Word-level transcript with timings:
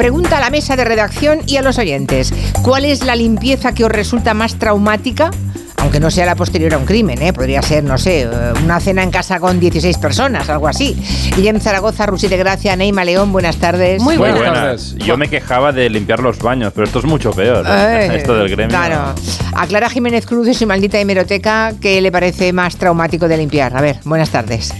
Pregunta 0.00 0.38
a 0.38 0.40
la 0.40 0.48
mesa 0.48 0.76
de 0.76 0.84
redacción 0.86 1.40
y 1.46 1.58
a 1.58 1.62
los 1.62 1.76
oyentes. 1.76 2.32
¿Cuál 2.62 2.86
es 2.86 3.04
la 3.04 3.14
limpieza 3.14 3.74
que 3.74 3.84
os 3.84 3.92
resulta 3.92 4.32
más 4.32 4.54
traumática? 4.58 5.30
aunque 5.76 6.00
no 6.00 6.10
sea 6.10 6.24
la 6.24 6.36
posterior 6.36 6.72
a 6.74 6.78
un 6.78 6.84
crimen, 6.84 7.20
¿eh? 7.22 7.32
podría 7.32 7.62
ser, 7.62 7.84
no 7.84 7.96
sé, 7.96 8.22
eh, 8.22 8.28
una 8.62 8.80
cena 8.80 9.02
en 9.02 9.10
casa 9.10 9.40
con 9.40 9.58
16 9.58 9.96
personas, 9.96 10.48
algo 10.50 10.68
así. 10.68 10.94
Guillem 11.36 11.58
Zaragoza, 11.58 12.04
Rusi 12.04 12.28
de 12.28 12.36
Gracia, 12.36 12.76
Neima 12.76 13.02
León, 13.02 13.32
buenas 13.32 13.56
tardes. 13.56 14.00
Muy 14.02 14.18
buenas, 14.18 14.42
tardes. 14.42 14.94
Yo 14.96 15.16
me 15.16 15.28
quejaba 15.28 15.72
de 15.72 15.88
limpiar 15.88 16.20
los 16.20 16.38
baños, 16.38 16.72
pero 16.74 16.86
esto 16.86 16.98
es 16.98 17.04
mucho 17.06 17.30
peor. 17.32 17.66
¿eh? 17.66 18.10
esto 18.16 18.34
del 18.34 18.48
gremio. 18.48 18.68
Claro. 18.68 19.14
A 19.54 19.66
Clara 19.66 19.88
Jiménez 19.88 20.24
Cruz 20.24 20.46
de 20.46 20.54
su 20.54 20.66
maldita 20.66 20.98
hemeroteca, 20.98 21.72
¿qué 21.80 22.00
le 22.00 22.12
parece 22.12 22.52
más 22.52 22.76
traumático 22.76 23.28
de 23.28 23.36
limpiar? 23.38 23.76
A 23.76 23.80
ver, 23.80 24.00
buenas 24.04 24.30
tardes. 24.30 24.72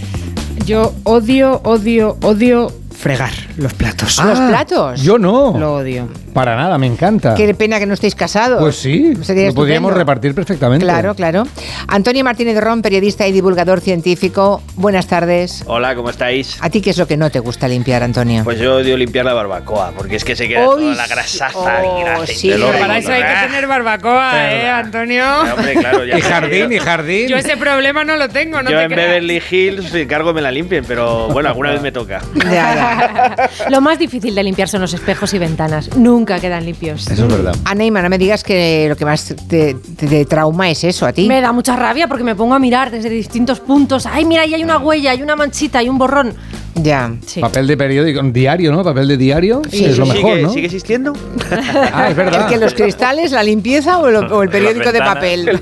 Yo 0.65 0.93
odio, 1.03 1.61
odio, 1.63 2.17
odio 2.21 2.80
fregar 3.01 3.31
los 3.57 3.73
platos. 3.73 4.23
¿Los 4.23 4.39
ah, 4.39 4.47
platos? 4.47 5.01
Yo 5.01 5.17
no. 5.17 5.57
Lo 5.57 5.73
odio. 5.77 6.07
Para 6.33 6.55
nada, 6.55 6.77
me 6.77 6.87
encanta. 6.87 7.35
Qué 7.35 7.53
pena 7.53 7.79
que 7.79 7.85
no 7.85 7.93
estéis 7.93 8.15
casados. 8.15 8.59
Pues 8.59 8.75
sí, 8.75 9.13
lo 9.15 9.53
podríamos 9.53 9.93
repartir 9.93 10.33
perfectamente. 10.33 10.85
Claro, 10.85 11.15
claro. 11.15 11.43
Antonio 11.87 12.23
Martínez 12.23 12.59
Ron, 12.59 12.81
periodista 12.81 13.27
y 13.27 13.31
divulgador 13.31 13.81
científico. 13.81 14.61
Buenas 14.75 15.07
tardes. 15.07 15.63
Hola, 15.67 15.95
¿cómo 15.95 16.09
estáis? 16.09 16.57
¿A 16.61 16.69
ti 16.69 16.81
qué 16.81 16.91
es 16.91 16.97
lo 16.97 17.07
que 17.07 17.17
no 17.17 17.29
te 17.29 17.39
gusta 17.39 17.67
limpiar, 17.67 18.03
Antonio? 18.03 18.43
Pues 18.43 18.59
yo 18.59 18.75
odio 18.75 18.97
limpiar 18.97 19.25
la 19.25 19.33
barbacoa, 19.33 19.93
porque 19.95 20.17
es 20.17 20.23
que 20.23 20.35
se 20.35 20.47
queda 20.47 20.65
toda 20.65 20.95
la 20.95 21.07
grasaza 21.07 21.81
oh, 21.83 22.25
sí. 22.25 22.51
Para 22.79 22.97
eso 22.97 23.11
hay 23.11 23.23
que 23.23 23.47
tener 23.47 23.67
barbacoa, 23.67 24.51
¿eh, 24.51 24.69
Antonio? 24.69 25.23
hombre, 25.53 25.73
claro, 25.75 26.05
y 26.05 26.21
jardín, 26.21 26.71
y 26.71 26.79
jardín. 26.79 27.27
Yo 27.27 27.37
ese 27.37 27.57
problema 27.57 28.03
no 28.03 28.15
lo 28.15 28.29
tengo, 28.29 28.61
no 28.61 28.69
Yo 28.69 28.77
te 28.77 28.83
en 28.83 28.89
Beverly 28.89 29.41
Hills 29.49 29.93
encargo 30.11 30.33
me 30.33 30.41
la 30.41 30.51
limpien, 30.51 30.83
pero 30.85 31.29
bueno, 31.29 31.49
alguna 31.49 31.71
vez 31.71 31.81
me 31.81 31.91
toca. 31.91 32.21
lo 33.69 33.81
más 33.81 33.97
difícil 33.97 34.35
de 34.35 34.43
limpiar 34.43 34.67
son 34.67 34.81
los 34.81 34.93
espejos 34.93 35.33
y 35.33 35.39
ventanas. 35.39 35.95
Nunca 35.95 36.20
quedan 36.25 36.65
limpios. 36.65 37.07
Eso 37.07 37.25
es 37.25 37.31
verdad. 37.31 37.55
A 37.65 37.75
Neymar, 37.75 38.03
no 38.03 38.09
me 38.09 38.17
digas 38.17 38.43
que 38.43 38.87
lo 38.89 38.95
que 38.95 39.05
más 39.05 39.33
te, 39.47 39.75
trauma 40.25 40.69
es 40.69 40.83
eso, 40.83 41.05
a 41.05 41.13
ti. 41.13 41.27
Me 41.27 41.41
da 41.41 41.51
mucha 41.51 41.75
rabia 41.75 42.07
porque 42.07 42.23
me 42.23 42.35
pongo 42.35 42.53
a 42.53 42.59
mirar 42.59 42.91
desde 42.91 43.09
distintos 43.09 43.59
puntos. 43.59 44.05
Ay, 44.05 44.25
mira, 44.25 44.43
ahí 44.43 44.53
hay 44.53 44.63
una 44.63 44.77
huella, 44.77 45.11
hay 45.11 45.21
una 45.21 45.35
manchita, 45.35 45.79
hay 45.79 45.89
un 45.89 45.97
borrón. 45.97 46.33
Ya. 46.75 47.13
Papel 47.41 47.67
de 47.67 47.75
periódico, 47.77 48.21
diario, 48.23 48.71
¿no? 48.71 48.83
Papel 48.83 49.07
de 49.07 49.17
diario 49.17 49.61
sí, 49.69 49.85
es 49.85 49.97
lo 49.97 50.05
mejor, 50.05 50.31
¿sigue, 50.31 50.41
¿no? 50.41 50.49
¿Sigue 50.49 50.65
existiendo? 50.65 51.13
ah, 51.93 52.07
es 52.09 52.15
verdad. 52.15 52.43
¿El 52.43 52.53
que 52.53 52.57
los 52.57 52.73
cristales, 52.73 53.31
la 53.31 53.43
limpieza 53.43 53.99
o, 53.99 54.41
el 54.41 54.49
periódico 54.49 54.91
de 54.91 54.99
papel? 54.99 55.59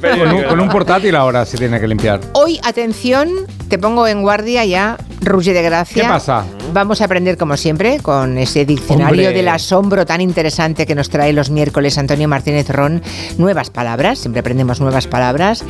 Con, 0.48 0.60
un, 0.60 0.70
portátil 0.70 1.16
ahora 1.16 1.46
se 1.46 1.58
tiene 1.58 1.80
que 1.80 1.88
limpiar. 1.88 2.20
Hoy, 2.34 2.60
atención, 2.64 3.30
te 3.70 3.80
pongo 3.80 4.08
en 4.08 4.22
guardia 4.22 4.66
ya, 4.66 4.98
Rugi 5.22 5.52
de 5.52 5.64
Gracia. 5.64 6.04
¿Qué 6.04 6.08
pasa? 6.08 6.46
Vamos 6.72 7.02
a 7.02 7.06
aprender, 7.06 7.38
como 7.38 7.58
siempre, 7.58 8.00
con 8.00 8.38
ese 8.38 8.64
diccionario 8.66 9.30
del 9.32 9.48
asombro 9.48 10.06
tan 10.06 10.22
interesante 10.22 10.86
que 10.86 10.94
nos 10.94 11.10
trae 11.10 11.34
los 11.34 11.50
miércoles 11.50 11.98
Antonio 11.98 12.28
Martínez 12.28 12.70
Ron, 12.70 13.02
nuevas 13.38 13.72
palabras, 13.72 14.20
siempre 14.20 14.42
aprendemos 14.42 14.80
nuevas 14.80 15.08
palabras. 15.08 15.64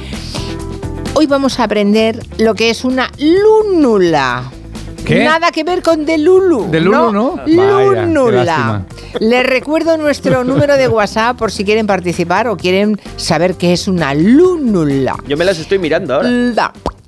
Hoy 1.14 1.26
vamos 1.26 1.60
a 1.60 1.64
aprender 1.64 2.20
lo 2.38 2.54
que 2.54 2.70
es 2.70 2.84
una 2.84 3.10
lúnula. 3.18 4.52
Nada 5.10 5.52
que 5.52 5.64
ver 5.64 5.82
con 5.82 6.06
Delulu. 6.06 6.70
Delulu, 6.70 7.12
¿no? 7.12 7.36
¿no? 7.48 7.94
Lúnula. 7.96 8.86
Les 9.20 9.46
recuerdo 9.46 9.98
nuestro 9.98 10.44
número 10.46 10.76
de 10.78 10.88
WhatsApp 10.88 11.38
por 11.38 11.52
si 11.52 11.64
quieren 11.64 11.88
participar 11.88 12.48
o 12.48 12.58
quieren 12.58 13.00
saber 13.16 13.56
qué 13.56 13.74
es 13.74 13.88
una 13.88 14.14
lúnula. 14.14 15.16
Yo 15.28 15.38
me 15.38 15.46
las 15.46 15.60
estoy 15.60 15.80
mirando 15.80 16.16
ahora. 16.16 16.30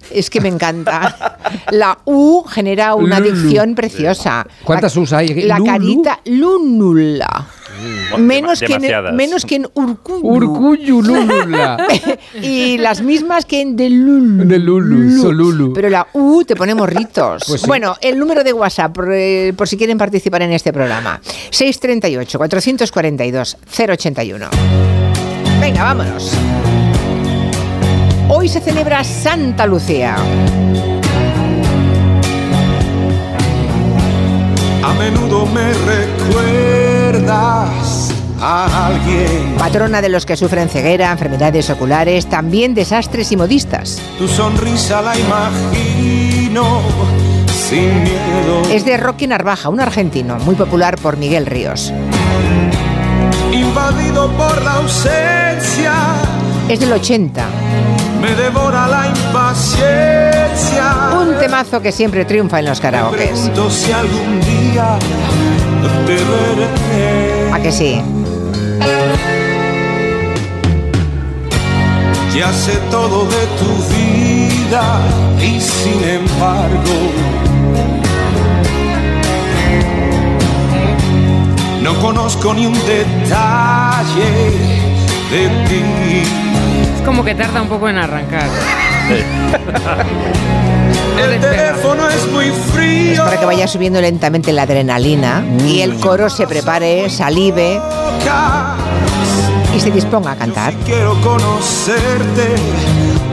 Es 0.09 0.30
que 0.30 0.41
me 0.41 0.49
encanta. 0.49 1.38
La 1.71 1.99
U 2.05 2.44
genera 2.44 2.95
una 2.95 3.21
dicción 3.21 3.75
preciosa. 3.75 4.45
¿Cuántas 4.63 4.95
U's 4.97 5.13
hay? 5.13 5.44
La 5.44 5.61
carita 5.63 6.19
lúnula. 6.25 7.47
Mm, 7.81 8.22
menos, 8.22 8.59
que 8.59 8.73
en, 8.73 9.16
menos 9.16 9.45
que 9.45 9.55
en 9.55 9.66
Urcuyu. 9.73 10.27
Urcuyu, 10.27 11.02
lúnula. 11.02 11.77
y 12.41 12.77
las 12.77 13.02
mismas 13.02 13.45
que 13.45 13.61
en 13.61 13.75
Delulu. 13.75 14.45
Delulu, 14.45 15.19
Solulu. 15.22 15.73
Pero 15.73 15.89
la 15.89 16.06
U 16.13 16.44
te 16.44 16.56
pone 16.56 16.75
morritos. 16.75 17.44
Pues 17.47 17.66
bueno, 17.66 17.95
el 18.01 18.19
número 18.19 18.44
de 18.44 18.53
WhatsApp, 18.53 18.94
por, 18.94 19.12
eh, 19.12 19.53
por, 19.56 19.68
si 19.68 19.78
quieren 19.78 19.97
participar 19.97 20.44
en 20.44 20.51
este 20.51 20.72
programa. 20.72 21.19
638-442-081. 21.51 24.50
Venga, 25.59 25.83
vámonos. 25.83 26.38
Hoy 28.34 28.47
se 28.47 28.62
celebra 28.62 29.03
Santa 29.03 29.66
Lucía. 29.66 30.16
A 34.84 34.94
menudo 34.94 35.46
me 35.47 35.74
recuerdas 37.12 38.14
a 38.40 38.88
alguien. 38.88 39.56
Patrona 39.58 40.02
de 40.02 40.08
los 40.08 40.25
que 40.25 40.38
sufren 40.38 40.69
ceguera, 40.69 41.12
enfermedades 41.12 41.69
oculares, 41.69 42.28
también 42.28 42.74
desastres 42.74 43.34
y 43.34 43.38
modistas. 43.38 44.02
Tu 44.18 44.30
sonrisa 44.30 45.02
la 45.02 45.18
imagino 45.19 46.84
sin 47.50 48.03
miedo. 48.03 48.62
Es 48.72 48.86
de 48.86 48.96
Rocky 48.96 49.28
Narvaja, 49.28 49.68
un 49.68 49.81
argentino, 49.81 50.38
muy 50.40 50.56
popular 50.56 50.98
por 50.98 51.18
Miguel 51.18 51.46
Ríos. 51.48 51.92
Invadido 53.52 54.31
por 54.38 54.63
la 54.63 54.75
ausencia. 54.75 55.92
Es 56.69 56.80
del 56.80 56.94
80 56.94 57.70
me 58.21 58.35
devora 58.35 58.87
la 58.87 59.07
impaciencia. 59.07 61.09
Un 61.19 61.39
temazo 61.39 61.81
que 61.81 61.91
siempre 61.91 62.23
triunfa 62.25 62.59
en 62.59 62.65
los 62.65 62.79
karaokes. 62.79 63.49
si 63.69 63.91
algún 63.91 64.39
día 64.41 64.99
te 66.05 66.13
veré. 66.13 66.67
¿A 67.51 67.59
que 67.59 67.71
sí? 67.71 67.99
Ya 72.35 72.53
sé 72.53 72.77
todo 72.89 73.25
de 73.25 73.45
tu 73.59 73.71
vida 73.93 75.01
y 75.41 75.59
sin 75.59 76.01
embargo 76.03 77.11
no 81.83 81.99
conozco 81.99 82.53
ni 82.53 82.67
un 82.67 82.79
detalle 82.85 84.31
de 85.31 85.49
ti 85.67 85.81
como 87.06 87.23
que 87.23 87.35
tarda 87.35 87.62
un 87.62 87.67
poco 87.67 87.89
en 87.89 87.97
arrancar. 87.97 88.47
el 91.23 91.39
teléfono 91.39 92.09
es 92.09 92.28
muy 92.31 92.51
frío. 92.73 93.13
Es 93.13 93.19
para 93.19 93.39
que 93.39 93.45
vaya 93.45 93.67
subiendo 93.67 94.01
lentamente 94.01 94.53
la 94.53 94.63
adrenalina 94.63 95.44
y 95.66 95.81
el 95.81 96.00
coro 96.00 96.29
se 96.29 96.47
prepare, 96.47 97.09
salive 97.09 97.79
y 99.75 99.79
se 99.79 99.91
disponga 99.91 100.31
a 100.31 100.35
cantar. 100.35 100.73
quiero 100.85 101.19
conocerte 101.22 102.56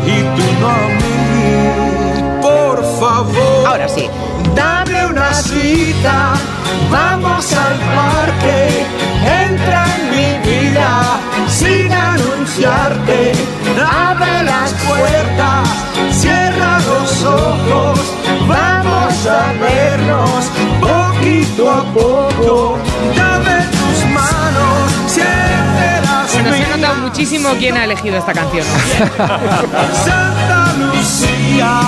y 0.06 0.20
tú 0.36 0.42
no 0.60 0.68
a 0.68 0.88
mí, 0.88 2.42
por 2.42 2.84
favor. 2.98 3.66
Ahora 3.66 3.88
sí. 3.88 4.08
Dame 4.54 5.06
una 5.06 5.32
cita, 5.34 6.32
vamos 6.90 7.52
al 7.52 7.74
parque, 7.94 8.86
entra 9.24 9.84
en 10.00 10.07
mi 10.18 10.50
vida 10.50 11.20
sin 11.48 11.92
anunciarte. 11.92 13.32
Abre 14.10 14.42
las 14.42 14.72
puertas, 14.86 15.68
cierra 16.12 16.78
los 16.80 17.24
ojos, 17.24 18.00
vamos 18.48 19.26
a 19.26 19.52
vernos 19.60 20.40
poquito 20.80 21.70
a 21.70 21.82
poco. 21.92 22.78
Dame 23.16 23.58
tus 23.76 23.98
manos, 24.18 24.84
siéntelas 25.06 26.32
Bueno, 26.34 26.52
se 26.56 26.64
ha 26.64 26.76
notado 26.76 26.96
muchísimo 27.06 27.48
quién 27.58 27.76
ha 27.76 27.84
elegido 27.84 28.16
esta 28.18 28.32
canción. 28.32 28.66
Santa 30.04 30.74
Lucía, 30.78 31.80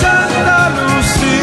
Santa 0.00 0.70
Lucía. 0.76 1.39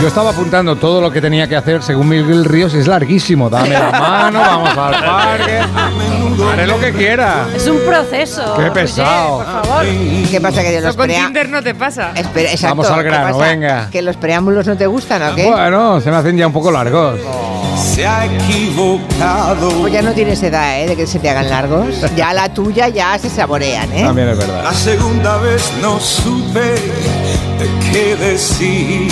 Yo 0.00 0.08
estaba 0.08 0.30
apuntando 0.30 0.76
todo 0.76 1.00
lo 1.00 1.10
que 1.10 1.20
tenía 1.20 1.48
que 1.48 1.56
hacer 1.56 1.82
según 1.82 2.08
Miguel 2.08 2.44
Ríos. 2.44 2.74
Es 2.74 2.86
larguísimo. 2.86 3.48
Dame 3.48 3.70
la 3.70 3.90
mano, 3.90 4.40
vamos 4.40 4.76
al 4.76 5.04
parque. 5.04 5.60
Haré 6.52 6.66
lo 6.66 6.78
que 6.78 6.92
quiera. 6.92 7.46
Es 7.54 7.66
un 7.68 7.78
proceso. 7.80 8.54
Qué 8.56 8.70
pesado. 8.70 9.38
por 9.38 9.46
favor. 9.46 9.84
¿Qué 10.30 10.40
pasa 10.40 10.62
que 10.62 10.80
los 10.80 10.96
con 10.96 11.08
Tinder 11.08 11.48
no 11.48 11.62
te 11.62 11.74
pasa. 11.74 12.12
Vamos 12.62 12.90
al 12.90 13.02
grano, 13.02 13.38
venga. 13.38 13.88
¿Que 13.90 14.02
los 14.02 14.16
preámbulos 14.16 14.66
no 14.66 14.76
te 14.76 14.86
gustan 14.86 15.22
o 15.22 15.34
qué? 15.34 15.50
Bueno, 15.50 16.00
se 16.00 16.10
me 16.10 16.16
hacen 16.16 16.36
ya 16.36 16.46
un 16.46 16.52
poco 16.52 16.70
largos. 16.70 17.18
Se 17.76 18.06
ha 18.06 18.26
equivocado. 18.26 19.70
Pues 19.80 19.92
ya 19.92 20.02
no 20.02 20.12
tienes 20.12 20.42
edad, 20.42 20.80
¿eh? 20.80 20.86
De 20.86 20.96
que 20.96 21.06
se 21.06 21.18
te 21.18 21.30
hagan 21.30 21.48
largos. 21.48 21.86
Ya 22.16 22.32
la 22.32 22.48
tuya 22.52 22.88
ya 22.88 23.18
se 23.18 23.28
saborean, 23.28 23.92
¿eh? 23.92 24.02
También 24.02 24.28
es 24.28 24.38
verdad. 24.38 24.64
La 24.64 24.72
segunda 24.72 25.38
vez 25.38 25.72
no 25.80 25.98
supe 25.98 26.74
qué 27.92 28.16
decir. 28.16 29.10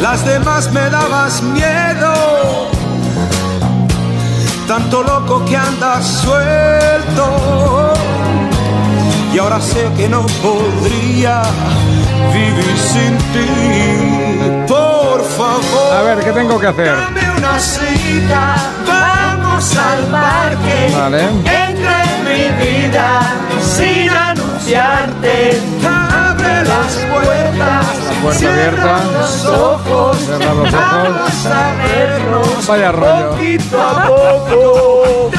Las 0.00 0.24
demás 0.24 0.72
me 0.72 0.88
dabas 0.90 1.42
miedo. 1.42 2.70
Tanto 4.66 5.02
loco 5.02 5.44
que 5.44 5.56
andas 5.56 6.06
suelto. 6.06 7.92
y 9.32 9.38
ahora 9.38 9.60
sé 9.60 9.88
que 9.96 10.08
no 10.08 10.26
podría 10.42 11.42
vivir 12.32 12.78
sin 12.78 13.16
ti. 13.32 14.66
Por 14.66 15.24
favor. 15.24 15.94
A 15.96 16.02
ver, 16.02 16.18
¿qué 16.24 16.32
tengo 16.32 16.58
que 16.58 16.66
hacer? 16.66 16.96
Dame 16.96 17.30
una 17.38 17.58
cita, 17.58 18.56
vamos 18.86 19.76
al 19.76 20.04
parque. 20.04 20.92
Vale. 20.96 21.22
Entra 21.24 22.04
en 22.04 22.24
mi 22.24 22.64
vida 22.64 23.20
sin 23.60 24.08
anunciarte. 24.08 25.60
Abre 26.40 26.64
las 26.68 26.94
puertas. 26.96 27.86
La 28.06 28.22
puerta 28.22 28.38
cierra 28.38 28.54
abierta. 28.54 29.04
los 29.12 29.44
ojos. 29.46 30.18
Cierra 30.18 30.54
los 30.54 30.74
ojos. 30.74 30.80
Vamos 30.80 31.46
a 31.46 31.72
vernos. 31.82 32.66
Vaya 32.66 32.92
rollo. 32.92 33.30
Poquito 33.30 33.82
a 33.82 34.06
poco. 34.06 35.30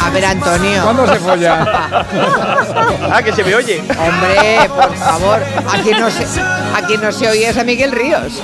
A 0.00 0.10
ver, 0.10 0.24
Antonio. 0.24 0.82
¿Cuándo 0.82 1.06
se 1.06 1.18
folla? 1.20 2.04
Ah, 3.10 3.22
que 3.22 3.32
se 3.32 3.42
me 3.42 3.54
oye. 3.54 3.78
Hombre, 3.80 4.68
por 4.68 4.94
favor, 4.96 5.40
a 5.66 5.82
quien 5.82 5.98
no 5.98 6.10
se, 6.10 6.24
a 6.74 6.86
quien 6.86 7.00
no 7.00 7.10
se 7.10 7.26
oye 7.28 7.48
es 7.48 7.56
a 7.56 7.64
Miguel 7.64 7.90
Ríos. 7.92 8.42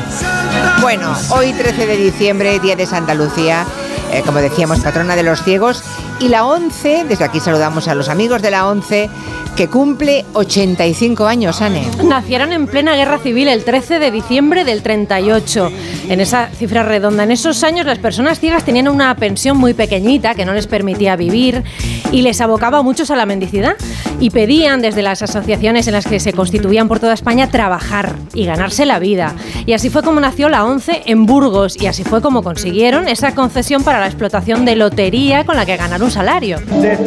Bueno, 0.81 1.15
hoy 1.31 1.53
13 1.53 1.87
de 1.87 1.97
diciembre, 1.99 2.59
Día 2.61 2.75
de 2.75 2.87
Santa 2.87 3.13
Lucía, 3.15 3.67
eh, 4.11 4.23
como 4.25 4.39
decíamos, 4.39 4.81
patrona 4.81 5.17
de 5.17 5.23
los 5.23 5.43
ciegos, 5.43 5.83
y 6.21 6.29
la 6.29 6.47
11, 6.47 7.05
desde 7.09 7.25
aquí 7.25 7.41
saludamos 7.41 7.89
a 7.89 7.95
los 7.95 8.09
amigos 8.09 8.41
de 8.43 8.51
la 8.51 8.69
11, 8.69 9.11
que 9.57 9.69
cumple 9.69 10.25
85 10.33 11.27
años, 11.27 11.61
Anne. 11.63 11.89
Nacieron 12.05 12.53
en 12.53 12.67
plena 12.67 12.97
guerra 12.97 13.19
civil 13.19 13.49
el 13.49 13.65
13 13.65 13.99
de 13.99 14.11
diciembre 14.11 14.65
del 14.65 14.83
38. 14.83 15.71
En 16.09 16.21
esa 16.21 16.49
cifra 16.49 16.83
redonda, 16.83 17.23
en 17.23 17.31
esos 17.31 17.63
años 17.63 17.87
las 17.87 17.99
personas 17.99 18.41
ciegas 18.41 18.65
tenían 18.65 18.89
una 18.89 19.15
pensión 19.17 19.57
muy 19.57 19.75
pequeñita 19.75 20.35
que 20.35 20.45
no 20.45 20.55
les 20.55 20.67
permitía 20.67 21.17
vivir 21.17 21.63
y 22.11 22.23
les 22.23 22.41
abocaba 22.41 22.79
a 22.79 22.83
muchos 22.83 23.11
a 23.11 23.17
la 23.17 23.27
mendicidad. 23.27 23.77
Y 24.21 24.31
pedían 24.31 24.81
desde 24.81 25.03
las 25.03 25.23
asociaciones 25.23 25.87
en 25.87 25.93
las 25.93 26.07
que 26.07 26.21
se 26.21 26.33
constituían 26.33 26.89
por 26.89 27.01
toda 27.01 27.15
España 27.15 27.49
trabajar 27.49 28.15
y 28.33 28.47
ganarse 28.47 28.87
la 28.87 28.99
vida. 28.99 29.35
Y 29.67 29.73
así 29.73 29.91
fue 29.91 30.03
como 30.03 30.21
nació 30.21 30.49
la 30.49 30.65
ONCE 30.65 31.03
en 31.07 31.27
Burgos 31.27 31.77
y 31.81 31.87
así 31.87 32.05
fue 32.05 32.23
como 32.23 32.43
consiguieron 32.43 33.09
esa 33.09 33.35
concesión 33.35 33.83
para 33.83 34.01
la 34.01 34.07
explotación 34.07 34.65
de 34.65 34.77
lotería 34.77 35.45
con 35.45 35.57
la 35.57 35.67
que 35.67 35.77
ganar 35.77 36.03
un 36.03 36.11
salario. 36.15 36.59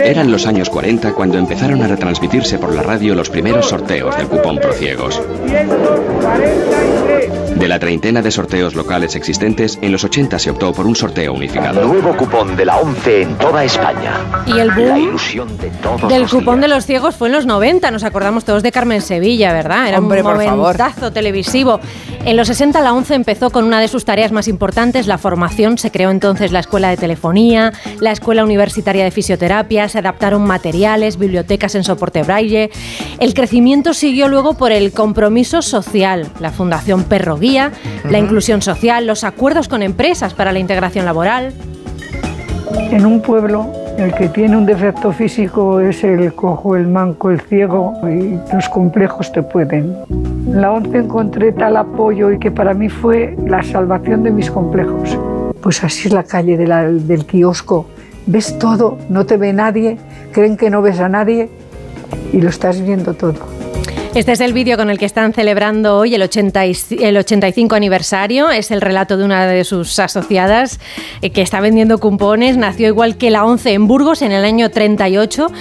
Eran 0.04 0.30
los 0.30 0.45
años 0.45 0.69
40 0.69 1.13
cuando 1.13 1.38
empezaron 1.38 1.81
a 1.81 1.88
retransmitirse 1.88 2.59
por 2.59 2.75
la 2.75 2.83
radio 2.83 3.15
los 3.15 3.30
primeros 3.30 3.69
sorteos 3.69 4.18
del 4.18 4.27
cupón 4.27 4.57
Prociegos. 4.57 5.21
De 7.57 7.68
la 7.68 7.80
treintena 7.80 8.21
de 8.21 8.30
sorteos 8.30 8.75
locales 8.75 9.15
existentes, 9.15 9.80
en 9.81 9.92
los 9.92 10.04
80 10.04 10.38
se 10.38 10.51
optó 10.51 10.71
por 10.74 10.86
un 10.86 10.95
sorteo 10.95 11.33
unificado. 11.33 11.88
Nuevo 11.88 12.15
cupón 12.15 12.56
de 12.56 12.65
la 12.65 12.77
11 12.77 13.21
en 13.24 13.36
toda 13.38 13.63
España. 13.63 14.13
Y 14.45 14.59
el 14.59 14.68
La 14.68 14.75
boom 14.75 14.98
ilusión 14.98 15.57
de 15.57 15.69
todos 15.81 16.07
del 16.07 16.21
los 16.21 16.31
cupón 16.31 16.56
días. 16.59 16.62
de 16.69 16.75
los 16.75 16.86
ciegos 16.86 17.15
fue 17.15 17.30
en 17.30 17.33
los 17.33 17.48
90, 17.48 17.89
nos 17.89 18.04
acordamos 18.04 18.45
todos 18.45 18.62
de 18.62 18.71
Carmen 18.71 19.01
Sevilla, 19.01 19.54
¿verdad? 19.54 19.88
Era 19.88 19.98
Hombre, 19.98 20.21
un 20.21 20.27
momentazo 20.27 21.12
televisivo. 21.12 21.80
En 22.25 22.38
los 22.38 22.48
60 22.48 22.80
la 22.81 22.94
11 22.94 23.15
empezó 23.15 23.50
con 23.50 23.63
una 23.65 23.80
de 23.80 23.88
sus 23.88 24.06
tareas 24.06 24.31
más 24.31 24.48
importantes, 24.48 25.07
la 25.07 25.18
formación. 25.18 25.80
Se 25.80 25.89
creó 25.89 26.12
entonces 26.12 26.51
la 26.51 26.59
Escuela 26.59 26.89
de 26.89 26.98
Telefonía, 26.98 27.74
la 28.01 28.12
Escuela 28.12 28.44
Universitaria 28.44 29.04
de 29.04 29.12
Fisioterapia, 29.12 29.89
se 29.89 29.98
adaptaron 29.98 30.44
materiales, 30.45 31.18
bibliotecas 31.18 31.74
en 31.74 31.83
soporte 31.83 32.21
braille. 32.21 32.69
El 33.19 33.33
crecimiento 33.33 33.94
siguió 33.95 34.27
luego 34.27 34.54
por 34.54 34.71
el 34.71 34.92
compromiso 34.92 35.63
social, 35.63 36.27
la 36.39 36.51
Fundación 36.51 37.04
Perro 37.06 37.38
Guía, 37.47 37.71
la 38.09 38.17
inclusión 38.19 38.61
social, 38.61 39.07
los 39.07 39.23
acuerdos 39.23 39.67
con 39.69 39.81
empresas 39.81 40.33
para 40.33 40.51
la 40.51 40.59
integración 40.59 41.05
laboral. 41.05 41.53
En 42.91 43.05
un 43.05 43.21
pueblo, 43.21 43.71
el 43.97 44.13
que 44.13 44.27
tiene 44.27 44.57
un 44.57 44.65
defecto 44.65 45.11
físico 45.13 45.79
es 45.79 46.03
el 46.03 46.33
cojo, 46.33 46.75
el 46.75 46.88
manco, 46.88 47.29
el 47.31 47.39
ciego 47.39 47.94
y 48.03 48.38
los 48.53 48.67
complejos 48.69 49.31
te 49.31 49.44
pueden. 49.44 49.95
En 50.09 50.61
la 50.61 50.71
once 50.71 50.97
encontré 50.97 51.51
tal 51.53 51.77
apoyo 51.77 52.31
y 52.31 52.38
que 52.39 52.51
para 52.51 52.73
mí 52.73 52.89
fue 52.89 53.35
la 53.47 53.63
salvación 53.63 54.23
de 54.23 54.31
mis 54.31 54.51
complejos. 54.51 55.17
Pues 55.61 55.83
así 55.83 56.07
es 56.09 56.13
la 56.13 56.23
calle 56.23 56.57
de 56.57 56.67
la- 56.67 56.83
del 56.91 57.25
kiosco. 57.25 57.88
Ves 58.25 58.59
todo, 58.59 58.97
no 59.09 59.25
te 59.25 59.38
ve 59.38 59.53
nadie, 59.53 59.97
creen 60.33 60.57
que 60.57 60.69
no 60.69 60.81
ves 60.81 60.99
a 60.99 61.07
nadie 61.07 61.49
y 62.33 62.41
lo 62.41 62.49
estás 62.49 62.81
viendo 62.81 63.13
todo. 63.13 63.56
Este 64.17 64.31
es 64.31 64.39
el 64.39 64.51
vídeo 64.51 64.77
con 64.77 64.89
el 64.89 64.97
que 64.97 65.05
están 65.05 65.31
celebrando 65.31 65.95
hoy 65.97 66.15
el, 66.15 66.23
80 66.23 66.65
y- 66.65 66.75
el 67.01 67.17
85 67.17 67.75
aniversario. 67.75 68.49
Es 68.49 68.71
el 68.71 68.81
relato 68.81 69.15
de 69.15 69.23
una 69.23 69.45
de 69.45 69.63
sus 69.63 69.99
asociadas 69.99 70.79
eh, 71.21 71.29
que 71.29 71.43
está 71.43 71.59
vendiendo 71.61 71.99
cupones. 71.99 72.57
Nació 72.57 72.87
igual 72.87 73.17
que 73.17 73.29
la 73.29 73.45
11 73.45 73.73
en 73.73 73.87
Burgos 73.87 74.23
en 74.23 74.31
el 74.31 74.43
año 74.43 74.71
38. 74.71 75.51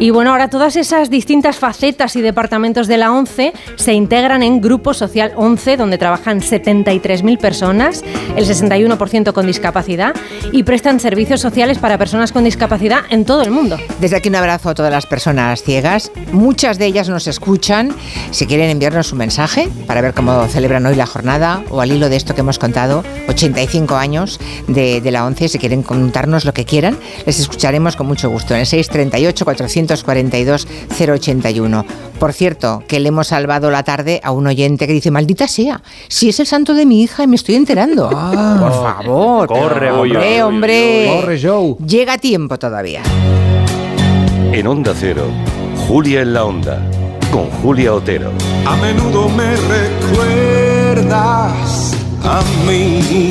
Y 0.00 0.10
bueno, 0.10 0.32
ahora 0.32 0.50
todas 0.50 0.74
esas 0.74 1.08
distintas 1.08 1.58
facetas 1.58 2.16
y 2.16 2.20
departamentos 2.20 2.88
de 2.88 2.96
la 2.96 3.12
11 3.12 3.52
se 3.76 3.92
integran 3.92 4.42
en 4.42 4.60
Grupo 4.60 4.92
Social 4.92 5.32
11, 5.36 5.76
donde 5.76 5.96
trabajan 5.96 6.40
73.000 6.40 7.38
personas, 7.38 8.02
el 8.34 8.44
61% 8.44 9.32
con 9.32 9.46
discapacidad, 9.46 10.16
y 10.50 10.64
prestan 10.64 10.98
servicios 10.98 11.40
sociales 11.40 11.78
para 11.78 11.96
personas 11.96 12.32
con 12.32 12.42
discapacidad 12.42 13.02
en 13.10 13.24
todo 13.24 13.42
el 13.42 13.52
mundo. 13.52 13.76
Desde 14.00 14.16
aquí 14.16 14.30
un 14.30 14.36
abrazo 14.36 14.70
a 14.70 14.74
todas 14.74 14.90
las 14.90 15.06
personas 15.06 15.62
ciegas. 15.62 16.10
Muchas 16.32 16.76
de 16.78 16.86
ellas 16.86 17.08
nos 17.08 17.28
escuchan. 17.28 17.94
Si 18.30 18.46
quieren 18.46 18.70
enviarnos 18.70 19.12
un 19.12 19.18
mensaje 19.18 19.68
para 19.86 20.00
ver 20.00 20.14
cómo 20.14 20.46
celebran 20.48 20.86
hoy 20.86 20.94
la 20.94 21.06
jornada 21.06 21.62
o 21.70 21.80
al 21.80 21.92
hilo 21.92 22.08
de 22.08 22.16
esto 22.16 22.34
que 22.34 22.40
hemos 22.40 22.58
contado, 22.58 23.04
85 23.28 23.96
años 23.96 24.40
de, 24.68 25.00
de 25.00 25.10
la 25.10 25.26
11, 25.26 25.48
si 25.48 25.58
quieren 25.58 25.82
contarnos 25.82 26.44
lo 26.44 26.52
que 26.52 26.64
quieran, 26.64 26.98
les 27.26 27.40
escucharemos 27.40 27.96
con 27.96 28.06
mucho 28.06 28.30
gusto 28.30 28.54
en 28.54 28.60
el 28.60 28.66
638 28.66 29.44
442 29.44 30.66
081. 30.98 31.84
Por 32.18 32.32
cierto, 32.32 32.82
que 32.86 33.00
le 33.00 33.08
hemos 33.08 33.28
salvado 33.28 33.70
la 33.70 33.82
tarde 33.82 34.20
a 34.22 34.30
un 34.30 34.46
oyente 34.46 34.86
que 34.86 34.92
dice, 34.92 35.10
maldita 35.10 35.48
sea, 35.48 35.82
si 36.08 36.28
es 36.28 36.38
el 36.38 36.46
santo 36.46 36.74
de 36.74 36.84
mi 36.84 37.02
hija 37.02 37.24
y 37.24 37.26
me 37.26 37.36
estoy 37.36 37.54
enterando. 37.54 38.10
Por 38.10 38.72
favor. 38.72 39.48
Corre, 39.48 39.90
hombre, 39.90 40.42
hombre. 40.42 41.06
Corre, 41.08 41.40
Joe. 41.40 41.76
Llega 41.86 42.14
a 42.14 42.18
tiempo 42.18 42.58
todavía. 42.58 43.02
En 44.52 44.66
Onda 44.66 44.92
Cero, 44.98 45.26
Julia 45.86 46.20
en 46.22 46.34
la 46.34 46.44
Onda, 46.44 46.90
con 47.30 47.50
Julia 47.62 47.94
Otero. 47.94 48.30
A 48.66 48.76
menudo 48.76 49.28
me 49.28 49.56
recuerdas 49.56 51.10
a 52.22 52.42
mí. 52.66 53.30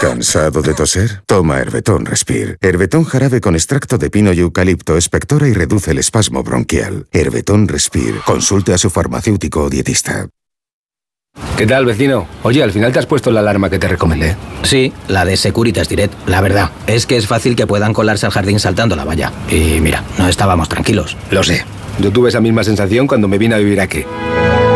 ¿Cansado 0.00 0.62
de 0.62 0.74
toser? 0.74 1.22
Toma 1.26 1.58
Herbetón 1.58 2.06
Respire. 2.06 2.56
Herbetón 2.60 3.04
jarabe 3.04 3.40
con 3.40 3.54
extracto 3.54 3.98
de 3.98 4.10
pino 4.10 4.32
y 4.32 4.40
eucalipto 4.40 4.96
espectora 4.96 5.48
y 5.48 5.52
reduce 5.52 5.90
el 5.90 5.98
espasmo 5.98 6.42
bronquial. 6.42 7.06
Herbetón 7.12 7.68
Respire. 7.68 8.20
Consulte 8.24 8.72
a 8.72 8.78
su 8.78 8.90
farmacéutico 8.90 9.64
o 9.64 9.70
dietista. 9.70 10.28
¿Qué 11.56 11.66
tal, 11.66 11.84
vecino? 11.84 12.26
Oye, 12.42 12.62
al 12.62 12.72
final 12.72 12.92
te 12.92 12.98
has 12.98 13.06
puesto 13.06 13.30
la 13.30 13.40
alarma 13.40 13.70
que 13.70 13.78
te 13.78 13.88
recomendé. 13.88 14.36
Sí, 14.62 14.92
la 15.08 15.24
de 15.24 15.36
Securitas 15.36 15.88
Direct. 15.88 16.14
La 16.26 16.40
verdad, 16.40 16.70
es 16.86 17.06
que 17.06 17.16
es 17.16 17.26
fácil 17.26 17.54
que 17.54 17.66
puedan 17.66 17.92
colarse 17.92 18.26
al 18.26 18.32
jardín 18.32 18.58
saltando 18.58 18.96
la 18.96 19.04
valla. 19.04 19.32
Y 19.48 19.80
mira, 19.80 20.02
no 20.18 20.28
estábamos 20.28 20.68
tranquilos. 20.68 21.16
Lo 21.30 21.42
sé. 21.42 21.64
Yo 21.98 22.10
tuve 22.10 22.30
esa 22.30 22.40
misma 22.40 22.64
sensación 22.64 23.06
cuando 23.06 23.28
me 23.28 23.38
vine 23.38 23.54
a 23.54 23.58
vivir 23.58 23.80
aquí. 23.80 24.04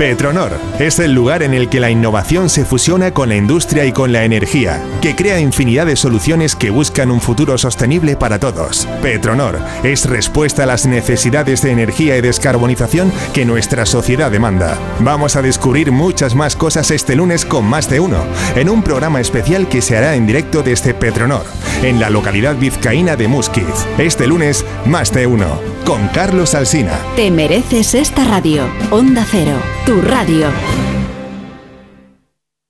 Petronor 0.00 0.52
es 0.78 0.98
el 0.98 1.12
lugar 1.12 1.42
en 1.42 1.52
el 1.52 1.68
que 1.68 1.78
la 1.78 1.90
innovación 1.90 2.48
se 2.48 2.64
fusiona 2.64 3.12
con 3.12 3.28
la 3.28 3.36
industria 3.36 3.84
y 3.84 3.92
con 3.92 4.14
la 4.14 4.24
energía, 4.24 4.82
que 5.02 5.14
crea 5.14 5.38
infinidad 5.40 5.84
de 5.84 5.94
soluciones 5.94 6.56
que 6.56 6.70
buscan 6.70 7.10
un 7.10 7.20
futuro 7.20 7.58
sostenible 7.58 8.16
para 8.16 8.38
todos. 8.38 8.88
Petronor 9.02 9.58
es 9.82 10.08
respuesta 10.08 10.62
a 10.62 10.66
las 10.66 10.86
necesidades 10.86 11.60
de 11.60 11.72
energía 11.72 12.16
y 12.16 12.22
descarbonización 12.22 13.12
que 13.34 13.44
nuestra 13.44 13.84
sociedad 13.84 14.30
demanda. 14.30 14.78
Vamos 15.00 15.36
a 15.36 15.42
descubrir 15.42 15.92
muchas 15.92 16.34
más 16.34 16.56
cosas 16.56 16.90
este 16.90 17.14
lunes 17.14 17.44
con 17.44 17.66
más 17.66 17.90
de 17.90 18.00
uno, 18.00 18.24
en 18.56 18.70
un 18.70 18.82
programa 18.82 19.20
especial 19.20 19.68
que 19.68 19.82
se 19.82 19.98
hará 19.98 20.14
en 20.14 20.26
directo 20.26 20.62
desde 20.62 20.94
Petronor, 20.94 21.44
en 21.82 22.00
la 22.00 22.08
localidad 22.08 22.56
vizcaína 22.56 23.16
de 23.16 23.28
Musquiz. 23.28 23.66
Este 23.98 24.26
lunes, 24.26 24.64
más 24.86 25.12
de 25.12 25.26
uno, 25.26 25.60
con 25.84 26.08
Carlos 26.08 26.54
Alsina. 26.54 26.98
Te 27.16 27.30
mereces 27.30 27.94
esta 27.94 28.24
radio. 28.24 28.64
Onda 28.90 29.26
Cero, 29.30 29.58
tu 29.90 30.00
radio. 30.02 30.46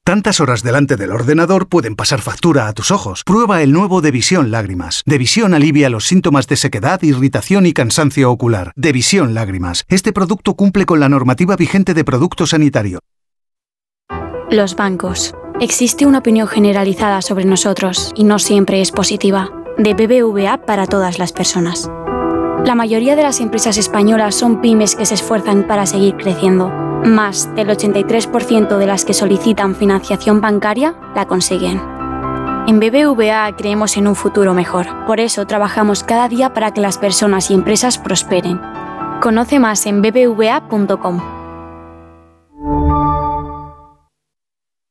Tantas 0.06 0.40
horas 0.40 0.62
delante 0.62 0.96
del 0.96 1.10
ordenador 1.10 1.68
pueden 1.68 1.94
pasar 1.94 2.22
factura 2.22 2.66
a 2.66 2.72
tus 2.72 2.90
ojos. 2.90 3.24
Prueba 3.24 3.60
el 3.60 3.72
nuevo 3.72 4.00
Devisión 4.00 4.50
Lágrimas. 4.50 5.02
Devisión 5.04 5.52
alivia 5.52 5.90
los 5.90 6.06
síntomas 6.06 6.46
de 6.46 6.56
sequedad, 6.56 7.02
irritación 7.02 7.66
y 7.66 7.74
cansancio 7.74 8.30
ocular. 8.30 8.72
Devisión 8.74 9.34
Lágrimas. 9.34 9.84
Este 9.88 10.14
producto 10.14 10.54
cumple 10.54 10.86
con 10.86 10.98
la 10.98 11.10
normativa 11.10 11.56
vigente 11.56 11.92
de 11.92 12.04
producto 12.04 12.46
sanitario. 12.46 13.00
Los 14.50 14.74
bancos. 14.74 15.34
Existe 15.60 16.06
una 16.06 16.20
opinión 16.20 16.48
generalizada 16.48 17.20
sobre 17.20 17.44
nosotros 17.44 18.12
y 18.16 18.24
no 18.24 18.38
siempre 18.38 18.80
es 18.80 18.92
positiva. 18.92 19.50
De 19.76 19.92
BBVA 19.92 20.64
para 20.64 20.86
todas 20.86 21.18
las 21.18 21.32
personas. 21.34 21.90
La 22.64 22.75
mayoría 22.75 23.17
de 23.17 23.23
las 23.23 23.40
empresas 23.40 23.79
españolas 23.79 24.35
son 24.35 24.61
pymes 24.61 24.95
que 24.95 25.07
se 25.07 25.14
esfuerzan 25.14 25.67
para 25.67 25.87
seguir 25.87 26.17
creciendo. 26.17 26.69
Más 26.69 27.55
del 27.55 27.69
83% 27.69 28.76
de 28.76 28.87
las 28.87 29.05
que 29.05 29.14
solicitan 29.14 29.75
financiación 29.75 30.40
bancaria 30.40 30.95
la 31.14 31.26
consiguen. 31.26 31.81
En 32.67 32.79
BBVA 32.79 33.57
creemos 33.57 33.97
en 33.97 34.07
un 34.07 34.14
futuro 34.14 34.55
mejor. 34.55 34.87
Por 35.07 35.19
eso 35.19 35.47
trabajamos 35.47 36.05
cada 36.05 36.29
día 36.29 36.52
para 36.52 36.73
que 36.73 36.81
las 36.81 36.99
personas 36.99 37.50
y 37.50 37.55
empresas 37.55 37.99
prosperen. 37.99 38.61
Conoce 39.21 39.59
más 39.59 39.87
en 39.87 40.02
bbva.com. 40.02 41.21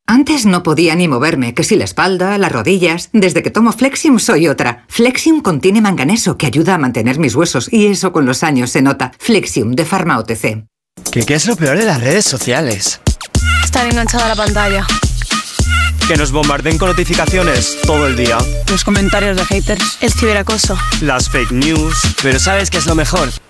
Antes 0.10 0.48
no 0.48 0.64
podía 0.64 0.96
ni 0.96 1.08
moverme, 1.08 1.54
que 1.54 1.64
si 1.64 1.76
la 1.76 1.84
espalda, 1.84 2.40
las 2.40 2.52
rodillas. 2.52 3.10
Desde 3.14 3.44
que 3.44 3.52
tomo 3.52 3.72
Flexium 3.72 4.18
soy 4.18 4.48
otra. 4.48 4.86
Flexium 4.88 5.42
contiene 5.42 5.82
manganeso 5.82 6.36
que 6.36 6.48
ayuda 6.48 6.74
a 6.74 6.78
mantener 6.80 7.20
mis 7.20 7.36
huesos 7.36 7.72
y 7.72 7.86
eso 7.86 8.12
con 8.12 8.26
los 8.26 8.42
años 8.42 8.72
se 8.72 8.82
nota. 8.82 9.12
Flexium 9.20 9.74
de 9.74 9.86
Pharma 9.86 10.18
OTC. 10.18 10.66
¿Qué, 11.12 11.24
qué 11.28 11.36
es 11.36 11.46
lo 11.46 11.56
peor 11.56 11.78
de 11.78 11.86
las 11.86 12.02
redes 12.02 12.26
sociales? 12.26 13.00
Estar 13.64 13.86
enganchada 13.86 14.26
a 14.26 14.30
la 14.30 14.36
pantalla. 14.36 14.88
Que 16.08 16.18
nos 16.18 16.32
bombarden 16.32 16.80
con 16.80 16.90
notificaciones 16.90 17.78
todo 17.86 18.08
el 18.08 18.16
día. 18.16 18.40
Los 18.68 18.84
comentarios 18.84 19.38
de 19.38 19.46
haters. 19.46 20.00
El 20.02 20.12
ciberacoso. 20.12 20.76
Las 21.02 21.30
fake 21.30 21.52
news. 21.52 21.96
Pero 22.24 22.40
¿sabes 22.40 22.72
qué 22.72 22.80
es 22.80 22.88
lo 22.88 22.96
mejor? 22.96 23.30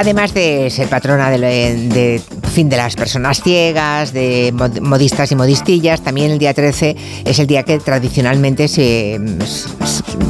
Además 0.00 0.32
de 0.32 0.70
ser 0.70 0.86
patrona 0.86 1.28
de, 1.28 2.22
fin, 2.52 2.68
de 2.68 2.76
las 2.76 2.94
personas 2.94 3.42
ciegas, 3.42 4.12
de 4.12 4.54
modistas 4.80 5.32
y 5.32 5.34
modistillas, 5.34 6.02
también 6.02 6.30
el 6.30 6.38
día 6.38 6.54
13 6.54 6.96
es 7.24 7.38
el 7.40 7.48
día 7.48 7.64
que 7.64 7.80
tradicionalmente 7.80 8.68
se, 8.68 9.20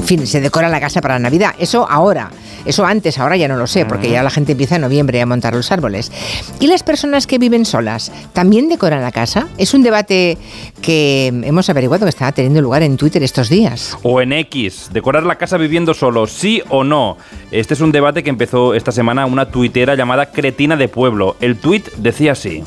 fin, 0.07 0.27
se 0.27 0.41
decora 0.41 0.71
la 0.71 0.81
casa 0.81 1.03
para 1.03 1.19
Navidad. 1.19 1.55
Eso 1.59 1.87
ahora. 1.87 2.31
Eso 2.65 2.85
antes, 2.85 3.19
ahora 3.19 3.37
ya 3.37 3.49
no 3.49 3.57
lo 3.57 3.67
sé, 3.67 3.87
porque 3.87 4.11
ya 4.11 4.23
la 4.23 4.31
gente 4.31 4.53
empieza 4.53 4.77
en 4.77 4.83
noviembre 4.83 5.21
a 5.21 5.27
montar 5.27 5.55
los 5.55 5.71
árboles. 5.73 6.13
¿Y 6.61 6.67
las 6.67 6.83
personas 6.83 7.27
que 7.27 7.39
viven 7.39 7.65
solas 7.65 8.13
también 8.33 8.69
decoran 8.69 9.01
la 9.03 9.13
casa? 9.13 9.49
Es 9.59 9.75
un 9.75 9.83
debate 9.83 10.39
que 10.83 11.29
hemos 11.29 11.69
averiguado 11.71 12.05
que 12.05 12.11
está 12.11 12.31
teniendo 12.33 12.61
lugar 12.61 12.83
en 12.83 12.97
Twitter 12.97 13.23
estos 13.23 13.49
días. 13.49 13.97
O 14.03 14.21
en 14.21 14.33
X, 14.33 14.91
decorar 14.93 15.25
la 15.25 15.37
casa 15.37 15.57
viviendo 15.57 15.95
solo, 15.95 16.27
sí 16.27 16.63
o 16.69 16.85
no. 16.85 17.17
Este 17.51 17.75
es 17.75 17.81
un 17.81 17.93
debate 17.93 18.23
que 18.23 18.31
empezó 18.31 18.75
esta 18.75 18.93
semana 18.93 19.27
una 19.27 19.51
tuitera 19.51 19.95
llamada 19.95 20.31
Cretina 20.31 20.77
de 20.77 20.89
Pueblo. 20.89 21.37
El 21.41 21.59
tuit 21.59 21.89
decía 21.97 22.33
así. 22.33 22.63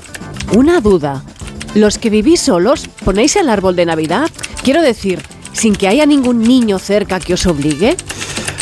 Una 0.54 0.82
duda. 0.82 1.24
¿Los 1.76 1.98
que 1.98 2.10
vivís 2.10 2.42
solos 2.42 2.90
ponéis 3.06 3.36
el 3.38 3.50
árbol 3.50 3.76
de 3.76 3.86
Navidad? 3.86 4.30
Quiero 4.64 4.82
decir, 4.82 5.22
sin 5.54 5.76
que 5.76 5.88
haya 5.88 6.06
ningún 6.06 6.42
niño 6.42 6.80
cerca 6.80 7.20
que 7.20 7.34
os 7.34 7.46
obligue. 7.46 7.96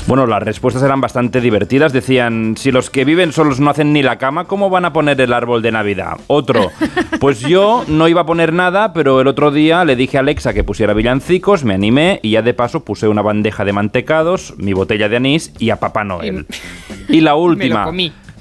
Bueno, 0.10 0.26
las 0.26 0.42
respuestas 0.42 0.82
eran 0.82 1.02
bastante 1.02 1.40
divertidas. 1.40 1.94
Decían, 1.94 2.56
si 2.58 2.72
los 2.72 2.90
que 2.90 3.06
viven 3.06 3.32
solos 3.32 3.60
no 3.60 3.70
hacen 3.70 3.94
ni 3.94 4.02
la 4.02 4.18
cama, 4.18 4.46
¿cómo 4.46 4.72
van 4.72 4.86
a 4.86 4.92
poner 4.92 5.22
el 5.22 5.32
árbol 5.32 5.62
de 5.62 5.72
Navidad? 5.72 6.18
Otro, 6.26 6.72
pues 7.20 7.42
yo 7.42 7.86
no 7.88 8.08
iba 8.08 8.22
a 8.22 8.26
poner 8.26 8.52
nada, 8.52 8.92
pero 8.92 9.22
el 9.22 9.28
otro 9.28 9.52
día 9.52 9.86
le 9.86 9.96
dije 9.96 10.18
a 10.18 10.22
Alexa 10.22 10.52
que 10.52 10.64
pusiera 10.64 10.96
villancicos, 10.96 11.64
me 11.64 11.76
animé 11.76 12.20
y 12.24 12.32
ya 12.32 12.42
de 12.42 12.56
paso 12.56 12.84
puse 12.84 13.08
una 13.08 13.22
bandeja 13.22 13.64
de 13.66 13.72
mantecados, 13.72 14.56
mi 14.58 14.74
botella 14.74 15.10
de 15.10 15.18
anís 15.18 15.54
y 15.60 15.70
a 15.70 15.76
Papá 15.76 16.04
Noel. 16.04 16.48
Y 17.08 17.22
la 17.22 17.36
última... 17.36 17.88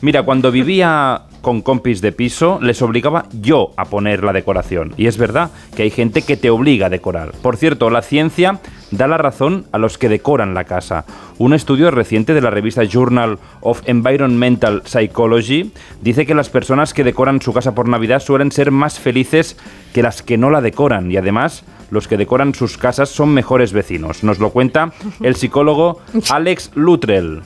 Mira, 0.00 0.22
cuando 0.22 0.52
vivía 0.52 1.22
con 1.40 1.62
compis 1.62 2.00
de 2.00 2.12
piso, 2.12 2.58
les 2.60 2.82
obligaba 2.82 3.26
yo 3.32 3.72
a 3.76 3.84
poner 3.86 4.24
la 4.24 4.32
decoración. 4.32 4.92
Y 4.96 5.06
es 5.06 5.18
verdad 5.18 5.50
que 5.76 5.82
hay 5.82 5.90
gente 5.90 6.22
que 6.22 6.36
te 6.36 6.50
obliga 6.50 6.86
a 6.86 6.90
decorar. 6.90 7.32
Por 7.42 7.56
cierto, 7.56 7.90
la 7.90 8.02
ciencia 8.02 8.60
da 8.90 9.06
la 9.06 9.18
razón 9.18 9.66
a 9.72 9.78
los 9.78 9.98
que 9.98 10.08
decoran 10.08 10.54
la 10.54 10.64
casa. 10.64 11.04
Un 11.38 11.54
estudio 11.54 11.90
reciente 11.90 12.34
de 12.34 12.40
la 12.40 12.50
revista 12.50 12.84
Journal 12.84 13.38
of 13.60 13.82
Environmental 13.86 14.82
Psychology 14.84 15.72
dice 16.00 16.26
que 16.26 16.34
las 16.34 16.48
personas 16.48 16.94
que 16.94 17.04
decoran 17.04 17.42
su 17.42 17.52
casa 17.52 17.74
por 17.74 17.88
Navidad 17.88 18.20
suelen 18.20 18.52
ser 18.52 18.70
más 18.70 18.98
felices 18.98 19.56
que 19.92 20.02
las 20.02 20.22
que 20.22 20.38
no 20.38 20.50
la 20.50 20.60
decoran 20.60 21.10
y 21.10 21.16
además 21.16 21.64
los 21.90 22.08
que 22.08 22.16
decoran 22.16 22.54
sus 22.54 22.76
casas 22.78 23.08
son 23.08 23.30
mejores 23.34 23.72
vecinos. 23.72 24.22
Nos 24.24 24.38
lo 24.38 24.50
cuenta 24.50 24.92
el 25.22 25.36
psicólogo 25.36 26.00
Alex 26.30 26.70
Luttrell. 26.74 27.42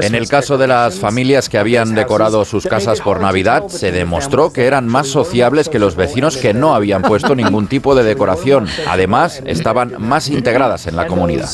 En 0.00 0.14
el 0.14 0.28
caso 0.28 0.56
de 0.56 0.66
las 0.66 0.98
familias 0.98 1.50
que 1.50 1.58
habían 1.58 1.94
decorado 1.94 2.46
sus 2.46 2.66
casas 2.66 3.02
por 3.02 3.20
Navidad, 3.20 3.64
se 3.68 3.92
demostró 3.92 4.50
que 4.50 4.64
eran 4.64 4.88
más 4.88 5.08
sociables 5.08 5.68
que 5.68 5.78
los 5.78 5.94
vecinos 5.94 6.38
que 6.38 6.54
no 6.54 6.74
habían 6.74 7.02
puesto 7.02 7.34
ningún 7.34 7.66
tipo 7.66 7.94
de 7.94 8.02
decoración. 8.02 8.66
Además, 8.88 9.42
estaban 9.44 9.96
más 9.98 10.28
integradas 10.30 10.86
en 10.86 10.96
la 10.96 11.06
comunidad. 11.06 11.50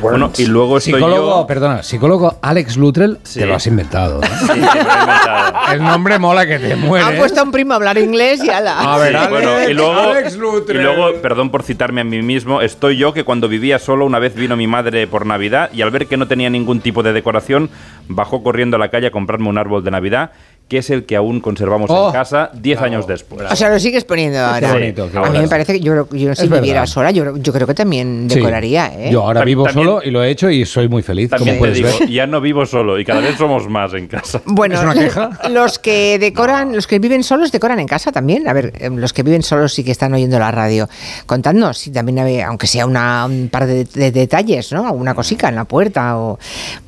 Bueno, 0.00 0.30
y 0.38 0.46
luego 0.46 0.78
estoy 0.78 0.94
psicólogo, 0.94 1.40
yo... 1.40 1.46
perdona, 1.48 1.82
psicólogo 1.82 2.36
Alex 2.40 2.76
Luttrell, 2.76 3.18
te 3.34 3.46
lo 3.46 3.56
has 3.56 3.66
inventado. 3.66 4.20
¿no? 4.20 4.26
Sí, 4.46 4.52
inventado. 4.60 5.72
El 5.72 5.82
nombre 5.82 6.20
mola 6.20 6.46
que 6.46 6.60
te 6.60 6.74
Ha 6.74 6.76
muere. 6.76 7.18
puesto 7.18 7.40
a 7.40 7.42
un 7.42 7.50
primo 7.50 7.72
a 7.72 7.76
hablar 7.76 7.98
inglés 7.98 8.44
y 8.44 8.50
ala. 8.50 8.78
A 8.78 8.98
ver, 8.98 9.10
Sí, 9.10 9.16
Alex, 9.16 9.30
bueno, 9.30 9.68
y 9.68 9.74
luego, 9.74 9.92
Alex 10.00 10.34
y 10.34 10.38
Luttrell. 10.38 10.82
Perdón 11.20 11.50
por 11.50 11.62
citarme 11.62 12.00
a 12.00 12.04
mí 12.04 12.22
mismo, 12.22 12.60
estoy 12.60 12.96
yo 12.96 13.12
que 13.12 13.24
cuando 13.24 13.48
vivía 13.48 13.78
solo 13.78 14.06
una 14.06 14.18
vez 14.18 14.34
vino 14.34 14.56
mi 14.56 14.66
madre 14.66 15.06
por 15.06 15.26
Navidad 15.26 15.70
y 15.72 15.82
al 15.82 15.90
ver 15.90 16.06
que 16.06 16.16
no 16.16 16.28
tenía 16.28 16.50
ningún 16.50 16.80
tipo 16.80 17.02
de 17.02 17.12
decoración, 17.12 17.70
bajó 18.08 18.42
corriendo 18.42 18.76
a 18.76 18.80
la 18.80 18.88
calle 18.88 19.08
a 19.08 19.10
comprarme 19.10 19.48
un 19.48 19.58
árbol 19.58 19.84
de 19.84 19.90
Navidad, 19.90 20.32
que 20.72 20.78
es 20.78 20.88
el 20.88 21.04
que 21.04 21.16
aún 21.16 21.40
conservamos 21.40 21.90
Oh, 21.90 22.06
en 22.06 22.12
casa 22.14 22.48
10 22.54 22.80
años 22.80 23.06
después. 23.06 23.42
O 23.52 23.54
sea, 23.56 23.68
lo 23.68 23.78
sigues 23.78 24.04
poniendo 24.04 24.38
ahora. 24.38 24.68
Qué 24.68 24.72
bonito, 24.72 25.10
qué 25.12 25.18
a 25.18 25.28
mí 25.28 25.38
me 25.40 25.46
parece 25.48 25.74
que 25.74 25.80
yo, 25.80 26.08
yo 26.10 26.34
si 26.34 26.48
viviera 26.48 26.86
sola, 26.86 27.10
yo, 27.10 27.36
yo 27.36 27.52
creo 27.52 27.66
que 27.66 27.74
también 27.74 28.26
Sí. 28.30 28.36
decoraría, 28.36 28.86
¿eh? 28.86 29.10
Yo 29.12 29.22
ahora 29.22 29.44
vivo 29.44 29.64
También- 29.64 29.86
solo 29.86 30.00
y 30.02 30.10
lo 30.10 30.24
he 30.24 30.30
hecho 30.30 30.48
y 30.48 30.64
soy 30.64 30.88
muy 30.88 31.02
feliz, 31.02 31.28
También 31.28 31.58
como 31.58 31.70
te 31.70 31.72
puedes 31.82 31.92
digo, 31.92 31.98
ver. 32.00 32.08
ya 32.08 32.26
no 32.26 32.40
vivo 32.40 32.64
solo 32.64 32.98
y 32.98 33.04
cada 33.04 33.20
vez 33.20 33.36
somos 33.36 33.68
más 33.68 33.92
en 33.92 34.06
casa. 34.08 34.40
Bueno, 34.46 34.76
¿Es 34.76 34.80
una 34.82 34.94
queja? 34.94 35.30
los 35.50 35.78
que 35.78 36.18
decoran, 36.18 36.74
los 36.74 36.86
que 36.86 36.98
viven 36.98 37.22
solos 37.22 37.52
decoran 37.52 37.78
en 37.78 37.86
casa 37.86 38.10
también. 38.10 38.48
A 38.48 38.54
ver, 38.54 38.72
eh, 38.78 38.88
los 38.88 39.12
que 39.12 39.22
viven 39.22 39.42
solos 39.42 39.74
sí 39.74 39.84
que 39.84 39.90
están 39.92 40.14
oyendo 40.14 40.38
la 40.38 40.50
radio. 40.50 40.88
Contadnos 41.26 41.76
si 41.76 41.90
también 41.90 42.18
hay, 42.20 42.40
aunque 42.40 42.66
sea 42.66 42.86
una, 42.86 43.26
un 43.26 43.50
par 43.50 43.66
de, 43.66 43.84
de 43.84 44.10
detalles, 44.10 44.72
¿no? 44.72 44.86
Alguna 44.86 45.14
cosica 45.14 45.50
en 45.50 45.56
la 45.56 45.64
puerta 45.66 46.16
o. 46.16 46.38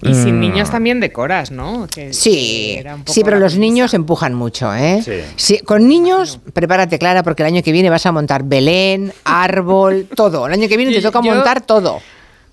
Y 0.00 0.14
sin 0.14 0.36
mm, 0.38 0.40
niños 0.40 0.70
también 0.70 1.00
decoras, 1.00 1.50
¿no? 1.50 1.86
Que- 1.94 2.14
Sí, 2.14 2.78
que 2.82 3.12
sí, 3.12 3.22
pero 3.24 3.38
los 3.38 3.58
niños 3.58 3.73
empujan 3.82 4.34
mucho, 4.34 4.72
¿eh? 4.74 5.02
Sí, 5.36 5.58
con 5.58 5.88
niños, 5.88 6.38
prepárate, 6.52 6.98
Clara, 6.98 7.22
porque 7.24 7.42
el 7.42 7.48
año 7.48 7.62
que 7.62 7.72
viene 7.72 7.90
vas 7.90 8.06
a 8.06 8.12
montar 8.12 8.44
Belén, 8.44 9.12
árbol, 9.24 10.06
todo. 10.14 10.46
El 10.46 10.52
año 10.52 10.68
que 10.68 10.76
viene 10.76 10.92
te 10.92 11.02
toca 11.02 11.20
yo- 11.22 11.34
montar 11.34 11.60
todo. 11.60 12.00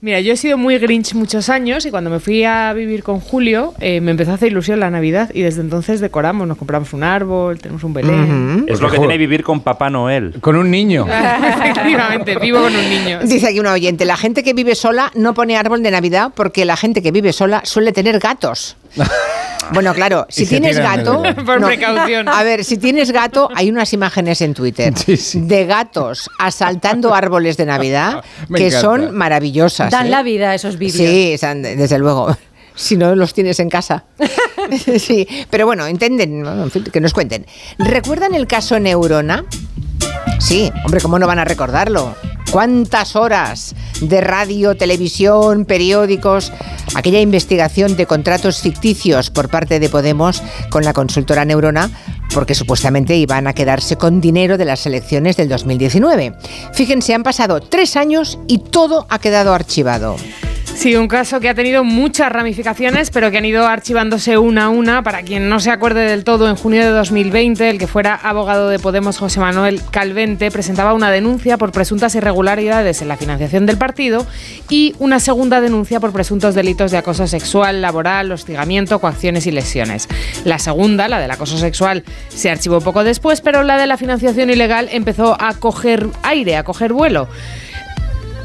Mira, 0.04 0.20
yo 0.20 0.34
he 0.34 0.36
sido 0.36 0.58
muy 0.58 0.80
Grinch 0.80 1.14
muchos 1.14 1.48
años 1.50 1.86
y 1.86 1.92
cuando 1.92 2.10
me 2.10 2.20
fui 2.20 2.44
a 2.44 2.74
vivir 2.74 3.04
con 3.04 3.20
Julio 3.20 3.76
eh, 3.80 4.02
me 4.02 4.10
empezó 4.10 4.32
a 4.32 4.34
hacer 4.34 4.48
ilusión 4.52 4.80
la 4.80 4.90
Navidad 4.90 5.30
y 5.32 5.44
desde 5.44 5.62
entonces 5.62 6.00
decoramos, 6.00 6.48
nos 6.48 6.58
compramos 6.58 6.92
un 6.94 7.04
árbol, 7.04 7.60
tenemos 7.60 7.84
un 7.84 7.94
Belén. 7.94 8.66
Es 8.68 8.82
lo 8.82 8.90
que 8.90 8.98
tiene 8.98 9.16
vivir 9.20 9.44
con 9.44 9.60
Papá 9.62 9.92
Noel. 9.92 10.38
Con 10.42 10.56
un 10.56 10.72
niño. 10.72 11.06
Efectivamente, 11.08 12.36
vivo 12.40 12.62
con 12.62 12.76
un 12.76 12.90
niño. 12.90 13.20
Dice 13.24 13.50
aquí 13.50 13.60
una 13.60 13.74
oyente, 13.74 14.06
la 14.06 14.18
gente 14.18 14.42
que 14.44 14.56
vive 14.56 14.74
sola 14.74 15.12
no 15.14 15.36
pone 15.36 15.56
árbol 15.56 15.84
de 15.84 15.92
Navidad 15.92 16.32
porque 16.36 16.66
la 16.66 16.78
gente 16.78 17.04
que 17.04 17.12
vive 17.12 17.32
sola 17.32 17.62
suele 17.64 17.92
tener 17.92 18.18
gatos. 18.18 18.78
Bueno, 19.74 19.94
claro, 19.94 20.26
si 20.30 20.46
tienes 20.46 20.78
gato... 20.78 21.24
Por 21.46 21.66
precaución. 21.66 22.28
A 22.28 22.44
ver, 22.44 22.64
si 22.64 22.78
tienes 22.78 23.12
gato, 23.12 23.50
hay 23.54 23.70
unas 23.70 23.94
imágenes 23.94 24.42
en 24.42 24.54
Twitter 24.54 24.94
de 24.94 25.66
gatos 25.66 26.30
asaltando 26.40 27.14
árboles 27.14 27.58
de 27.58 27.66
Navidad 27.66 28.24
que 28.54 28.68
encanta. 28.68 28.82
son 28.82 29.16
maravillosas. 29.16 29.92
Dan 29.92 30.08
¿eh? 30.08 30.10
la 30.10 30.24
vida 30.24 30.52
a 30.52 30.56
esos 30.56 30.78
vídeos. 30.78 30.98
Sí, 30.98 31.48
desde 31.62 31.98
luego. 32.00 32.36
Si 32.74 32.96
no 32.96 33.14
los 33.16 33.34
tienes 33.34 33.60
en 33.60 33.70
casa. 33.70 34.06
sí, 34.98 35.28
pero 35.50 35.66
bueno, 35.66 35.86
entienden, 35.86 36.42
bueno, 36.42 36.64
en 36.64 36.72
fin, 36.72 36.86
que 36.86 37.02
nos 37.02 37.14
cuenten. 37.14 37.46
¿Recuerdan 37.78 38.34
el 38.34 38.48
caso 38.48 38.80
Neurona? 38.80 39.44
Sí, 40.40 40.72
hombre, 40.86 41.02
¿cómo 41.02 41.20
no 41.20 41.28
van 41.28 41.40
a 41.40 41.46
recordarlo? 41.46 42.16
¿Cuántas 42.50 43.18
horas 43.18 43.76
de 44.02 44.22
radio, 44.22 44.76
televisión, 44.76 45.66
periódicos? 45.66 46.52
Aquella 46.96 47.22
investigación 47.22 47.96
de 47.96 48.06
contratos 48.06 48.60
ficticios 48.60 49.30
por 49.30 49.50
parte 49.50 49.80
de 49.80 49.90
Podemos 49.90 50.44
con 50.70 50.84
la 50.84 50.94
consultora 50.94 51.46
Neurona 51.46 51.90
porque 52.34 52.56
supuestamente 52.56 53.16
iban 53.16 53.48
a 53.48 53.54
quedarse 53.54 53.98
con 53.98 54.22
dinero 54.22 54.58
de 54.58 54.66
las 54.66 54.86
elecciones 54.86 55.38
del 55.38 55.50
2019. 55.50 56.36
Fíjense, 56.74 57.14
han 57.14 57.24
pasado 57.24 57.60
tres 57.60 57.96
años 57.96 58.40
y 58.48 58.60
todo 58.60 59.06
ha 59.10 59.20
quedado 59.20 59.54
archivado. 59.54 60.16
Sí, 60.76 60.96
un 60.96 61.08
caso 61.08 61.40
que 61.40 61.48
ha 61.48 61.54
tenido 61.54 61.84
muchas 61.84 62.32
ramificaciones, 62.32 63.12
pero 63.12 63.30
que 63.30 63.38
han 63.38 63.46
ido 63.46 63.68
archivándose 63.68 64.40
una 64.40 64.66
a 64.66 64.70
una. 64.70 65.04
Para 65.04 65.22
quien 65.22 65.48
no 65.48 65.60
se 65.60 65.70
acuerde 65.70 66.02
del 66.10 66.24
todo, 66.24 66.50
en 66.50 66.56
junio 66.56 66.82
de 66.82 66.90
2020, 66.90 67.70
el 67.70 67.78
que 67.78 67.86
fuera 67.86 68.16
abogado 68.16 68.68
de 68.68 68.80
Podemos, 68.80 69.20
José 69.20 69.40
Manuel 69.40 69.80
Calvente, 69.92 70.50
presentaba 70.50 70.96
una 70.96 71.12
denuncia 71.12 71.60
por 71.60 71.72
presuntas 71.72 72.16
irregularidades 72.16 73.02
en 73.04 73.10
la 73.10 73.18
financiación 73.18 73.68
del 73.68 73.78
partido 73.78 74.26
y 74.70 74.96
una 74.98 75.20
segunda 75.20 75.62
denuncia 75.62 76.00
por 76.00 76.14
presuntos 76.14 76.56
delitos 76.56 76.90
de 76.90 76.98
acoso 76.98 77.28
sexual, 77.28 77.82
laboral, 77.82 78.32
hostigamiento, 78.32 79.00
coacciones 79.00 79.46
y 79.46 79.52
lesiones. 79.52 80.08
La 80.46 80.58
segunda, 80.58 81.08
la 81.08 81.20
del 81.20 81.30
acoso 81.30 81.60
sexual, 81.60 82.04
se 82.30 82.50
archivó 82.50 82.82
poco 82.82 83.04
después, 83.04 83.42
pero 83.42 83.62
la 83.62 83.78
de 83.78 83.86
la 83.86 83.98
financiación 83.98 84.50
ilegal 84.50 84.90
empezó 84.92 85.38
a 85.40 85.54
coger 85.54 86.08
aire, 86.24 86.58
a 86.58 86.64
coger 86.64 86.92
vuelo. 86.92 87.28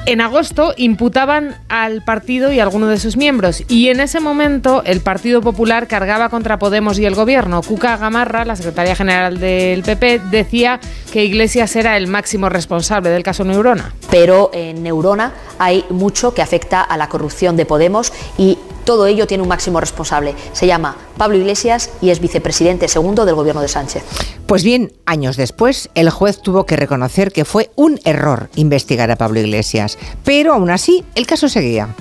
En 0.06 0.20
agosto 0.20 0.72
imputaban 0.76 1.56
al 1.68 2.04
partido 2.04 2.52
y 2.52 2.60
a 2.60 2.62
alguno 2.62 2.86
de 2.86 3.00
sus 3.00 3.16
miembros 3.16 3.64
y 3.66 3.88
en 3.88 3.98
ese 3.98 4.20
momento 4.20 4.84
el 4.84 5.00
Partido 5.00 5.40
Popular 5.40 5.88
cargaba 5.88 6.28
contra 6.28 6.60
Podemos 6.60 7.00
y 7.00 7.06
el 7.06 7.16
gobierno. 7.16 7.60
Cuca 7.60 7.96
Gamarra, 7.96 8.44
la 8.44 8.54
secretaria 8.54 8.94
general 8.94 9.40
del 9.40 9.82
PP, 9.82 10.20
decía 10.30 10.78
que 11.12 11.24
Iglesias 11.24 11.74
era 11.74 11.96
el 11.96 12.06
máximo 12.06 12.48
responsable 12.48 13.10
del 13.10 13.24
caso 13.24 13.42
Neurona. 13.42 13.94
Pero 14.08 14.50
en 14.54 14.84
Neurona 14.84 15.32
hay 15.58 15.84
mucho 15.90 16.32
que 16.32 16.40
afecta 16.40 16.82
a 16.82 16.96
la 16.96 17.08
corrupción 17.08 17.56
de 17.56 17.66
Podemos 17.66 18.12
y 18.38 18.58
todo 18.86 19.06
ello 19.06 19.26
tiene 19.26 19.42
un 19.42 19.50
máximo 19.50 19.80
responsable. 19.80 20.34
Se 20.54 20.66
llama 20.66 20.96
Pablo 21.18 21.36
Iglesias 21.36 21.90
y 22.00 22.08
es 22.08 22.20
vicepresidente 22.20 22.88
segundo 22.88 23.26
del 23.26 23.34
gobierno 23.34 23.60
de 23.60 23.68
Sánchez. 23.68 24.02
Pues 24.46 24.64
bien, 24.64 24.92
años 25.04 25.36
después, 25.36 25.90
el 25.94 26.08
juez 26.08 26.40
tuvo 26.40 26.64
que 26.64 26.76
reconocer 26.76 27.32
que 27.32 27.44
fue 27.44 27.70
un 27.74 28.00
error 28.04 28.48
investigar 28.56 29.10
a 29.10 29.16
Pablo 29.16 29.40
Iglesias, 29.40 29.98
pero 30.24 30.54
aún 30.54 30.70
así 30.70 31.04
el 31.14 31.26
caso 31.26 31.50
seguía. 31.50 31.94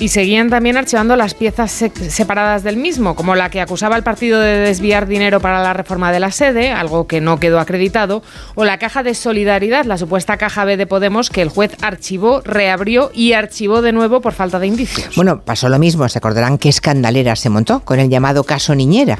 Y 0.00 0.08
seguían 0.08 0.48
también 0.48 0.76
archivando 0.76 1.16
las 1.16 1.34
piezas 1.34 1.72
separadas 1.72 2.62
del 2.62 2.76
mismo, 2.76 3.16
como 3.16 3.34
la 3.34 3.50
que 3.50 3.60
acusaba 3.60 3.96
al 3.96 4.04
partido 4.04 4.40
de 4.40 4.58
desviar 4.58 5.08
dinero 5.08 5.40
para 5.40 5.60
la 5.60 5.72
reforma 5.72 6.12
de 6.12 6.20
la 6.20 6.30
sede, 6.30 6.70
algo 6.70 7.08
que 7.08 7.20
no 7.20 7.40
quedó 7.40 7.58
acreditado, 7.58 8.22
o 8.54 8.64
la 8.64 8.78
caja 8.78 9.02
de 9.02 9.14
solidaridad, 9.14 9.84
la 9.86 9.98
supuesta 9.98 10.36
caja 10.36 10.64
B 10.64 10.76
de 10.76 10.86
Podemos, 10.86 11.30
que 11.30 11.42
el 11.42 11.48
juez 11.48 11.76
archivó, 11.82 12.42
reabrió 12.42 13.10
y 13.12 13.32
archivó 13.32 13.82
de 13.82 13.92
nuevo 13.92 14.20
por 14.20 14.34
falta 14.34 14.60
de 14.60 14.68
indicios. 14.68 15.16
Bueno, 15.16 15.40
pasó 15.40 15.68
lo 15.68 15.80
mismo, 15.80 16.08
se 16.08 16.18
acordarán 16.18 16.58
qué 16.58 16.68
escandalera 16.68 17.34
se 17.34 17.50
montó 17.50 17.80
con 17.80 17.98
el 17.98 18.08
llamado 18.08 18.44
caso 18.44 18.76
Niñera. 18.76 19.18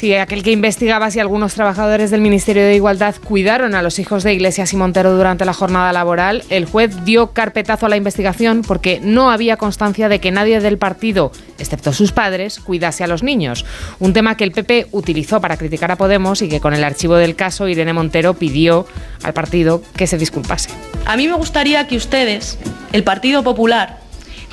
Sí, 0.00 0.14
aquel 0.14 0.42
que 0.42 0.50
investigaba 0.50 1.10
si 1.10 1.20
algunos 1.20 1.52
trabajadores 1.52 2.10
del 2.10 2.22
Ministerio 2.22 2.64
de 2.64 2.74
Igualdad 2.74 3.16
cuidaron 3.22 3.74
a 3.74 3.82
los 3.82 3.98
hijos 3.98 4.22
de 4.22 4.32
Iglesias 4.32 4.72
y 4.72 4.78
Montero 4.78 5.14
durante 5.14 5.44
la 5.44 5.52
jornada 5.52 5.92
laboral, 5.92 6.42
el 6.48 6.64
juez 6.64 7.04
dio 7.04 7.32
carpetazo 7.32 7.84
a 7.84 7.90
la 7.90 7.98
investigación 7.98 8.62
porque 8.62 8.98
no 9.02 9.30
había 9.30 9.58
constancia 9.58 10.08
de 10.08 10.18
que 10.18 10.30
nadie 10.30 10.60
del 10.60 10.78
partido, 10.78 11.32
excepto 11.58 11.92
sus 11.92 12.12
padres, 12.12 12.60
cuidase 12.60 13.04
a 13.04 13.08
los 13.08 13.22
niños. 13.22 13.66
Un 13.98 14.14
tema 14.14 14.38
que 14.38 14.44
el 14.44 14.52
PP 14.52 14.86
utilizó 14.92 15.38
para 15.42 15.58
criticar 15.58 15.90
a 15.90 15.96
Podemos 15.96 16.40
y 16.40 16.48
que 16.48 16.60
con 16.60 16.72
el 16.72 16.82
archivo 16.82 17.16
del 17.16 17.36
caso 17.36 17.68
Irene 17.68 17.92
Montero 17.92 18.32
pidió 18.32 18.86
al 19.22 19.34
partido 19.34 19.82
que 19.96 20.06
se 20.06 20.16
disculpase. 20.16 20.70
A 21.04 21.18
mí 21.18 21.28
me 21.28 21.34
gustaría 21.34 21.86
que 21.86 21.98
ustedes, 21.98 22.58
el 22.94 23.04
Partido 23.04 23.44
Popular, 23.44 23.98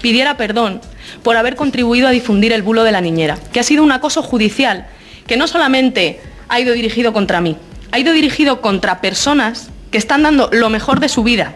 pidiera 0.01 0.35
perdón 0.35 0.81
por 1.23 1.37
haber 1.37 1.55
contribuido 1.55 2.09
a 2.09 2.11
difundir 2.11 2.51
el 2.51 2.63
bulo 2.63 2.83
de 2.83 2.91
la 2.91 2.99
niñera, 2.99 3.37
que 3.53 3.61
ha 3.61 3.63
sido 3.63 3.81
un 3.81 3.93
acoso 3.93 4.21
judicial 4.21 4.87
que 5.27 5.37
no 5.37 5.47
solamente 5.47 6.19
ha 6.49 6.59
ido 6.59 6.73
dirigido 6.73 7.13
contra 7.13 7.41
mí, 7.41 7.57
ha 7.91 7.99
ido 7.99 8.13
dirigido 8.13 8.61
contra 8.61 9.01
personas 9.01 9.69
que 9.91 9.97
están 9.97 10.23
dando 10.23 10.49
lo 10.51 10.69
mejor 10.69 10.99
de 10.99 11.09
su 11.09 11.23
vida 11.23 11.55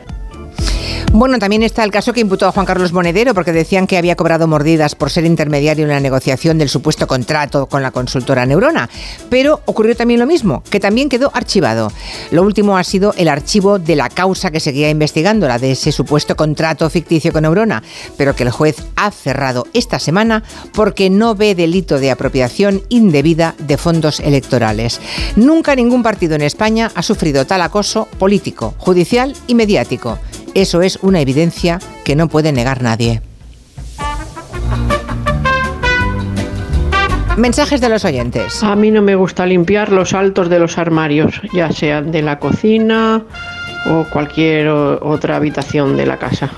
bueno, 1.14 1.40
también 1.40 1.64
está 1.64 1.84
el 1.84 1.92
caso 1.92 2.14
que 2.14 2.22
imputó 2.22 2.48
a 2.48 2.52
Juan 2.52 2.66
Carlos 2.66 2.94
Monedero 2.94 3.34
porque 3.34 3.52
decían 3.52 3.88
que 3.88 3.98
había 3.98 4.16
cobrado 4.16 4.48
mordidas 4.48 4.96
por 4.96 5.10
ser 5.10 5.26
intermediario 5.26 5.84
en 5.84 5.92
la 5.92 6.00
negociación 6.00 6.58
del 6.58 6.70
supuesto 6.70 7.08
contrato 7.08 7.66
con 7.68 7.82
la 7.82 7.92
consultora 7.92 8.46
Neurona. 8.46 8.90
Pero 9.30 9.62
ocurrió 9.66 9.96
también 9.96 10.20
lo 10.20 10.26
mismo, 10.26 10.64
que 10.70 10.80
también 10.80 11.10
quedó 11.10 11.32
archivado. 11.34 11.92
Lo 12.32 12.44
último 12.44 12.78
ha 12.78 12.84
sido 12.84 13.14
el 13.18 13.28
archivo 13.28 13.80
de 13.80 13.96
la 13.96 14.10
causa 14.10 14.52
que 14.52 14.60
seguía 14.60 14.90
investigando, 14.90 15.48
la 15.48 15.60
de 15.60 15.72
ese 15.72 15.92
supuesto 15.92 16.36
contrato 16.36 16.90
ficticio 16.90 17.32
con 17.32 17.44
Neurona, 17.44 17.84
pero 18.18 18.36
que 18.36 18.44
el 18.44 18.52
juez 18.52 18.78
ha 18.96 19.12
cerrado 19.12 19.68
esta 19.74 20.00
semana 20.00 20.44
porque 20.74 21.10
no 21.10 21.36
ve 21.36 21.56
delito 21.56 22.00
de 22.00 22.12
apropiación 22.12 22.82
indebida 22.90 23.56
de 23.60 23.78
fondos 23.78 24.20
electorales. 24.20 25.00
Nunca 25.36 25.76
ningún 25.76 26.04
partido 26.04 26.36
en 26.36 26.42
España 26.42 26.92
ha 26.96 27.04
sufrido 27.04 27.46
tal 27.46 27.62
acoso 27.62 28.08
político, 28.18 28.74
judicial 28.78 29.36
y 29.48 29.56
mediático. 29.56 30.20
Eso 30.54 30.82
es 30.82 31.00
una 31.02 31.22
evidencia 31.22 31.80
que 32.04 32.16
no 32.16 32.28
puede 32.28 32.52
negar 32.52 32.82
nadie. 32.82 33.22
Mensajes 37.38 37.80
de 37.80 37.88
los 37.88 38.04
oyentes. 38.04 38.62
A 38.62 38.76
mí 38.76 38.92
no 38.92 39.02
me 39.02 39.16
gusta 39.16 39.46
limpiar 39.46 39.92
los 39.92 40.14
altos 40.14 40.50
de 40.50 40.60
los 40.60 40.78
armarios, 40.78 41.42
ya 41.54 41.72
sean 41.72 42.12
de 42.12 42.22
la 42.22 42.38
cocina 42.40 43.24
o 43.90 44.06
cualquier 44.12 44.68
otra 44.68 45.38
habitación 45.38 45.96
de 45.96 46.06
la 46.06 46.18
casa. 46.18 46.50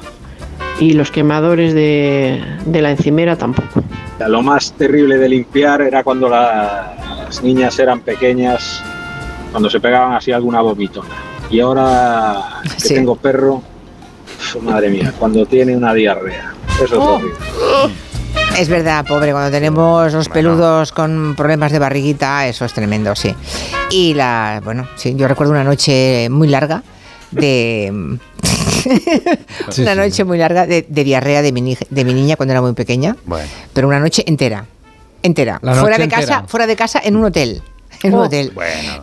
Y 0.80 0.94
los 0.94 1.12
quemadores 1.12 1.76
de, 1.76 2.42
la 2.66 2.90
encimera 2.90 3.38
tampoco. 3.38 3.84
Lo 4.28 4.42
más 4.42 4.74
terrible 4.74 5.18
de 5.18 5.30
limpiar 5.30 5.84
era 5.84 6.04
cuando 6.04 6.28
las 6.28 7.44
niñas 7.44 7.78
eran 7.78 8.00
pequeñas, 8.00 8.82
cuando 9.52 9.70
se 9.70 9.80
pegaban 9.80 10.16
así 10.16 10.32
alguna 10.32 10.62
vomitona. 10.62 11.16
Y 11.52 11.60
ahora 11.60 12.62
que 12.82 12.96
tengo 12.96 13.16
perro, 13.16 13.62
madre 14.62 14.90
mía, 14.90 15.14
cuando 15.18 15.46
tiene 15.46 15.76
una 15.76 15.94
diarrea. 15.94 16.54
Eso 16.76 16.86
es 16.86 16.94
oh. 16.94 17.16
horrible. 17.16 17.36
Es 18.58 18.70
verdad, 18.70 19.06
pobre, 19.06 19.32
cuando 19.32 19.50
tenemos 19.50 20.14
los 20.14 20.30
peludos 20.30 20.92
con 20.92 21.34
problemas 21.36 21.72
de 21.72 21.80
barriguita, 21.80 22.48
eso 22.48 22.66
es 22.66 22.74
tremendo, 22.74 23.16
sí. 23.16 23.34
Y 23.90 24.14
la, 24.14 24.62
bueno, 24.64 24.88
sí, 24.96 25.16
yo 25.16 25.28
recuerdo 25.28 25.54
una 25.54 25.64
noche 25.64 26.28
muy 26.30 26.48
larga 26.48 26.84
de... 27.32 27.92
una 29.78 29.96
noche 29.96 30.24
muy 30.24 30.38
larga 30.38 30.68
de, 30.68 30.84
diarrea 30.84 31.42
de 31.42 31.52
mi, 31.52 31.76
de 31.90 32.06
mi 32.06 32.14
niña 32.14 32.36
cuando 32.36 32.54
era 32.54 32.62
muy 32.62 32.74
pequeña. 32.74 33.16
Bueno. 33.26 33.48
Pero 33.74 33.88
una 33.88 34.00
noche 34.00 34.24
entera. 34.28 34.66
Entera. 35.24 35.60
fuera 35.60 35.98
de 35.98 36.08
casa, 36.08 36.44
fuera 36.48 36.68
de 36.68 36.76
casa 36.76 37.02
en 37.04 37.16
un 37.16 37.26
hotel 37.26 37.64
en 38.04 38.14
un 38.14 38.20
oh. 38.20 38.24
hotel. 38.24 38.52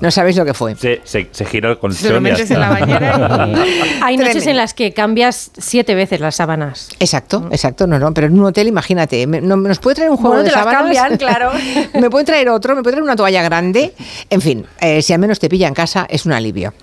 No 0.00 0.10
sabéis 0.10 0.36
lo 0.36 0.44
que 0.44 0.54
fue. 0.54 0.76
Se, 0.76 1.00
se, 1.04 1.44
giró 1.44 1.78
con 1.78 1.92
Se 1.92 2.10
lo 2.10 2.20
metes 2.20 2.50
en 2.50 2.60
la 2.60 2.70
bañera 2.70 3.48
Hay 4.02 4.16
noches 4.16 4.46
en 4.46 4.56
las 4.56 4.74
que 4.74 4.92
cambias 4.92 5.50
siete 5.56 5.94
veces 5.94 6.20
las 6.20 6.36
sábanas. 6.36 6.88
Exacto, 7.00 7.40
mm. 7.40 7.52
exacto. 7.52 7.86
No, 7.86 7.98
no, 7.98 8.12
pero 8.14 8.26
en 8.26 8.38
un 8.38 8.46
hotel, 8.46 8.68
imagínate. 8.68 9.26
¿Nos 9.26 9.78
puede 9.78 9.96
traer 9.96 10.10
un 10.10 10.16
juego 10.16 10.42
de 10.42 10.50
sábanas? 10.50 10.82
cambian, 10.82 11.16
claro. 11.16 11.50
me 12.00 12.10
puede 12.10 12.24
traer 12.24 12.48
otro, 12.48 12.76
me 12.76 12.82
puede 12.82 12.92
traer 12.94 13.02
una 13.02 13.16
toalla 13.16 13.42
grande. 13.42 13.94
En 14.28 14.40
fin, 14.40 14.66
eh, 14.80 15.02
si 15.02 15.12
al 15.12 15.18
menos 15.18 15.38
te 15.38 15.48
pilla 15.48 15.68
en 15.68 15.74
casa, 15.74 16.06
es 16.08 16.26
un 16.26 16.32
alivio. 16.32 16.74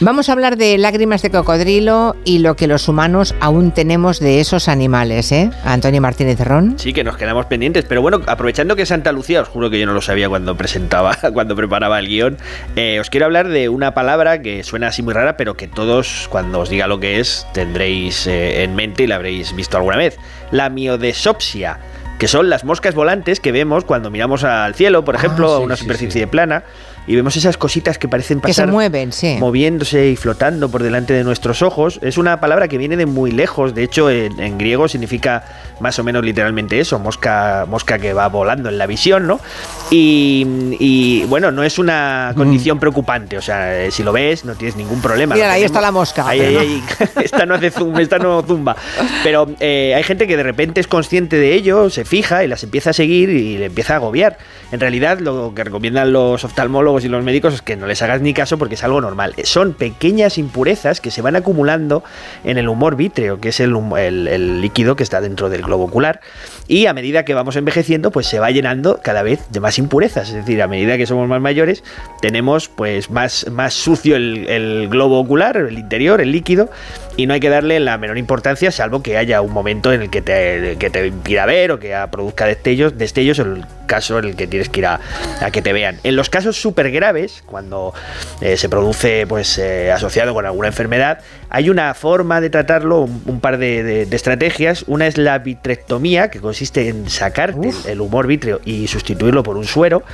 Vamos 0.00 0.28
a 0.28 0.32
hablar 0.32 0.56
de 0.56 0.78
lágrimas 0.78 1.22
de 1.22 1.30
cocodrilo 1.30 2.16
y 2.24 2.38
lo 2.38 2.56
que 2.56 2.66
los 2.66 2.88
humanos 2.88 3.34
aún 3.40 3.72
tenemos 3.72 4.20
de 4.20 4.40
esos 4.40 4.68
animales, 4.68 5.32
¿eh? 5.32 5.50
Antonio 5.64 6.00
Martínez 6.00 6.40
Ron. 6.40 6.78
Sí, 6.78 6.92
que 6.92 7.04
nos 7.04 7.16
quedamos 7.16 7.46
pendientes. 7.46 7.84
Pero 7.84 8.02
bueno, 8.02 8.20
aprovechando 8.26 8.76
que 8.76 8.86
Santa 8.86 9.12
Lucía, 9.12 9.42
os 9.42 9.48
juro 9.48 9.70
que 9.70 9.78
yo 9.78 9.86
no 9.86 9.92
lo 9.92 10.00
sabía 10.00 10.28
cuando 10.28 10.56
presentaba, 10.56 11.16
cuando 11.32 11.54
preparaba 11.60 11.98
el 11.98 12.08
guion, 12.08 12.38
eh, 12.76 12.98
os 13.00 13.10
quiero 13.10 13.26
hablar 13.26 13.48
de 13.48 13.68
una 13.68 13.92
palabra 13.92 14.40
que 14.42 14.62
suena 14.64 14.88
así 14.88 15.02
muy 15.02 15.14
rara, 15.14 15.36
pero 15.36 15.54
que 15.54 15.68
todos, 15.68 16.26
cuando 16.30 16.60
os 16.60 16.70
diga 16.70 16.86
lo 16.86 16.98
que 17.00 17.20
es, 17.20 17.46
tendréis 17.52 18.26
eh, 18.26 18.62
en 18.62 18.74
mente 18.74 19.02
y 19.04 19.06
la 19.06 19.16
habréis 19.16 19.54
visto 19.54 19.76
alguna 19.76 19.96
vez. 19.96 20.18
La 20.50 20.70
miodesopsia 20.70 21.78
que 22.18 22.28
son 22.28 22.50
las 22.50 22.64
moscas 22.64 22.94
volantes 22.94 23.40
que 23.40 23.50
vemos 23.50 23.86
cuando 23.86 24.10
miramos 24.10 24.44
al 24.44 24.74
cielo, 24.74 25.06
por 25.06 25.14
ah, 25.14 25.18
ejemplo, 25.18 25.54
a 25.54 25.58
una 25.58 25.74
superficie 25.74 26.26
plana 26.26 26.64
y 27.06 27.16
vemos 27.16 27.36
esas 27.36 27.56
cositas 27.56 27.98
que 27.98 28.08
parecen 28.08 28.40
pasar 28.40 28.50
que 28.50 28.54
se 28.54 28.66
mueven, 28.66 29.12
sí. 29.12 29.36
moviéndose 29.38 30.10
y 30.10 30.16
flotando 30.16 30.68
por 30.68 30.82
delante 30.82 31.12
de 31.12 31.24
nuestros 31.24 31.62
ojos. 31.62 31.98
Es 32.02 32.18
una 32.18 32.40
palabra 32.40 32.68
que 32.68 32.78
viene 32.78 32.96
de 32.96 33.06
muy 33.06 33.32
lejos, 33.32 33.74
de 33.74 33.84
hecho 33.84 34.10
en, 34.10 34.58
griego 34.58 34.88
significa 34.88 35.44
más 35.80 35.98
o 35.98 36.04
menos 36.04 36.24
literalmente 36.24 36.78
eso, 36.78 36.98
mosca, 36.98 37.66
mosca 37.68 37.98
que 37.98 38.12
va 38.12 38.28
volando 38.28 38.68
en 38.68 38.78
la 38.78 38.86
visión, 38.86 39.26
¿no? 39.26 39.40
Y, 39.90 41.24
bueno, 41.28 41.50
no 41.50 41.62
es 41.64 41.78
una 41.78 42.32
condición 42.36 42.76
mm. 42.76 42.80
preocupante, 42.80 43.38
o 43.38 43.42
sea, 43.42 43.84
eh, 43.84 43.90
si 43.90 44.02
lo 44.02 44.12
ves 44.12 44.44
no 44.44 44.54
tienes 44.54 44.76
ningún 44.76 45.00
problema. 45.00 45.34
Mira, 45.34 45.52
ahí 45.52 45.64
está 45.64 45.80
la 45.80 45.90
mosca. 45.90 46.28
Ahí, 46.28 46.40
ahí, 46.40 46.82
esta 47.22 47.46
no 47.46 47.54
hace 47.54 47.70
zoom, 47.70 47.98
esta 47.98 48.18
no 48.18 48.42
zumba. 48.42 48.76
Pero 49.22 49.48
eh, 49.60 49.94
hay 49.94 50.02
gente 50.02 50.26
que 50.26 50.36
de 50.36 50.42
repente 50.42 50.80
es 50.80 50.86
consciente 50.86 51.36
de 51.36 51.54
ello, 51.54 51.90
se 51.90 52.04
fija 52.04 52.44
y 52.44 52.48
las 52.48 52.62
empieza 52.62 52.90
a 52.90 52.92
seguir 52.92 53.30
y 53.30 53.58
le 53.58 53.66
empieza 53.66 53.94
a 53.94 53.96
agobiar. 53.96 54.38
En 54.72 54.80
realidad 54.80 55.18
lo 55.18 55.52
que 55.54 55.64
recomiendan 55.64 56.12
los 56.12 56.44
oftalmólogos 56.44 56.89
y 56.98 57.08
los 57.08 57.24
médicos 57.24 57.54
es 57.54 57.62
que 57.62 57.76
no 57.76 57.86
les 57.86 58.02
hagas 58.02 58.20
ni 58.20 58.34
caso 58.34 58.58
porque 58.58 58.74
es 58.74 58.84
algo 58.84 59.00
normal. 59.00 59.34
Son 59.44 59.74
pequeñas 59.74 60.38
impurezas 60.38 61.00
que 61.00 61.10
se 61.10 61.22
van 61.22 61.36
acumulando 61.36 62.02
en 62.44 62.58
el 62.58 62.68
humor 62.68 62.96
vítreo, 62.96 63.40
que 63.40 63.50
es 63.50 63.60
el, 63.60 63.76
el 63.96 64.60
líquido 64.60 64.96
que 64.96 65.02
está 65.02 65.20
dentro 65.20 65.48
del 65.48 65.62
globo 65.62 65.84
ocular, 65.84 66.20
y 66.66 66.86
a 66.86 66.92
medida 66.92 67.24
que 67.24 67.34
vamos 67.34 67.56
envejeciendo, 67.56 68.10
pues 68.10 68.26
se 68.26 68.38
va 68.38 68.50
llenando 68.50 69.00
cada 69.02 69.22
vez 69.22 69.40
de 69.50 69.60
más 69.60 69.78
impurezas. 69.78 70.28
Es 70.28 70.34
decir, 70.34 70.62
a 70.62 70.66
medida 70.68 70.96
que 70.96 71.06
somos 71.06 71.28
más 71.28 71.40
mayores, 71.40 71.82
tenemos 72.20 72.68
pues 72.68 73.10
más, 73.10 73.46
más 73.50 73.74
sucio 73.74 74.16
el, 74.16 74.88
globo 74.88 75.18
ocular, 75.18 75.56
el 75.56 75.78
interior, 75.78 76.20
el 76.20 76.32
líquido, 76.32 76.70
y 77.16 77.26
no 77.26 77.34
hay 77.34 77.40
que 77.40 77.48
darle 77.48 77.80
la 77.80 77.98
menor 77.98 78.18
importancia, 78.18 78.70
salvo 78.70 79.02
que 79.02 79.16
haya 79.16 79.40
un 79.40 79.52
momento 79.52 79.92
en 79.92 80.02
el 80.02 80.10
que 80.10 80.22
te, 80.22 80.76
que 80.78 80.90
te 80.90 81.06
impida 81.06 81.46
ver 81.46 81.72
o 81.72 81.78
que 81.78 81.96
produzca 82.10 82.46
destellos, 82.46 82.96
destellos 82.96 83.38
en 83.38 83.56
el 83.56 83.64
caso 83.90 84.20
en 84.20 84.26
el 84.26 84.36
que 84.36 84.46
tienes 84.46 84.68
que 84.68 84.80
ir 84.80 84.86
a, 84.86 85.00
que 85.52 85.62
te 85.62 85.72
vean. 85.72 85.98
En 86.04 86.14
los 86.14 86.30
casos 86.30 86.56
súper 86.60 86.92
graves, 86.92 87.42
cuando 87.44 87.92
eh, 88.40 88.56
se 88.56 88.68
produce 88.68 89.26
pues 89.26 89.58
eh, 89.58 89.90
asociado 89.90 90.32
con 90.32 90.46
alguna 90.46 90.68
enfermedad, 90.68 91.18
hay 91.48 91.68
una 91.68 91.92
forma 91.94 92.40
de 92.40 92.50
tratarlo, 92.50 93.00
un, 93.00 93.40
par 93.40 93.58
de, 93.58 94.02
estrategias. 94.02 94.84
Una 94.86 95.08
es 95.08 95.18
la 95.18 95.40
vitrectomía, 95.40 96.30
que 96.30 96.38
consiste 96.38 96.88
en 96.88 97.10
sacarte 97.10 97.72
el 97.88 98.00
humor 98.00 98.28
vítreo 98.28 98.60
y 98.64 98.86
sustituirlo 98.86 99.42
por 99.42 99.56
un 99.56 99.64
suero. 99.64 100.04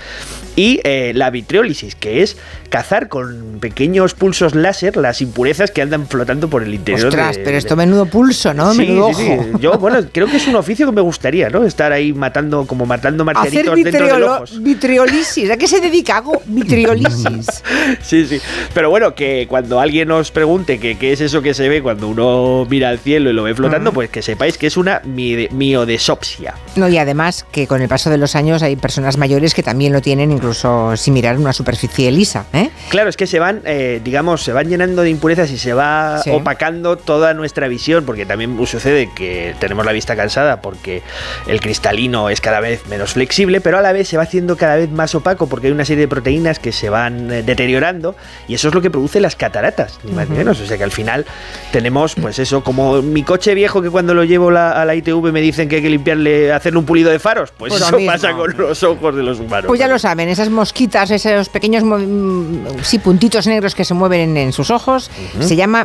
Y 0.56 0.80
eh, 0.84 1.12
la 1.14 1.28
vitriólisis, 1.28 1.94
que 1.94 2.22
es 2.22 2.38
cazar 2.70 3.08
con 3.08 3.58
pequeños 3.60 4.14
pulsos 4.14 4.54
láser 4.54 4.96
las 4.96 5.20
impurezas 5.20 5.70
que 5.70 5.82
andan 5.82 6.06
flotando 6.06 6.48
por 6.48 6.62
el 6.62 6.72
interior. 6.72 6.85
Ostras, 6.94 7.38
pero 7.38 7.56
esto 7.56 7.76
menudo 7.76 8.06
pulso, 8.06 8.54
¿no? 8.54 8.74
menudo 8.74 9.08
ojo. 9.08 9.58
Yo, 9.60 9.78
bueno, 9.78 9.98
creo 10.12 10.26
que 10.26 10.36
es 10.36 10.46
un 10.46 10.56
oficio 10.56 10.86
que 10.86 10.92
me 10.92 11.00
gustaría, 11.00 11.48
¿no? 11.50 11.64
Estar 11.64 11.92
ahí 11.92 12.12
matando, 12.12 12.66
como 12.66 12.86
matando 12.86 13.24
marcianitos 13.24 13.74
dentro 13.74 14.06
de 14.06 14.22
ojos. 14.22 14.62
Vitriolisis, 14.62 15.50
¿a 15.50 15.56
qué 15.56 15.68
se 15.68 15.80
dedica? 15.80 16.18
Hago 16.18 16.42
vitriolisis. 16.46 17.62
sí, 18.02 18.26
sí. 18.26 18.40
Pero 18.72 18.90
bueno, 18.90 19.14
que 19.14 19.46
cuando 19.48 19.80
alguien 19.80 20.08
nos 20.08 20.30
pregunte 20.30 20.78
qué 20.78 21.12
es 21.12 21.20
eso 21.20 21.42
que 21.42 21.54
se 21.54 21.68
ve 21.68 21.82
cuando 21.82 22.08
uno 22.08 22.66
mira 22.68 22.88
al 22.88 22.98
cielo 22.98 23.30
y 23.30 23.32
lo 23.32 23.42
ve 23.42 23.54
flotando, 23.54 23.92
pues 23.92 24.10
que 24.10 24.22
sepáis 24.22 24.58
que 24.58 24.66
es 24.66 24.76
una 24.76 25.02
miodesopsia. 25.04 26.54
No, 26.76 26.88
y 26.88 26.98
además 26.98 27.46
que 27.50 27.66
con 27.66 27.82
el 27.82 27.88
paso 27.88 28.10
de 28.10 28.18
los 28.18 28.36
años 28.36 28.62
hay 28.62 28.76
personas 28.76 29.16
mayores 29.16 29.54
que 29.54 29.62
también 29.62 29.92
lo 29.92 30.00
tienen, 30.00 30.30
incluso 30.30 30.96
sin 30.96 31.14
mirar 31.14 31.36
una 31.38 31.52
superficie 31.52 32.10
lisa. 32.10 32.46
¿eh? 32.52 32.70
Claro, 32.88 33.08
es 33.08 33.16
que 33.16 33.26
se 33.26 33.38
van, 33.38 33.62
eh, 33.64 34.00
digamos, 34.02 34.42
se 34.42 34.52
van 34.52 34.68
llenando 34.68 35.02
de 35.02 35.10
impurezas 35.10 35.50
y 35.50 35.58
se 35.58 35.72
va 35.72 36.22
opacando 36.32 36.75
toda 36.82 37.34
nuestra 37.34 37.68
visión, 37.68 38.04
porque 38.04 38.26
también 38.26 38.56
sucede 38.66 39.10
que 39.14 39.54
tenemos 39.58 39.86
la 39.86 39.92
vista 39.92 40.16
cansada 40.16 40.60
porque 40.60 41.02
el 41.46 41.60
cristalino 41.60 42.30
es 42.30 42.40
cada 42.40 42.60
vez 42.60 42.86
menos 42.88 43.12
flexible, 43.12 43.60
pero 43.60 43.78
a 43.78 43.82
la 43.82 43.92
vez 43.92 44.08
se 44.08 44.16
va 44.16 44.24
haciendo 44.24 44.56
cada 44.56 44.76
vez 44.76 44.90
más 44.90 45.14
opaco 45.14 45.46
porque 45.48 45.68
hay 45.68 45.72
una 45.72 45.84
serie 45.84 46.02
de 46.02 46.08
proteínas 46.08 46.58
que 46.58 46.72
se 46.72 46.90
van 46.90 47.30
eh, 47.30 47.42
deteriorando 47.42 48.14
y 48.48 48.54
eso 48.54 48.68
es 48.68 48.74
lo 48.74 48.80
que 48.80 48.90
produce 48.90 49.20
las 49.20 49.36
cataratas, 49.36 49.98
ni 50.04 50.12
más 50.12 50.28
ni 50.28 50.36
menos. 50.36 50.60
O 50.60 50.66
sea 50.66 50.76
que 50.76 50.84
al 50.84 50.92
final 50.92 51.26
tenemos, 51.72 52.14
pues 52.14 52.38
eso, 52.38 52.62
como 52.62 53.02
mi 53.02 53.22
coche 53.22 53.54
viejo 53.54 53.82
que 53.82 53.90
cuando 53.90 54.14
lo 54.14 54.24
llevo 54.24 54.50
a 54.50 54.84
la 54.84 54.94
ITV 54.94 55.32
me 55.32 55.40
dicen 55.40 55.68
que 55.68 55.76
hay 55.76 55.82
que 55.82 55.90
limpiarle, 55.90 56.52
hacerle 56.52 56.78
un 56.78 56.86
pulido 56.86 57.10
de 57.10 57.18
faros, 57.18 57.52
pues, 57.56 57.72
pues 57.72 57.82
eso 57.82 57.98
pasa 58.06 58.32
con 58.32 58.56
los 58.56 58.82
ojos 58.82 59.14
de 59.14 59.22
los 59.22 59.40
humanos. 59.40 59.66
Pues 59.66 59.80
ya 59.80 59.88
lo 59.88 59.98
saben, 59.98 60.28
esas 60.28 60.50
mosquitas, 60.50 61.10
esos 61.10 61.48
pequeños 61.48 61.84
mm, 61.84 62.82
sí, 62.82 62.98
puntitos 62.98 63.46
negros 63.46 63.74
que 63.74 63.84
se 63.84 63.94
mueven 63.94 64.36
en, 64.36 64.52
sus 64.52 64.70
ojos, 64.70 65.10
se 65.40 65.56
llama 65.56 65.84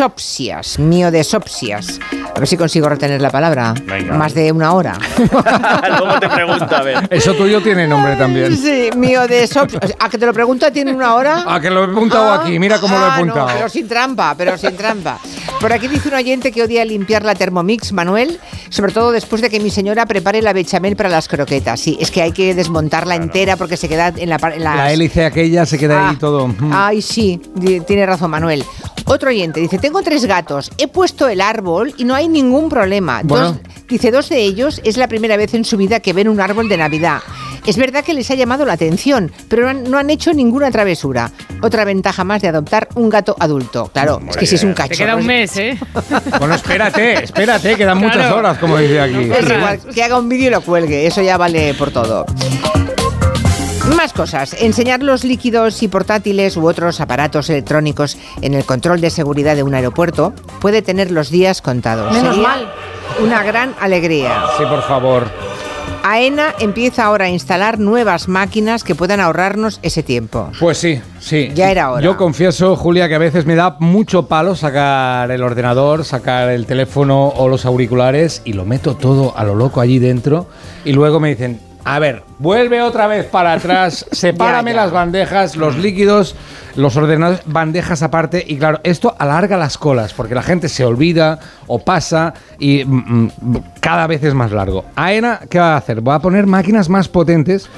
miodesopsias, 0.00 0.78
miodesopsias. 0.78 2.00
A 2.34 2.38
ver 2.38 2.48
si 2.48 2.56
consigo 2.56 2.88
retener 2.88 3.20
la 3.20 3.30
palabra. 3.30 3.74
Más 4.12 4.34
de 4.34 4.52
una 4.52 4.72
hora. 4.72 4.98
Luego 5.98 6.20
te 6.20 6.28
pregunto, 6.28 6.76
a 6.76 6.82
ver. 6.82 7.08
Eso 7.10 7.34
tuyo 7.34 7.60
tiene 7.60 7.86
nombre 7.86 8.16
también. 8.16 8.56
Sí, 8.56 8.90
miodesopsias. 8.96 9.94
¿A 9.98 10.08
que 10.08 10.18
te 10.18 10.26
lo 10.26 10.32
pregunto 10.32 10.70
tiene 10.72 10.92
una 10.92 11.14
hora? 11.14 11.44
A 11.46 11.60
que 11.60 11.70
lo 11.70 11.84
he 11.84 11.90
apuntado 11.90 12.32
aquí, 12.32 12.58
mira 12.58 12.78
cómo 12.78 12.96
lo 12.96 13.04
he 13.04 13.08
ah, 13.08 13.14
apuntado. 13.14 13.48
pero 13.52 13.68
sin 13.68 13.88
trampa, 13.88 14.34
pero 14.36 14.56
sin 14.56 14.76
trampa. 14.76 15.18
Por 15.60 15.72
aquí 15.72 15.88
dice 15.88 16.08
un 16.08 16.14
oyente 16.14 16.52
que 16.52 16.62
odia 16.62 16.84
limpiar 16.84 17.24
la 17.24 17.34
Thermomix, 17.34 17.92
Manuel, 17.92 18.40
sobre 18.70 18.92
todo 18.92 19.12
después 19.12 19.42
de 19.42 19.50
que 19.50 19.60
mi 19.60 19.70
señora 19.70 20.06
prepare 20.06 20.40
la 20.40 20.52
bechamel 20.52 20.96
para 20.96 21.08
las 21.08 21.28
croquetas. 21.28 21.80
Sí, 21.80 21.98
es 22.00 22.10
que 22.10 22.22
hay 22.22 22.32
que 22.32 22.54
desmontarla 22.54 23.16
entera 23.16 23.56
porque 23.56 23.76
se 23.76 23.88
queda 23.88 24.12
en 24.16 24.30
la... 24.30 24.38
la 24.58 24.92
hélice 24.92 25.24
aquella 25.24 25.66
se 25.66 25.78
queda 25.78 26.08
ahí 26.08 26.14
ah, 26.16 26.18
todo. 26.18 26.54
Ay, 26.72 27.02
sí, 27.02 27.40
tiene 27.86 28.06
razón 28.06 28.30
Manuel. 28.30 28.64
Otro 29.04 29.30
oyente 29.30 29.60
dice, 29.60 29.78
tengo 29.78 30.02
tres 30.02 30.24
gatos, 30.24 30.70
he 30.78 30.86
puesto 30.86 31.28
el 31.28 31.40
árbol 31.40 31.92
y 31.96 32.04
no 32.04 32.14
hay 32.14 32.19
ningún 32.28 32.68
problema. 32.68 33.22
dice, 33.88 34.10
dos 34.10 34.28
de 34.28 34.38
ellos 34.38 34.80
es 34.84 34.96
la 34.96 35.08
primera 35.08 35.36
vez 35.36 35.54
en 35.54 35.64
su 35.64 35.76
vida 35.76 36.00
que 36.00 36.12
ven 36.12 36.28
un 36.28 36.40
árbol 36.40 36.68
de 36.68 36.76
Navidad. 36.76 37.20
Es 37.66 37.76
verdad 37.76 38.02
que 38.02 38.14
les 38.14 38.30
ha 38.30 38.34
llamado 38.34 38.64
la 38.64 38.72
atención, 38.72 39.30
pero 39.48 39.72
no 39.72 39.98
han, 39.98 40.10
hecho 40.10 40.32
ninguna 40.32 40.70
travesura. 40.70 41.30
Otra 41.62 41.84
ventaja 41.84 42.24
más 42.24 42.40
de 42.42 42.48
adoptar 42.48 42.88
un 42.94 43.10
gato 43.10 43.36
adulto. 43.38 43.90
Claro, 43.92 44.20
es 44.28 44.36
que 44.36 44.46
si 44.46 44.54
es 44.54 44.64
un 44.64 44.72
cacho. 44.72 44.90
Te 44.90 44.96
queda 44.96 45.16
un 45.16 45.26
mes, 45.26 45.56
¿eh? 45.56 45.78
Bueno, 46.38 46.54
espérate, 46.54 47.24
espérate, 47.24 47.76
quedan 47.76 47.98
muchas 47.98 48.32
horas, 48.32 48.58
como 48.58 48.78
dice 48.78 49.00
aquí. 49.00 49.30
Es 49.30 49.48
igual, 49.50 49.80
que 49.94 50.02
haga 50.02 50.18
un 50.18 50.28
vídeo 50.28 50.48
y 50.48 50.50
lo 50.50 50.62
cuelgue, 50.62 51.06
eso 51.06 51.22
ya 51.22 51.36
vale 51.36 51.74
por 51.74 51.90
todo. 51.90 52.24
Más 53.96 54.12
cosas. 54.12 54.54
Enseñar 54.60 55.02
los 55.02 55.24
líquidos 55.24 55.82
y 55.82 55.88
portátiles 55.88 56.56
u 56.56 56.66
otros 56.66 57.00
aparatos 57.00 57.50
electrónicos 57.50 58.16
en 58.40 58.54
el 58.54 58.64
control 58.64 59.00
de 59.00 59.10
seguridad 59.10 59.56
de 59.56 59.62
un 59.62 59.74
aeropuerto 59.74 60.32
puede 60.60 60.82
tener 60.82 61.10
los 61.10 61.30
días 61.30 61.60
contados. 61.60 62.12
Menos 62.12 62.38
mal. 62.38 62.70
Una 63.22 63.42
gran 63.42 63.74
alegría. 63.80 64.44
Sí, 64.56 64.64
por 64.64 64.82
favor. 64.82 65.26
AENA 66.02 66.54
empieza 66.60 67.04
ahora 67.04 67.26
a 67.26 67.28
instalar 67.28 67.78
nuevas 67.78 68.28
máquinas 68.28 68.84
que 68.84 68.94
puedan 68.94 69.20
ahorrarnos 69.20 69.80
ese 69.82 70.02
tiempo. 70.02 70.50
Pues 70.58 70.78
sí, 70.78 71.00
sí. 71.18 71.50
Ya 71.54 71.70
era 71.70 71.90
hora. 71.90 72.02
Yo 72.02 72.16
confieso, 72.16 72.76
Julia, 72.76 73.08
que 73.08 73.16
a 73.16 73.18
veces 73.18 73.44
me 73.44 73.54
da 73.54 73.76
mucho 73.80 74.26
palo 74.26 74.54
sacar 74.54 75.30
el 75.30 75.42
ordenador, 75.42 76.04
sacar 76.04 76.48
el 76.48 76.64
teléfono 76.66 77.28
o 77.28 77.48
los 77.48 77.66
auriculares 77.66 78.40
y 78.44 78.54
lo 78.54 78.64
meto 78.64 78.96
todo 78.96 79.36
a 79.36 79.44
lo 79.44 79.54
loco 79.54 79.80
allí 79.80 79.98
dentro 79.98 80.46
y 80.84 80.92
luego 80.92 81.20
me 81.20 81.28
dicen, 81.30 81.60
a 81.84 81.98
ver, 81.98 82.22
vuelve 82.38 82.82
otra 82.82 83.06
vez 83.06 83.26
para 83.26 83.54
atrás, 83.54 84.06
sepárame 84.12 84.74
las 84.74 84.90
bandejas, 84.90 85.56
los 85.56 85.76
líquidos, 85.76 86.36
los 86.76 86.96
ordenadores, 86.96 87.42
bandejas 87.46 88.02
aparte. 88.02 88.44
Y 88.46 88.56
claro, 88.56 88.80
esto 88.82 89.14
alarga 89.18 89.56
las 89.56 89.78
colas 89.78 90.12
porque 90.12 90.34
la 90.34 90.42
gente 90.42 90.68
se 90.68 90.84
olvida 90.84 91.38
o 91.66 91.78
pasa 91.78 92.34
y 92.58 92.84
mm, 92.84 93.30
mm, 93.40 93.62
cada 93.80 94.06
vez 94.06 94.22
es 94.24 94.34
más 94.34 94.52
largo. 94.52 94.84
AENA, 94.94 95.40
¿qué 95.48 95.58
va 95.58 95.74
a 95.74 95.78
hacer? 95.78 96.06
Va 96.06 96.16
a 96.16 96.20
poner 96.20 96.46
máquinas 96.46 96.88
más 96.88 97.08
potentes 97.08 97.68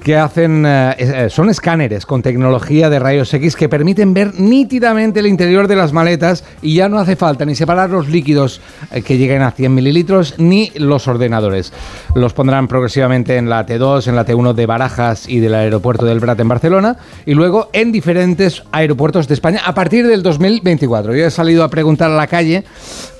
que 0.00 0.16
hacen. 0.16 0.64
Eh, 0.66 0.94
eh, 0.98 1.26
son 1.30 1.50
escáneres 1.50 2.06
con 2.06 2.22
tecnología 2.22 2.90
de 2.90 2.98
rayos 2.98 3.32
X 3.32 3.56
que 3.56 3.68
permiten 3.68 4.14
ver 4.14 4.38
nítidamente 4.38 5.20
el 5.20 5.26
interior 5.26 5.68
de 5.68 5.76
las 5.76 5.92
maletas 5.92 6.44
y 6.62 6.74
ya 6.74 6.88
no 6.88 6.98
hace 6.98 7.16
falta 7.16 7.44
ni 7.44 7.54
separar 7.54 7.90
los 7.90 8.08
líquidos 8.08 8.60
eh, 8.90 9.02
que 9.02 9.18
lleguen 9.18 9.42
a 9.42 9.52
100 9.52 9.74
mililitros 9.74 10.34
ni 10.38 10.70
los 10.74 11.06
ordenadores. 11.08 11.72
Los 12.14 12.32
pondrán 12.32 12.68
progresivamente 12.68 13.36
en 13.36 13.48
la 13.48 13.66
T2, 13.66 14.08
en 14.08 14.16
la 14.16 14.26
T1 14.26 14.54
de 14.54 14.66
Barajas 14.66 15.28
y 15.28 15.40
del 15.40 15.54
aeropuerto 15.54 16.04
del 16.04 16.20
Prat 16.20 16.40
en 16.40 16.48
Barcelona 16.48 16.96
y 17.26 17.34
luego 17.34 17.70
en 17.72 17.92
diferentes 17.92 18.62
aeropuertos 18.72 19.28
de 19.28 19.34
España 19.34 19.60
a 19.64 19.74
partir 19.74 20.06
del 20.06 20.22
2024. 20.22 21.14
Yo 21.14 21.26
he 21.26 21.30
salido 21.30 21.64
a 21.64 21.70
preguntar 21.70 22.10
a 22.10 22.16
la 22.16 22.26
calle 22.26 22.64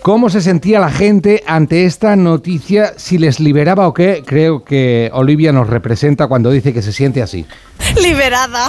cómo 0.02 0.30
se 0.30 0.40
sentía 0.40 0.80
la 0.80 0.90
gente 0.90 1.42
ante 1.46 1.84
esta 1.84 2.16
noticia, 2.16 2.94
si 2.96 3.18
les 3.18 3.40
liberaba 3.40 3.86
o 3.86 3.94
qué. 3.94 4.22
Creo 4.24 4.64
que 4.64 5.10
Olivia 5.12 5.52
nos 5.52 5.68
representa 5.68 6.26
cuando 6.26 6.50
dice 6.50 6.69
que 6.72 6.82
se 6.82 6.92
siente 6.92 7.22
así. 7.22 7.46
Liberada. 8.00 8.68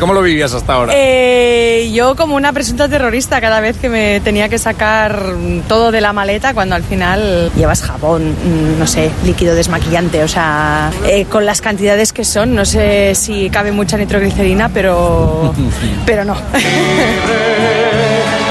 ¿Cómo 0.00 0.14
lo 0.14 0.22
vivías 0.22 0.52
hasta 0.54 0.74
ahora? 0.74 0.92
Eh, 0.94 1.90
yo 1.92 2.16
como 2.16 2.36
una 2.36 2.52
presunta 2.52 2.88
terrorista 2.88 3.40
cada 3.40 3.60
vez 3.60 3.76
que 3.76 3.88
me 3.88 4.20
tenía 4.20 4.48
que 4.48 4.58
sacar 4.58 5.22
todo 5.68 5.92
de 5.92 6.00
la 6.00 6.12
maleta 6.12 6.54
cuando 6.54 6.74
al 6.74 6.82
final 6.82 7.50
llevas 7.56 7.82
jabón, 7.82 8.30
mm, 8.30 8.78
no 8.78 8.86
sé, 8.86 9.10
líquido 9.24 9.54
desmaquillante, 9.54 10.22
o 10.22 10.28
sea, 10.28 10.90
eh, 11.06 11.24
con 11.26 11.46
las 11.46 11.60
cantidades 11.60 12.12
que 12.12 12.24
son, 12.24 12.54
no 12.54 12.64
sé 12.64 13.14
si 13.14 13.50
cabe 13.50 13.72
mucha 13.72 13.96
nitroglicerina, 13.96 14.68
pero, 14.68 15.54
pero 16.06 16.24
no. 16.24 16.34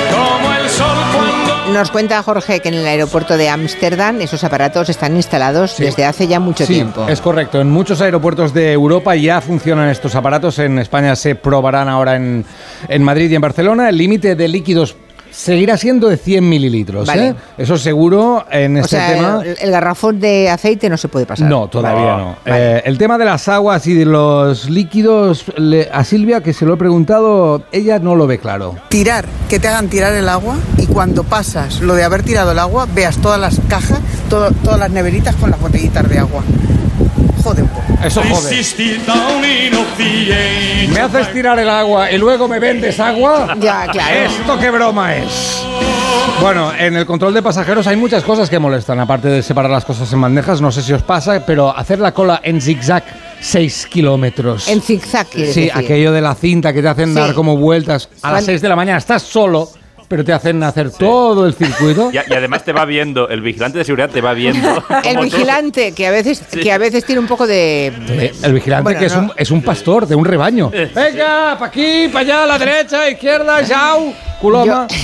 Nos 1.74 1.90
cuenta 1.90 2.22
Jorge 2.22 2.60
que 2.60 2.70
en 2.70 2.76
el 2.76 2.86
aeropuerto 2.86 3.36
de 3.36 3.50
Ámsterdam 3.50 4.22
esos 4.22 4.44
aparatos 4.44 4.90
están 4.90 5.16
instalados 5.16 5.78
desde 5.80 6.06
hace 6.06 6.28
ya 6.28 6.40
mucho 6.40 6.68
sí, 6.68 6.76
tiempo. 6.76 7.08
Es 7.08 7.20
correcto. 7.20 7.60
En 7.60 7.72
muchos 7.72 8.00
aeropuertos 8.00 8.54
de 8.54 8.72
Europa 8.72 9.16
ya 9.16 9.42
funcionan 9.42 9.90
estos 9.90 10.14
aparatos. 10.14 10.60
En 10.60 10.78
España 10.78 11.16
se 11.16 11.34
probarán 11.34 11.90
ahora 11.90 12.16
en, 12.16 12.46
en 12.88 13.04
Madrid 13.04 13.32
y 13.32 13.36
en 13.36 13.42
Barcelona. 13.42 13.90
El 13.90 13.98
límite 13.98 14.36
de 14.36 14.48
líquidos 14.48 14.96
seguirá 15.34 15.78
siendo 15.78 16.08
de 16.08 16.18
100 16.18 16.48
mililitros. 16.48 17.10
¿eh? 17.10 17.36
Eso 17.58 17.78
seguro 17.78 18.46
en 18.50 18.78
este 18.78 18.98
tema. 18.98 19.42
El, 19.44 19.72
garrafón 19.72 20.20
de 20.20 20.50
aceite 20.50 20.90
no 20.90 20.98
se 20.98 21.08
puede 21.08 21.26
pasar. 21.26 21.50
No, 21.50 21.68
todavía 21.68 22.18
no. 22.18 22.36
Eh, 22.46 22.84
el 22.86 22.98
tema 22.98 23.18
de 23.18 23.26
las 23.26 23.48
aguas 23.48 23.86
y 23.88 23.94
de 23.94 24.06
los 24.06 24.70
líquidos, 24.70 25.46
a 25.92 26.04
Silvia, 26.04 26.42
que 26.42 26.54
se 26.54 26.66
lo 26.66 26.76
he 26.76 26.78
preguntado, 26.78 27.64
ella 27.72 28.00
no 28.00 28.16
lo 28.16 28.28
ve 28.28 28.38
claro. 28.38 28.76
Tirar, 28.90 29.26
que 29.50 29.60
te 29.60 29.68
hagan 29.68 29.90
tirar 29.90 30.14
el 30.14 30.30
agua 30.30 30.56
y 30.78 30.86
cuando 30.86 31.24
pasas 31.24 31.82
lo 31.82 31.96
de 31.96 32.04
haber 32.04 32.24
tirado 32.24 32.52
el 32.52 32.60
agua, 32.60 32.88
veas 32.94 33.18
todas 33.18 33.40
las 33.40 33.60
cajas, 33.68 34.00
todas 34.30 34.80
las 34.80 34.92
neveritas 34.92 35.36
con 35.36 35.50
las 35.50 35.60
botellitas 35.60 36.08
de 36.08 36.20
agua. 36.20 36.44
Eso 38.06 38.22
jode. 38.22 38.64
¿Me 40.90 41.00
haces 41.00 41.32
tirar 41.34 41.58
el 41.60 41.70
agua 41.70 42.12
y 42.12 42.18
luego 42.18 42.48
me 42.48 42.60
vendes 42.60 43.00
agua? 43.00 43.56
Ya, 43.60 43.88
claro. 43.88 44.16
¿Esto 44.16 44.60
qué 44.60 44.70
broma 44.70 45.16
es? 45.16 45.64
Bueno, 46.42 46.72
en 46.78 46.96
el 46.98 47.06
control 47.06 47.34
de 47.34 47.42
pasajeros 47.42 47.88
hay 47.88 47.96
muchas 47.96 48.24
cosas 48.24 48.50
que 48.50 48.60
molestan, 48.60 49.00
aparte 49.00 49.30
de 49.30 49.42
separar 49.42 49.72
las 49.72 49.86
cosas 49.86 50.12
en 50.12 50.20
bandejas, 50.22 50.60
no 50.62 50.72
sé 50.72 50.82
si 50.82 50.92
os 50.92 51.02
pasa, 51.04 51.46
pero 51.46 51.76
hacer 51.76 52.00
la 52.00 52.14
cola 52.14 52.42
en 52.44 52.60
zigzag 52.62 53.04
6 53.40 53.88
kilómetros. 53.88 54.68
En 54.68 54.82
zigzag, 54.82 55.28
Sí, 55.32 55.42
decir. 55.42 55.72
aquello 55.74 56.12
de 56.12 56.22
la 56.22 56.36
cinta 56.36 56.74
que 56.74 56.82
te 56.82 56.90
hacen 56.90 57.10
Sí. 57.10 57.20
dar 57.20 57.34
como 57.34 57.56
vueltas 57.58 58.10
a 58.22 58.32
las 58.32 58.42
Cuan- 58.42 58.46
6 58.46 58.62
de 58.62 58.70
la 58.70 58.76
mañana, 58.76 58.98
estás 58.98 59.22
solo, 59.22 59.70
pero 60.14 60.24
te 60.24 60.32
hacen 60.32 60.62
hacer 60.62 60.92
todo 60.92 61.48
el 61.48 61.56
circuito. 61.56 62.12
Y, 62.14 62.18
y 62.18 62.34
además 62.36 62.64
te 62.64 62.72
va 62.72 62.86
viendo, 62.86 63.28
el 63.30 63.42
vigilante 63.42 63.80
de 63.80 63.84
seguridad 63.84 64.12
te 64.12 64.22
va 64.22 64.34
viendo. 64.36 64.84
El 65.04 65.16
tú- 65.16 65.22
vigilante, 65.24 65.92
que 65.94 66.06
a 66.06 66.12
veces, 66.12 66.40
que 66.52 66.72
a 66.72 66.78
veces 66.78 67.04
tiene 67.04 67.20
un 67.20 67.26
poco 67.26 67.48
de. 67.48 67.88
Eh, 67.88 68.32
El 68.44 68.54
vigilante 68.54 68.84
Bueno, 68.84 69.00
que 69.00 69.08
es, 69.08 69.16
un, 69.16 69.32
es 69.36 69.50
un 69.50 69.64
pastor 69.64 70.06
de 70.06 70.14
un 70.14 70.24
rebaño. 70.24 70.70
Venga, 70.70 71.56
para 71.58 71.66
aquí, 71.66 72.10
para 72.10 72.20
allá, 72.20 72.44
a 72.44 72.46
la 72.46 72.60
derecha, 72.60 73.10
izquierda, 73.10 73.66
chao, 73.66 74.14
culoma. 74.40 74.88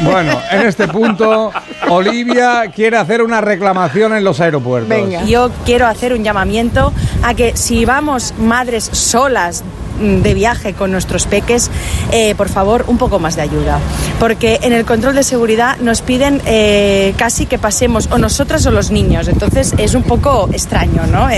Bueno, 0.00 0.38
en 0.50 0.66
este 0.66 0.88
punto, 0.88 1.50
Olivia 1.88 2.64
quiere 2.74 2.98
hacer 2.98 3.22
una 3.22 3.40
reclamación 3.40 4.14
en 4.14 4.24
los 4.24 4.40
aeropuertos. 4.40 4.94
Yo 5.26 5.50
quiero 5.64 5.86
hacer 5.86 6.12
un 6.12 6.22
llamamiento 6.22 6.92
a 7.22 7.32
que 7.34 7.56
si 7.56 7.84
vamos 7.86 8.34
madres 8.38 8.84
solas 8.92 9.64
de 10.00 10.34
viaje 10.34 10.74
con 10.74 10.90
nuestros 10.92 11.26
peques, 11.26 11.70
eh, 12.12 12.34
por 12.34 12.48
favor, 12.48 12.84
un 12.88 12.98
poco 12.98 13.18
más 13.18 13.36
de 13.36 13.42
ayuda. 13.42 13.80
Porque 14.18 14.60
en 14.62 14.72
el 14.72 14.84
control 14.84 15.14
de 15.14 15.22
seguridad 15.22 15.76
nos 15.78 16.02
piden 16.02 16.40
eh, 16.46 17.14
casi 17.16 17.46
que 17.46 17.58
pasemos 17.58 18.08
o 18.10 18.18
nosotras 18.18 18.66
o 18.66 18.70
los 18.70 18.90
niños. 18.90 19.28
Entonces 19.28 19.74
es 19.78 19.94
un 19.94 20.02
poco 20.02 20.48
extraño, 20.52 21.06
¿no? 21.06 21.28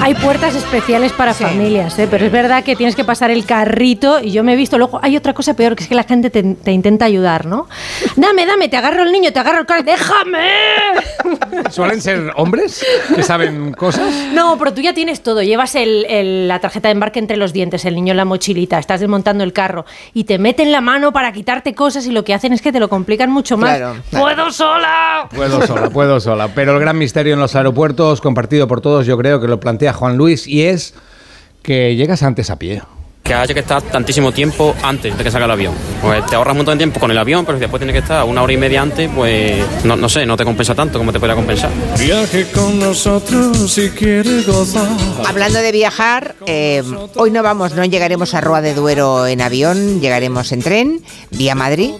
Hay 0.02 0.14
puertas 0.14 0.54
especiales 0.54 1.12
para 1.12 1.34
familias, 1.34 1.98
¿eh? 1.98 2.08
pero 2.10 2.24
es 2.24 2.32
verdad 2.32 2.64
que 2.64 2.74
tienes 2.74 2.96
que 2.96 3.04
pasar 3.04 3.30
el 3.30 3.44
carrito 3.44 4.18
y 4.20 4.30
yo 4.32 4.42
me 4.42 4.54
he 4.54 4.56
visto, 4.56 4.78
luego 4.78 4.98
hay 5.02 5.16
otra 5.16 5.34
cosa 5.34 5.54
peor, 5.54 5.76
que 5.76 5.82
es 5.82 5.88
que 5.88 5.94
la 5.94 6.04
gente 6.04 6.30
te, 6.30 6.42
te 6.42 6.72
intenta 6.72 7.04
ayudar, 7.04 7.44
¿no? 7.46 7.68
Dame, 8.16 8.46
dame, 8.46 8.68
te 8.68 8.76
agarro 8.78 9.02
el 9.02 9.12
niño, 9.12 9.30
te 9.32 9.38
agarro 9.38 9.60
el 9.60 9.66
carro, 9.66 9.82
déjame. 9.82 10.48
¿Suelen 11.70 12.00
ser 12.00 12.32
hombres 12.36 12.84
que 13.14 13.22
saben 13.22 13.72
cosas? 13.72 14.10
No, 14.32 14.56
pero 14.58 14.72
tú 14.72 14.80
ya 14.80 14.94
tienes 14.94 15.22
todo, 15.22 15.42
llevas 15.42 15.74
el- 15.74 16.06
el- 16.08 16.48
la 16.48 16.60
tarjeta 16.60 16.88
de 16.88 16.92
embarque 16.92 17.18
entre 17.18 17.36
los 17.36 17.52
dientes, 17.52 17.84
el 17.84 17.94
niño 17.94 18.12
en 18.12 18.16
la 18.16 18.24
mochilita, 18.24 18.78
estás 18.78 19.00
desmontando 19.00 19.44
el 19.44 19.52
carro 19.52 19.84
y 20.14 20.24
te 20.24 20.38
meten 20.38 20.72
la 20.72 20.80
mano 20.80 21.12
para 21.12 21.30
quitarte 21.32 21.74
cosas 21.74 22.06
y 22.06 22.10
lo 22.10 22.24
que 22.24 22.32
hacen 22.34 22.52
es 22.54 22.62
que 22.62 22.72
te 22.72 22.80
lo 22.80 22.88
complican 22.88 23.30
mucho 23.30 23.58
más. 23.58 23.76
Claro, 23.76 23.96
claro. 24.10 24.24
¡Puedo 24.24 24.50
sola! 24.50 25.28
Puedo 25.34 25.66
sola, 25.66 25.90
puedo 25.90 26.20
sola. 26.20 26.48
Pero 26.54 26.72
el 26.74 26.80
gran 26.80 26.96
misterio 26.96 27.34
en 27.34 27.40
los 27.40 27.54
aeropuertos, 27.54 28.20
compartido 28.22 28.66
por 28.66 28.80
todos, 28.80 29.04
yo 29.06 29.18
creo 29.18 29.40
que 29.40 29.46
lo 29.46 29.60
plantea 29.60 29.89
Juan 29.92 30.16
Luis, 30.16 30.46
y 30.46 30.62
es 30.62 30.94
que 31.62 31.96
llegas 31.96 32.22
antes 32.22 32.50
a 32.50 32.58
pie. 32.58 32.82
Que 33.22 33.34
haya 33.34 33.54
que 33.54 33.60
estar 33.60 33.82
tantísimo 33.82 34.32
tiempo 34.32 34.74
antes 34.82 35.16
de 35.16 35.24
que 35.24 35.30
salga 35.30 35.46
el 35.46 35.52
avión. 35.52 35.74
Pues 36.02 36.24
te 36.26 36.34
ahorras 36.34 36.52
un 36.52 36.58
montón 36.58 36.78
de 36.78 36.84
tiempo 36.84 37.00
con 37.00 37.10
el 37.10 37.18
avión, 37.18 37.44
pero 37.44 37.58
si 37.58 37.60
después 37.60 37.80
tienes 37.80 37.94
que 37.94 38.00
estar 38.00 38.24
una 38.24 38.42
hora 38.42 38.52
y 38.52 38.56
media 38.56 38.82
antes, 38.82 39.08
pues 39.14 39.62
no, 39.84 39.96
no 39.96 40.08
sé, 40.08 40.26
no 40.26 40.36
te 40.36 40.44
compensa 40.44 40.74
tanto 40.74 40.98
como 40.98 41.12
te 41.12 41.20
podría 41.20 41.36
compensar. 41.36 41.70
Viaje 41.98 42.50
con 42.50 42.78
nosotros 42.78 43.70
si 43.70 43.90
quiere 43.90 44.42
gozar. 44.42 44.88
Hablando 45.26 45.60
de 45.60 45.72
viajar, 45.72 46.34
eh, 46.46 46.82
hoy 47.16 47.30
no 47.30 47.42
vamos, 47.42 47.74
no 47.74 47.84
llegaremos 47.84 48.34
a 48.34 48.40
Roa 48.40 48.60
de 48.60 48.74
Duero 48.74 49.26
en 49.26 49.40
avión, 49.40 50.00
llegaremos 50.00 50.52
en 50.52 50.62
tren, 50.62 51.02
vía 51.30 51.54
Madrid. 51.54 51.92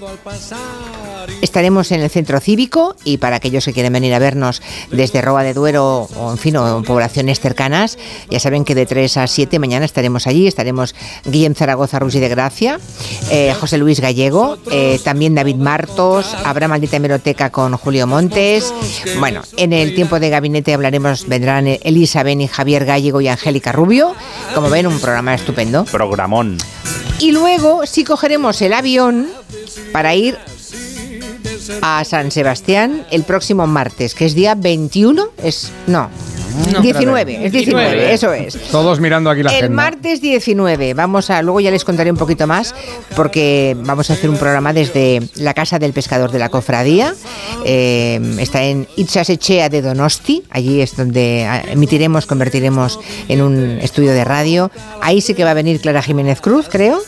Estaremos 1.42 1.90
en 1.92 2.00
el 2.00 2.10
centro 2.10 2.40
cívico 2.40 2.96
y 3.04 3.18
para 3.18 3.36
aquellos 3.36 3.64
que 3.64 3.72
quieren 3.72 3.92
venir 3.92 4.12
a 4.14 4.18
vernos 4.18 4.60
desde 4.90 5.22
Roa 5.22 5.42
de 5.42 5.54
Duero 5.54 6.08
o 6.16 6.30
en 6.30 6.38
fin, 6.38 6.56
o 6.56 6.78
en 6.78 6.84
poblaciones 6.84 7.40
cercanas, 7.40 7.98
ya 8.30 8.40
saben 8.40 8.64
que 8.64 8.74
de 8.74 8.84
3 8.84 9.16
a 9.16 9.26
7 9.26 9.58
mañana 9.58 9.84
estaremos 9.84 10.26
allí, 10.26 10.46
estaremos 10.46 10.94
Guillem 11.24 11.54
Zaragoza 11.54 11.98
Rusi 11.98 12.20
de 12.20 12.28
Gracia, 12.28 12.78
eh, 13.30 13.54
José 13.58 13.78
Luis 13.78 14.00
Gallego, 14.00 14.58
eh, 14.70 15.00
también 15.04 15.34
David 15.34 15.56
Martos, 15.56 16.34
habrá 16.44 16.68
maldita 16.68 16.96
hemeroteca 16.96 17.50
con 17.50 17.76
Julio 17.76 18.06
Montes. 18.06 18.72
Bueno, 19.18 19.42
en 19.56 19.72
el 19.72 19.94
tiempo 19.94 20.20
de 20.20 20.30
gabinete 20.30 20.74
hablaremos, 20.74 21.26
vendrán 21.28 21.66
Elisa 21.66 22.22
Beni, 22.22 22.48
Javier 22.48 22.84
Gallego 22.84 23.20
y 23.20 23.28
Angélica 23.28 23.72
Rubio. 23.72 24.14
Como 24.54 24.70
ven, 24.70 24.86
un 24.86 24.98
programa 25.00 25.34
estupendo. 25.34 25.84
Programón. 25.84 26.58
Y 27.18 27.32
luego 27.32 27.86
sí 27.86 28.04
cogeremos 28.04 28.60
el 28.62 28.72
avión 28.72 29.28
para 29.92 30.14
ir 30.14 30.38
a 31.82 32.04
San 32.04 32.30
Sebastián 32.30 33.06
el 33.10 33.24
próximo 33.24 33.66
martes, 33.66 34.14
que 34.14 34.26
es 34.26 34.34
día 34.34 34.54
21, 34.54 35.28
es 35.42 35.70
no, 35.86 36.10
No. 36.72 36.80
19, 36.80 37.46
es 37.46 37.52
19, 37.52 38.12
eso 38.12 38.32
es. 38.32 38.54
Todos 38.70 39.00
mirando 39.00 39.30
aquí 39.30 39.42
la 39.42 39.50
El 39.50 39.56
agenda. 39.64 39.76
martes 39.82 40.20
19 40.20 40.94
vamos 40.94 41.30
a, 41.30 41.42
luego 41.42 41.60
ya 41.60 41.70
les 41.70 41.84
contaré 41.84 42.10
un 42.10 42.16
poquito 42.16 42.46
más 42.46 42.74
porque 43.16 43.76
vamos 43.80 44.10
a 44.10 44.14
hacer 44.14 44.30
un 44.30 44.36
programa 44.36 44.72
desde 44.72 45.20
la 45.36 45.54
casa 45.54 45.78
del 45.78 45.92
pescador 45.92 46.30
de 46.30 46.38
la 46.38 46.48
cofradía. 46.48 47.14
Eh, 47.64 48.20
está 48.38 48.62
en 48.64 48.86
Itzasechea 48.96 49.68
de 49.68 49.82
Donosti, 49.82 50.44
allí 50.50 50.80
es 50.80 50.96
donde 50.96 51.46
ah, 51.48 51.62
emitiremos, 51.70 52.26
convertiremos 52.26 52.98
en 53.28 53.42
un 53.42 53.78
estudio 53.80 54.12
de 54.12 54.24
radio. 54.24 54.70
Ahí 55.00 55.20
sí 55.20 55.34
que 55.34 55.44
va 55.44 55.50
a 55.52 55.54
venir 55.54 55.80
Clara 55.80 56.02
Jiménez 56.02 56.40
Cruz, 56.40 56.66
creo. 56.70 57.00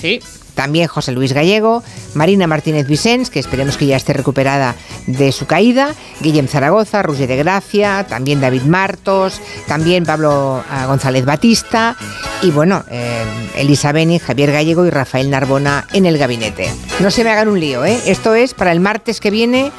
Sí. 0.00 0.20
También 0.58 0.88
José 0.88 1.12
Luis 1.12 1.32
Gallego, 1.32 1.84
Marina 2.14 2.48
Martínez 2.48 2.88
Vicens, 2.88 3.30
que 3.30 3.38
esperemos 3.38 3.76
que 3.76 3.86
ya 3.86 3.96
esté 3.96 4.12
recuperada 4.12 4.74
de 5.06 5.30
su 5.30 5.46
caída, 5.46 5.94
Guillem 6.20 6.48
Zaragoza, 6.48 7.00
Roger 7.00 7.28
de 7.28 7.36
Gracia, 7.36 8.04
también 8.08 8.40
David 8.40 8.62
Martos, 8.62 9.40
también 9.68 10.04
Pablo 10.04 10.64
ah, 10.68 10.86
González 10.86 11.24
Batista 11.24 11.96
y 12.42 12.50
bueno, 12.50 12.84
eh, 12.90 13.22
Elisa 13.56 13.92
Beni, 13.92 14.18
Javier 14.18 14.50
Gallego 14.50 14.84
y 14.84 14.90
Rafael 14.90 15.30
Narbona 15.30 15.86
en 15.92 16.06
el 16.06 16.18
gabinete. 16.18 16.68
No 16.98 17.12
se 17.12 17.22
me 17.22 17.30
hagan 17.30 17.46
un 17.46 17.60
lío, 17.60 17.84
¿eh? 17.84 17.96
Esto 18.06 18.34
es 18.34 18.52
para 18.52 18.72
el 18.72 18.80
martes 18.80 19.20
que 19.20 19.30
viene 19.30 19.70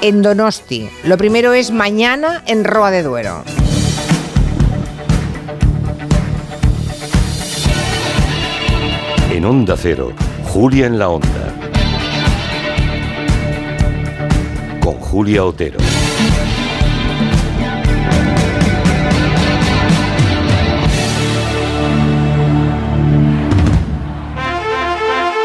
en 0.00 0.20
Donosti. 0.20 0.90
Lo 1.04 1.16
primero 1.16 1.52
es 1.52 1.70
mañana 1.70 2.42
en 2.48 2.64
Roa 2.64 2.90
de 2.90 3.04
Duero. 3.04 3.44
En 9.34 9.44
Onda 9.44 9.76
Cero, 9.76 10.12
Julia 10.54 10.86
en 10.86 11.00
la 11.00 11.08
Onda. 11.08 11.52
Con 14.78 14.94
Julia 15.00 15.44
Otero. 15.44 15.78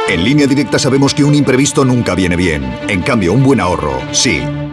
En 0.09 0.23
línea 0.23 0.45
directa 0.45 0.77
sabemos 0.77 1.15
que 1.15 1.23
un 1.23 1.33
imprevisto 1.33 1.83
nunca 1.83 2.13
viene 2.13 2.35
bien. 2.35 2.71
En 2.87 3.01
cambio, 3.01 3.33
un 3.33 3.43
buen 3.43 3.59
ahorro, 3.59 3.99
sí. 4.11 4.43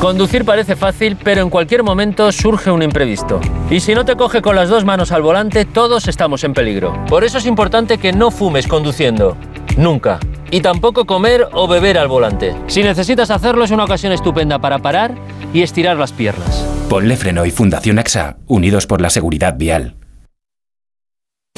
Conducir 0.00 0.44
parece 0.44 0.76
fácil, 0.76 1.16
pero 1.16 1.40
en 1.40 1.48
cualquier 1.48 1.82
momento 1.82 2.30
surge 2.30 2.70
un 2.70 2.82
imprevisto. 2.82 3.40
Y 3.70 3.80
si 3.80 3.94
no 3.94 4.04
te 4.04 4.14
coge 4.14 4.42
con 4.42 4.54
las 4.54 4.68
dos 4.68 4.84
manos 4.84 5.10
al 5.10 5.22
volante, 5.22 5.64
todos 5.64 6.06
estamos 6.06 6.44
en 6.44 6.52
peligro. 6.52 6.94
Por 7.08 7.24
eso 7.24 7.38
es 7.38 7.46
importante 7.46 7.96
que 7.96 8.12
no 8.12 8.30
fumes 8.30 8.66
conduciendo. 8.66 9.36
Nunca. 9.78 10.20
Y 10.50 10.60
tampoco 10.60 11.06
comer 11.06 11.48
o 11.52 11.66
beber 11.66 11.96
al 11.98 12.08
volante. 12.08 12.54
Si 12.66 12.82
necesitas 12.82 13.30
hacerlo, 13.30 13.64
es 13.64 13.70
una 13.70 13.84
ocasión 13.84 14.12
estupenda 14.12 14.58
para 14.58 14.78
parar 14.78 15.14
y 15.54 15.62
estirar 15.62 15.96
las 15.96 16.12
piernas. 16.12 16.64
Ponle 16.90 17.16
Freno 17.16 17.46
y 17.46 17.50
Fundación 17.50 17.98
AXA, 17.98 18.36
unidos 18.46 18.86
por 18.86 19.00
la 19.00 19.10
seguridad 19.10 19.56
vial. 19.56 19.96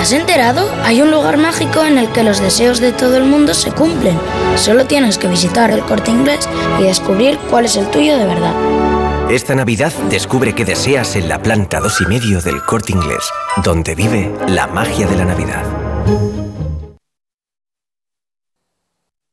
¿Te 0.00 0.04
has 0.04 0.12
enterado? 0.12 0.66
Hay 0.82 1.02
un 1.02 1.10
lugar 1.10 1.36
mágico 1.36 1.84
en 1.84 1.98
el 1.98 2.10
que 2.10 2.22
los 2.22 2.40
deseos 2.40 2.80
de 2.80 2.90
todo 2.90 3.18
el 3.18 3.24
mundo 3.24 3.52
se 3.52 3.70
cumplen. 3.70 4.18
Solo 4.56 4.86
tienes 4.86 5.18
que 5.18 5.28
visitar 5.28 5.70
el 5.70 5.82
corte 5.82 6.10
inglés 6.10 6.48
y 6.78 6.84
descubrir 6.84 7.36
cuál 7.50 7.66
es 7.66 7.76
el 7.76 7.86
tuyo 7.90 8.16
de 8.16 8.24
verdad. 8.24 8.54
Esta 9.30 9.54
Navidad 9.54 9.92
descubre 10.08 10.54
qué 10.54 10.64
deseas 10.64 11.16
en 11.16 11.28
la 11.28 11.42
planta 11.42 11.80
2 11.80 12.00
y 12.00 12.06
medio 12.06 12.40
del 12.40 12.64
corte 12.64 12.92
inglés, 12.92 13.28
donde 13.62 13.94
vive 13.94 14.34
la 14.48 14.66
magia 14.66 15.06
de 15.06 15.16
la 15.16 15.26
Navidad. 15.26 16.39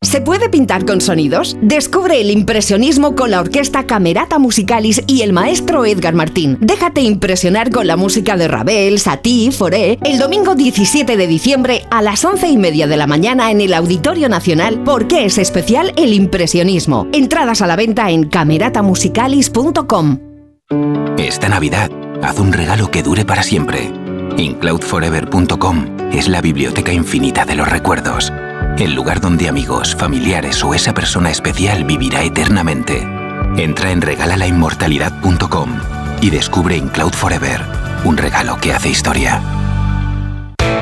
¿Se 0.03 0.21
puede 0.21 0.47
pintar 0.47 0.85
con 0.85 1.01
sonidos? 1.01 1.57
Descubre 1.59 2.21
el 2.21 2.29
impresionismo 2.29 3.15
con 3.15 3.31
la 3.31 3.39
orquesta 3.39 3.87
Camerata 3.87 4.37
Musicalis 4.37 5.01
y 5.07 5.23
el 5.23 5.33
maestro 5.33 5.85
Edgar 5.85 6.13
Martín. 6.13 6.59
Déjate 6.61 7.01
impresionar 7.01 7.71
con 7.71 7.87
la 7.87 7.97
música 7.97 8.37
de 8.37 8.47
Ravel, 8.47 8.99
Satie, 8.99 9.51
Foré, 9.51 9.97
el 10.05 10.19
domingo 10.19 10.53
17 10.53 11.17
de 11.17 11.27
diciembre 11.27 11.81
a 11.89 12.03
las 12.03 12.23
11 12.23 12.47
y 12.47 12.57
media 12.57 12.85
de 12.85 12.95
la 12.95 13.07
mañana 13.07 13.49
en 13.49 13.59
el 13.59 13.73
Auditorio 13.73 14.29
Nacional 14.29 14.83
porque 14.85 15.25
es 15.25 15.39
especial 15.39 15.93
el 15.97 16.13
impresionismo. 16.13 17.07
Entradas 17.11 17.63
a 17.63 17.67
la 17.67 17.75
venta 17.75 18.11
en 18.11 18.29
cameratamusicalis.com. 18.29 20.19
Esta 21.17 21.49
Navidad, 21.49 21.89
haz 22.21 22.39
un 22.39 22.53
regalo 22.53 22.91
que 22.91 23.01
dure 23.01 23.25
para 23.25 23.41
siempre. 23.41 23.91
Incloudforever.com 24.37 25.97
es 26.13 26.27
la 26.27 26.41
biblioteca 26.41 26.93
infinita 26.93 27.45
de 27.45 27.55
los 27.55 27.67
recuerdos. 27.67 28.31
El 28.79 28.93
lugar 28.93 29.19
donde 29.19 29.49
amigos, 29.49 29.95
familiares 29.95 30.63
o 30.63 30.75
esa 30.75 30.93
persona 30.93 31.31
especial 31.31 31.83
vivirá 31.83 32.23
eternamente. 32.23 33.07
Entra 33.57 33.89
en 33.89 34.01
regalalainmortalidad.com 34.01 35.79
y 36.21 36.29
descubre 36.29 36.77
Incloud 36.77 37.13
Forever, 37.13 37.61
un 38.03 38.17
regalo 38.17 38.59
que 38.61 38.73
hace 38.73 38.89
historia. 38.89 39.41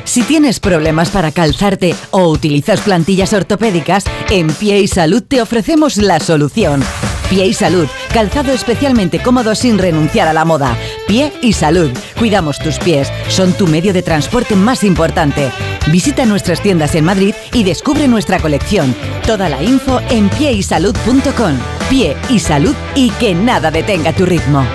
Si 0.03 0.23
tienes 0.23 0.60
problemas 0.60 1.10
para 1.10 1.31
calzarte 1.31 1.95
o 2.12 2.27
utilizas 2.27 2.81
plantillas 2.81 3.31
ortopédicas, 3.31 4.03
en 4.29 4.47
Pie 4.47 4.81
y 4.81 4.88
Salud 4.89 5.23
te 5.23 5.41
ofrecemos 5.41 5.95
la 5.95 6.19
solución. 6.19 6.84
Pie 7.29 7.47
y 7.47 7.53
Salud, 7.53 7.88
calzado 8.13 8.51
especialmente 8.51 9.19
cómodo 9.19 9.55
sin 9.55 9.77
renunciar 9.77 10.27
a 10.27 10.34
la 10.34 10.43
moda. 10.43 10.77
Pie 11.07 11.31
y 11.41 11.53
Salud, 11.53 11.91
cuidamos 12.17 12.57
tus 12.57 12.79
pies, 12.79 13.11
son 13.29 13.53
tu 13.53 13.67
medio 13.67 13.93
de 13.93 14.01
transporte 14.01 14.55
más 14.55 14.83
importante. 14.83 15.51
Visita 15.91 16.25
nuestras 16.25 16.61
tiendas 16.61 16.95
en 16.95 17.05
Madrid 17.05 17.35
y 17.53 17.63
descubre 17.63 18.07
nuestra 18.07 18.39
colección. 18.39 18.95
Toda 19.25 19.49
la 19.49 19.61
info 19.61 20.01
en 20.09 20.29
pieysalud.com. 20.29 21.57
Pie 21.89 22.15
y 22.29 22.39
Salud 22.39 22.75
y 22.95 23.11
que 23.11 23.35
nada 23.35 23.69
detenga 23.69 24.13
tu 24.13 24.25
ritmo. 24.25 24.65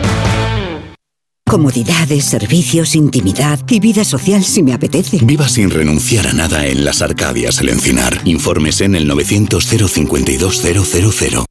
Comodidades, 1.44 2.26
servicios, 2.26 2.94
intimidad 2.94 3.58
y 3.68 3.80
vida 3.80 4.04
social 4.04 4.44
si 4.44 4.62
me 4.62 4.72
apetece. 4.72 5.18
Viva 5.22 5.48
sin 5.48 5.68
renunciar 5.68 6.28
a 6.28 6.32
nada 6.32 6.64
en 6.64 6.84
las 6.84 7.02
Arcadias 7.02 7.60
El 7.60 7.70
Encinar. 7.70 8.20
Informes 8.24 8.80
en 8.82 8.94
el 8.94 9.08
900 9.08 9.66
052 9.66 10.62
000. 10.62 11.44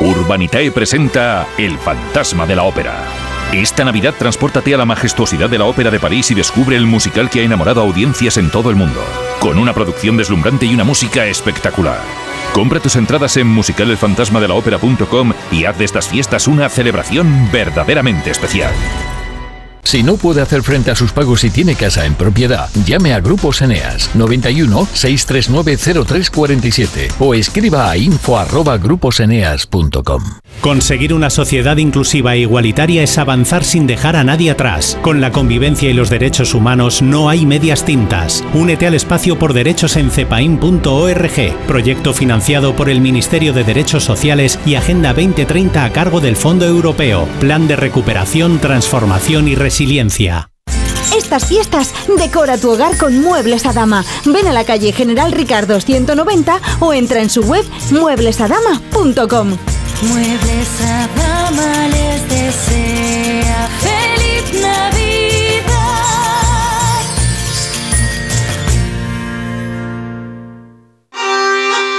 Urbanitae 0.00 0.70
presenta 0.70 1.48
El 1.58 1.76
fantasma 1.78 2.46
de 2.46 2.54
la 2.54 2.62
ópera. 2.62 3.21
Esta 3.52 3.84
Navidad 3.84 4.14
transpórtate 4.18 4.74
a 4.74 4.78
la 4.78 4.86
majestuosidad 4.86 5.50
de 5.50 5.58
la 5.58 5.66
Ópera 5.66 5.90
de 5.90 6.00
París 6.00 6.30
y 6.30 6.34
descubre 6.34 6.74
el 6.74 6.86
musical 6.86 7.28
que 7.28 7.40
ha 7.40 7.44
enamorado 7.44 7.82
a 7.82 7.84
audiencias 7.84 8.38
en 8.38 8.50
todo 8.50 8.70
el 8.70 8.76
mundo, 8.76 9.04
con 9.40 9.58
una 9.58 9.74
producción 9.74 10.16
deslumbrante 10.16 10.64
y 10.64 10.72
una 10.72 10.84
música 10.84 11.26
espectacular. 11.26 12.00
Compra 12.54 12.80
tus 12.80 12.96
entradas 12.96 13.36
en 13.36 13.48
musicalelfantasmadelaopera.com 13.48 15.34
y 15.50 15.66
haz 15.66 15.76
de 15.76 15.84
estas 15.84 16.08
fiestas 16.08 16.48
una 16.48 16.70
celebración 16.70 17.50
verdaderamente 17.52 18.30
especial. 18.30 18.72
Si 19.84 20.02
no 20.02 20.16
puede 20.16 20.40
hacer 20.40 20.62
frente 20.62 20.90
a 20.90 20.96
sus 20.96 21.12
pagos 21.12 21.44
y 21.44 21.50
tiene 21.50 21.74
casa 21.74 22.06
en 22.06 22.14
propiedad, 22.14 22.70
llame 22.86 23.12
a 23.12 23.20
Grupos 23.20 23.60
Eneas 23.60 24.08
91 24.14 24.88
639 24.94 25.76
0347 26.06 27.08
o 27.18 27.34
escriba 27.34 27.90
a 27.90 27.98
info@gruposeneas.com. 27.98 30.41
Conseguir 30.60 31.12
una 31.12 31.30
sociedad 31.30 31.76
inclusiva 31.76 32.34
e 32.34 32.40
igualitaria 32.40 33.02
es 33.02 33.18
avanzar 33.18 33.64
sin 33.64 33.86
dejar 33.86 34.16
a 34.16 34.24
nadie 34.24 34.50
atrás. 34.50 34.98
Con 35.02 35.20
la 35.20 35.32
convivencia 35.32 35.90
y 35.90 35.92
los 35.92 36.10
derechos 36.10 36.54
humanos 36.54 37.02
no 37.02 37.28
hay 37.28 37.46
medias 37.46 37.84
tintas. 37.84 38.44
Únete 38.54 38.86
al 38.86 38.94
espacio 38.94 39.38
por 39.38 39.54
derechos 39.54 39.96
en 39.96 40.10
cepain.org, 40.10 41.66
proyecto 41.66 42.14
financiado 42.14 42.76
por 42.76 42.88
el 42.88 43.00
Ministerio 43.00 43.52
de 43.52 43.64
Derechos 43.64 44.04
Sociales 44.04 44.58
y 44.64 44.76
Agenda 44.76 45.14
2030 45.14 45.84
a 45.84 45.92
cargo 45.92 46.20
del 46.20 46.36
Fondo 46.36 46.64
Europeo, 46.64 47.28
Plan 47.40 47.66
de 47.66 47.76
Recuperación, 47.76 48.58
Transformación 48.60 49.48
y 49.48 49.54
Resiliencia. 49.54 50.50
Estas 51.16 51.46
fiestas 51.46 51.92
decora 52.16 52.56
tu 52.56 52.70
hogar 52.70 52.96
con 52.96 53.20
Muebles 53.20 53.66
Adama. 53.66 54.04
Ven 54.24 54.46
a 54.46 54.52
la 54.52 54.64
calle 54.64 54.92
General 54.92 55.30
Ricardo 55.32 55.80
190 55.80 56.60
o 56.80 56.92
entra 56.92 57.20
en 57.20 57.28
su 57.28 57.42
web 57.42 57.64
mueblesadama.com. 57.90 59.71
Muebles 60.02 60.80
Adama 60.80 61.88
les 61.88 62.28
desea 62.28 63.68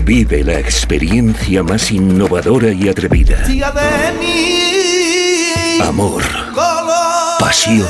Vive 0.00 0.42
la 0.42 0.58
experiencia 0.58 1.62
más 1.62 1.90
innovadora 1.90 2.72
y 2.72 2.88
atrevida. 2.88 3.44
Amor. 5.82 6.22
Pasión. 7.38 7.86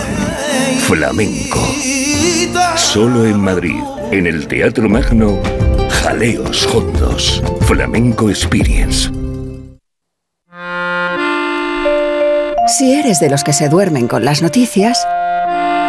Flamenco. 0.80 1.60
Solo 2.76 3.24
en 3.24 3.40
Madrid, 3.40 3.80
en 4.10 4.26
el 4.26 4.46
Teatro 4.48 4.88
Magno, 4.88 5.38
Jaleos 5.88 6.66
Hondos. 6.66 7.42
Flamenco 7.62 8.28
Experience. 8.28 9.10
Si 12.66 12.92
eres 12.94 13.20
de 13.20 13.30
los 13.30 13.44
que 13.44 13.52
se 13.52 13.68
duermen 13.68 14.08
con 14.08 14.24
las 14.24 14.42
noticias, 14.42 15.06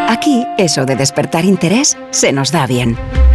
aquí 0.10 0.45
eso 0.58 0.86
de 0.86 0.95
despertar 0.95 1.43
interés 1.43 1.97
se 2.12 2.32
nos 2.32 2.52
da 2.52 2.67
bien. 2.67 2.97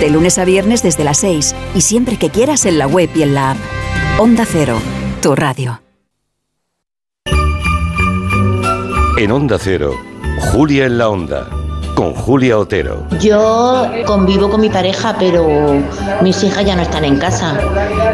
De 0.00 0.10
lunes 0.10 0.38
a 0.38 0.44
viernes 0.44 0.82
desde 0.82 1.04
las 1.04 1.18
6 1.18 1.54
y 1.74 1.80
siempre 1.80 2.16
que 2.16 2.30
quieras 2.30 2.66
en 2.66 2.78
la 2.78 2.86
web 2.86 3.10
y 3.14 3.22
en 3.22 3.34
la 3.34 3.52
app. 3.52 3.58
Onda 4.18 4.44
Cero, 4.44 4.78
tu 5.20 5.34
radio. 5.34 5.80
En 9.18 9.32
Onda 9.32 9.58
Cero, 9.60 9.94
Julia 10.52 10.86
en 10.86 10.96
la 10.96 11.08
Onda, 11.08 11.48
con 11.96 12.14
Julia 12.14 12.56
Otero. 12.56 13.04
Yo 13.20 13.90
convivo 14.06 14.48
con 14.48 14.60
mi 14.60 14.68
pareja, 14.68 15.16
pero 15.18 15.82
mis 16.22 16.40
hijas 16.44 16.64
ya 16.64 16.76
no 16.76 16.82
están 16.82 17.04
en 17.04 17.18
casa. 17.18 17.58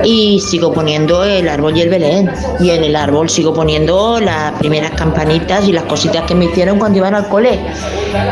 Y 0.03 0.41
sigo 0.41 0.73
poniendo 0.73 1.23
el 1.25 1.47
árbol 1.47 1.77
y 1.77 1.83
el 1.83 1.91
Belén. 1.91 2.31
Y 2.59 2.71
en 2.71 2.85
el 2.85 2.97
árbol 2.97 3.29
sigo 3.29 3.53
poniendo 3.53 4.19
las 4.19 4.53
primeras 4.53 4.93
campanitas 4.93 5.69
y 5.69 5.73
las 5.73 5.85
cositas 5.85 6.23
que 6.23 6.35
me 6.35 6.47
hicieron 6.47 6.79
cuando 6.79 6.97
iban 6.97 7.15
al 7.15 7.29
cole. 7.29 7.61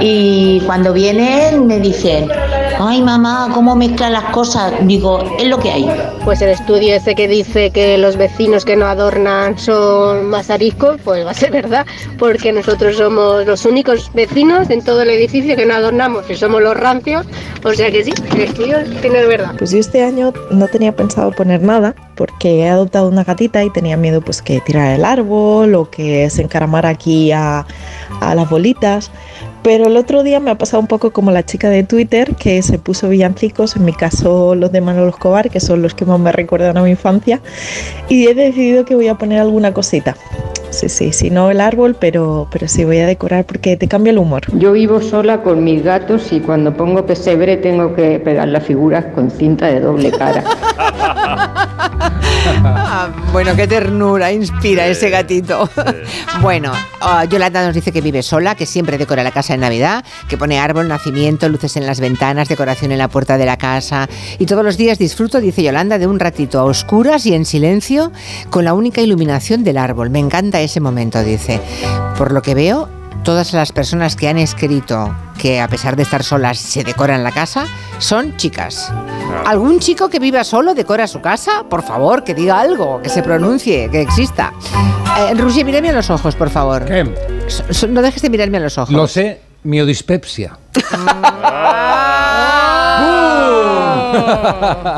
Y 0.01 0.61
cuando 0.65 0.95
vienen 0.95 1.67
me 1.67 1.79
dicen, 1.79 2.31
ay 2.79 3.03
mamá, 3.03 3.51
¿cómo 3.53 3.75
mezclan 3.75 4.13
las 4.13 4.25
cosas? 4.27 4.73
Digo, 4.83 5.23
es 5.39 5.47
lo 5.47 5.59
que 5.59 5.71
hay. 5.71 5.91
Pues 6.25 6.41
el 6.43 6.51
estudio 6.51 6.95
ese 6.95 7.15
que 7.15 7.29
dice 7.29 7.71
que 7.71 7.99
los 7.99 8.17
vecinos 8.17 8.65
que 8.65 8.77
no 8.77 8.87
adornan 8.87 9.59
son 9.59 10.27
más 10.27 10.51
ariscos, 10.51 11.01
pues 11.05 11.27
va 11.27 11.31
a 11.31 11.35
ser 11.35 11.51
verdad, 11.51 11.87
porque 12.19 12.53
nosotros 12.53 12.97
somos 12.97 13.47
los 13.47 13.65
únicos 13.65 14.11
vecinos 14.15 14.71
en 14.71 14.83
todo 14.83 15.03
el 15.03 15.11
edificio 15.11 15.57
que 15.57 15.67
no 15.67 15.75
adornamos 15.75 16.29
y 16.31 16.35
somos 16.37 16.63
los 16.63 16.77
rancios, 16.77 17.27
o 17.65 17.73
sea 17.73 17.91
que 17.91 18.05
sí, 18.05 18.13
el 18.35 18.41
estudio 18.41 18.79
tiene 19.01 19.25
verdad. 19.25 19.55
Pues 19.59 19.71
yo 19.71 19.79
este 19.79 20.03
año 20.03 20.33
no 20.51 20.69
tenía 20.69 20.95
pensado 20.95 21.33
poner 21.33 21.63
nada 21.63 21.95
porque 22.15 22.61
he 22.61 22.69
adoptado 22.69 23.09
una 23.09 23.25
gatita 23.25 23.65
y 23.65 23.71
tenía 23.71 23.97
miedo 23.97 24.21
pues 24.21 24.43
que 24.43 24.61
tirara 24.61 24.95
el 24.95 25.05
árbol 25.05 25.75
o 25.75 25.91
que 25.91 26.29
se 26.31 26.43
encaramara 26.43 26.89
aquí 26.89 27.33
a, 27.33 27.67
a 28.21 28.35
las 28.35 28.49
bolitas. 28.49 29.11
Pero 29.63 29.87
el 29.87 29.97
otro 29.97 30.25
día 30.25 30.41
me 30.41 30.51
ha 30.51 30.59
pasado 30.59 30.81
un 30.81 30.89
poco 30.89 31.13
como 31.13 31.31
la 31.31 31.45
chica 31.45 31.71
de 31.71 31.85
Twitter 31.85 32.35
que 32.35 32.61
se 32.63 32.79
puso 32.79 33.09
villancicos, 33.09 33.77
en 33.77 33.85
mi 33.85 33.93
caso 33.93 34.57
los 34.57 34.73
de 34.73 34.81
Manolo 34.81 35.11
Escobar, 35.11 35.51
que 35.51 35.61
son 35.61 35.83
los 35.83 35.95
que 35.95 36.05
más 36.05 36.19
me 36.19 36.33
recuerdan 36.33 36.77
a 36.77 36.83
mi 36.83 36.91
infancia, 36.91 37.41
y 38.09 38.27
he 38.27 38.35
decidido 38.35 38.85
que 38.85 38.97
voy 38.97 39.07
a 39.07 39.15
poner 39.15 39.39
alguna 39.39 39.73
cosita. 39.73 40.17
Sí, 40.73 40.89
sí, 40.89 41.13
sí, 41.13 41.31
no 41.31 41.51
el 41.51 41.61
árbol, 41.61 41.97
pero, 41.99 42.49
pero 42.51 42.67
sí 42.67 42.85
voy 42.85 42.99
a 42.99 43.07
decorar 43.07 43.45
porque 43.45 43.77
te 43.77 43.89
cambia 43.89 44.11
el 44.11 44.19
humor. 44.19 44.43
Yo 44.59 44.73
vivo 44.73 45.01
sola 45.03 45.43
con 45.43 45.63
mis 45.63 45.85
gatos 45.85 46.33
y 46.33 46.41
cuando 46.41 46.75
pongo 46.75 47.05
pesebre 47.05 47.59
tengo 47.59 47.95
que 47.95 48.19
pegar 48.19 48.49
las 48.49 48.65
figuras 48.65 49.05
con 49.15 49.31
cinta 49.31 49.67
de 49.67 49.81
doble 49.81 50.11
cara. 50.11 50.43
Ah, 52.65 53.11
bueno, 53.33 53.55
qué 53.57 53.67
ternura 53.67 54.33
inspira 54.33 54.87
ese 54.87 55.11
gatito. 55.11 55.69
bueno, 56.41 56.73
ah, 57.01 57.25
Yolanda 57.25 57.65
nos 57.65 57.75
dice 57.75 57.93
que 57.93 58.01
vive 58.01 58.23
sola, 58.23 58.55
que 58.55 58.67
siempre 58.67 58.99
decora 58.99 59.23
la 59.23 59.31
casa 59.31 59.55
en 59.55 59.61
Navidad, 59.61 60.05
que 60.29 60.37
pone 60.37 60.59
árbol, 60.59 60.89
nacimiento, 60.89 61.49
luces 61.49 61.77
en 61.77 61.87
las 61.87 62.01
ventanas, 62.01 62.49
decoración 62.49 62.93
en 62.93 62.99
la 62.99 63.09
puerta 63.09 63.39
de 63.39 63.47
la 63.47 63.57
casa. 63.57 64.09
Y 64.39 64.47
todos 64.47 64.65
los 64.65 64.77
días 64.77 64.99
disfruto, 64.99 65.41
dice 65.41 65.63
Yolanda, 65.63 65.99
de 65.99 66.07
un 66.07 66.19
ratito 66.19 66.59
a 66.59 66.65
oscuras 66.65 67.27
y 67.27 67.35
en 67.35 67.45
silencio 67.45 68.13
con 68.51 68.65
la 68.65 68.75
única 68.75 69.01
iluminación 69.01 69.65
del 69.65 69.79
árbol. 69.79 70.11
Me 70.11 70.19
encanta 70.19 70.61
ese 70.63 70.81
momento, 70.81 71.23
dice. 71.23 71.61
Por 72.17 72.33
lo 72.33 72.43
que 72.43 72.55
veo, 72.55 72.89
todas 73.25 73.53
las 73.53 73.73
personas 73.73 74.17
que 74.17 74.29
han 74.29 74.39
escrito 74.39 75.15
que 75.39 75.61
a 75.61 75.69
pesar 75.69 75.97
de 75.97 76.03
estar 76.03 76.23
solas 76.23 76.59
se 76.59 76.85
decoran 76.85 77.25
la 77.25 77.33
casa 77.33 77.67
son 77.99 78.37
chicas. 78.37 78.93
¿Algún 79.47 79.79
chico 79.81 80.09
que 80.09 80.19
viva 80.19 80.45
solo 80.45 80.75
decora 80.75 81.07
su 81.07 81.21
casa? 81.21 81.65
Por 81.69 81.83
favor, 81.83 82.25
que 82.25 82.35
diga 82.35 82.61
algo, 82.61 83.01
que 83.03 83.09
se 83.09 83.23
pronuncie, 83.23 83.89
que 83.91 84.01
exista. 84.01 84.53
Eh, 85.19 85.35
Rusi, 85.35 85.65
mírame 85.65 85.91
a 85.91 85.93
los 85.93 86.11
ojos, 86.11 86.35
por 86.35 86.51
favor. 86.51 86.85
No 87.89 88.03
dejes 88.03 88.23
de 88.23 88.31
mirarme 88.31 88.59
a 88.59 88.61
los 88.61 88.79
ojos. 88.79 88.95
Lo 88.95 89.07
sé, 89.07 89.41
miodispepsia. 89.65 90.59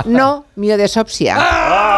No, 0.06 0.46
miodesopsia. 0.56 1.36
Y 1.36 1.93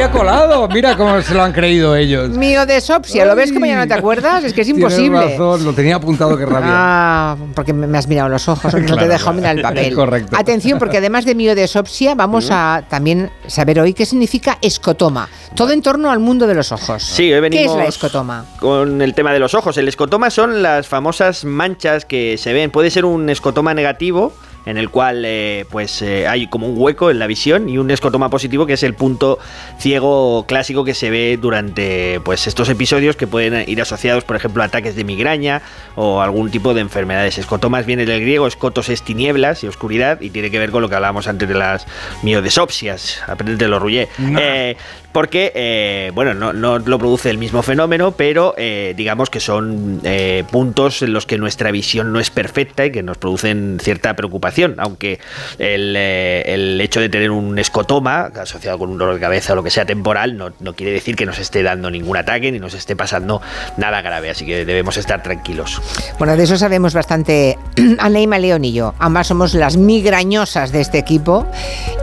ha 0.00 0.10
colado, 0.10 0.68
mira 0.68 0.96
cómo 0.96 1.20
se 1.22 1.34
lo 1.34 1.42
han 1.42 1.52
creído 1.52 1.94
ellos. 1.96 2.30
Miodesopsia, 2.30 3.24
¿lo 3.24 3.34
ves 3.36 3.52
como 3.52 3.66
ya 3.66 3.76
no 3.76 3.86
te 3.86 3.94
acuerdas? 3.94 4.44
Es 4.44 4.52
que 4.52 4.62
es 4.62 4.68
imposible. 4.68 5.18
Tienes 5.18 5.38
razón, 5.38 5.64
lo 5.64 5.72
tenía 5.72 5.96
apuntado 5.96 6.36
que 6.36 6.44
rabia. 6.46 6.68
Ah, 6.72 7.36
porque 7.54 7.72
me 7.72 7.96
has 7.98 8.06
mirado 8.08 8.28
los 8.28 8.48
ojos, 8.48 8.72
no 8.74 8.80
te 8.80 8.86
Claro. 8.86 9.02
he 9.02 9.08
dejado 9.08 9.32
mirar 9.34 9.56
el 9.56 9.62
papel. 9.62 9.94
Correcto. 9.94 10.36
Atención, 10.38 10.78
porque 10.78 10.98
además 10.98 11.24
de 11.24 11.34
miodesopsia, 11.34 12.14
vamos 12.14 12.48
a 12.50 12.84
también 12.88 13.30
saber 13.46 13.80
hoy 13.80 13.94
qué 13.94 14.06
significa 14.06 14.58
escotoma. 14.62 15.28
Todo 15.54 15.72
en 15.72 15.82
torno 15.82 16.10
al 16.10 16.18
mundo 16.18 16.46
de 16.46 16.54
los 16.54 16.72
ojos. 16.72 17.02
Sí, 17.02 17.32
hoy 17.32 17.40
venimos 17.40 17.64
¿Qué 17.66 17.70
es 17.72 17.76
la 17.84 17.88
escotoma? 17.88 18.44
con 18.60 19.00
el 19.02 19.14
tema 19.14 19.32
de 19.32 19.38
los 19.38 19.54
ojos. 19.54 19.76
El 19.78 19.88
escotoma 19.88 20.30
son 20.30 20.62
las 20.62 20.88
famosas 20.88 21.44
manchas 21.44 22.04
que 22.04 22.36
se 22.38 22.52
ven. 22.52 22.70
Puede 22.70 22.90
ser 22.90 23.04
un 23.04 23.30
escotoma 23.30 23.74
negativo 23.74 24.32
en 24.66 24.76
el 24.76 24.90
cual 24.90 25.24
eh, 25.24 25.66
pues 25.70 26.02
eh, 26.02 26.26
hay 26.26 26.46
como 26.46 26.68
un 26.68 26.74
hueco 26.76 27.10
en 27.10 27.18
la 27.18 27.26
visión 27.26 27.68
y 27.68 27.78
un 27.78 27.90
escotoma 27.90 28.30
positivo 28.30 28.66
que 28.66 28.74
es 28.74 28.82
el 28.82 28.94
punto 28.94 29.38
ciego 29.78 30.44
clásico 30.46 30.84
que 30.84 30.94
se 30.94 31.10
ve 31.10 31.38
durante 31.40 32.20
pues 32.24 32.46
estos 32.46 32.68
episodios 32.68 33.16
que 33.16 33.26
pueden 33.26 33.68
ir 33.68 33.80
asociados 33.80 34.24
por 34.24 34.36
ejemplo 34.36 34.62
a 34.62 34.66
ataques 34.66 34.96
de 34.96 35.04
migraña 35.04 35.62
o 35.96 36.20
algún 36.20 36.50
tipo 36.50 36.74
de 36.74 36.80
enfermedades. 36.80 37.38
Escotomas 37.38 37.86
viene 37.86 38.06
del 38.06 38.20
griego 38.20 38.46
escotos 38.46 38.88
es 38.88 39.02
tinieblas 39.02 39.64
y 39.64 39.66
oscuridad 39.66 40.20
y 40.20 40.30
tiene 40.30 40.50
que 40.50 40.58
ver 40.58 40.70
con 40.70 40.82
lo 40.82 40.88
que 40.88 40.94
hablábamos 40.94 41.28
antes 41.28 41.48
de 41.48 41.54
las 41.54 41.86
miodesopsias. 42.22 43.22
Aprendete 43.26 43.68
lo 43.68 43.78
rullé 43.78 44.08
Eh, 44.18 44.76
porque 45.14 45.52
eh, 45.54 46.10
bueno 46.12 46.34
no, 46.34 46.52
no 46.52 46.78
lo 46.80 46.98
produce 46.98 47.30
el 47.30 47.38
mismo 47.38 47.62
fenómeno 47.62 48.12
pero 48.12 48.54
eh, 48.58 48.94
digamos 48.96 49.30
que 49.30 49.38
son 49.38 50.00
eh, 50.02 50.44
puntos 50.50 51.00
en 51.02 51.12
los 51.12 51.24
que 51.24 51.38
nuestra 51.38 51.70
visión 51.70 52.12
no 52.12 52.18
es 52.18 52.30
perfecta 52.30 52.84
y 52.84 52.90
que 52.90 53.02
nos 53.02 53.16
producen 53.16 53.78
cierta 53.80 54.14
preocupación 54.16 54.74
aunque 54.78 55.20
el, 55.58 55.94
el 55.96 56.80
hecho 56.80 57.00
de 57.00 57.08
tener 57.08 57.30
un 57.30 57.58
escotoma 57.58 58.32
asociado 58.34 58.76
con 58.78 58.90
un 58.90 58.98
dolor 58.98 59.14
de 59.14 59.20
cabeza 59.20 59.52
o 59.52 59.56
lo 59.56 59.62
que 59.62 59.70
sea 59.70 59.86
temporal 59.86 60.36
no, 60.36 60.52
no 60.58 60.74
quiere 60.74 60.92
decir 60.92 61.14
que 61.14 61.26
nos 61.26 61.38
esté 61.38 61.62
dando 61.62 61.90
ningún 61.90 62.16
ataque 62.16 62.50
ni 62.50 62.58
nos 62.58 62.74
esté 62.74 62.96
pasando 62.96 63.40
nada 63.76 64.02
grave 64.02 64.30
así 64.30 64.44
que 64.44 64.64
debemos 64.64 64.96
estar 64.96 65.22
tranquilos 65.22 65.80
Bueno, 66.18 66.36
de 66.36 66.42
eso 66.42 66.58
sabemos 66.58 66.92
bastante 66.92 67.56
Aneima 67.98 68.38
León 68.38 68.64
y 68.64 68.72
yo. 68.72 68.94
Ambas 68.98 69.28
somos 69.28 69.54
las 69.54 69.76
migrañosas 69.76 70.72
de 70.72 70.80
este 70.80 70.98
equipo. 70.98 71.46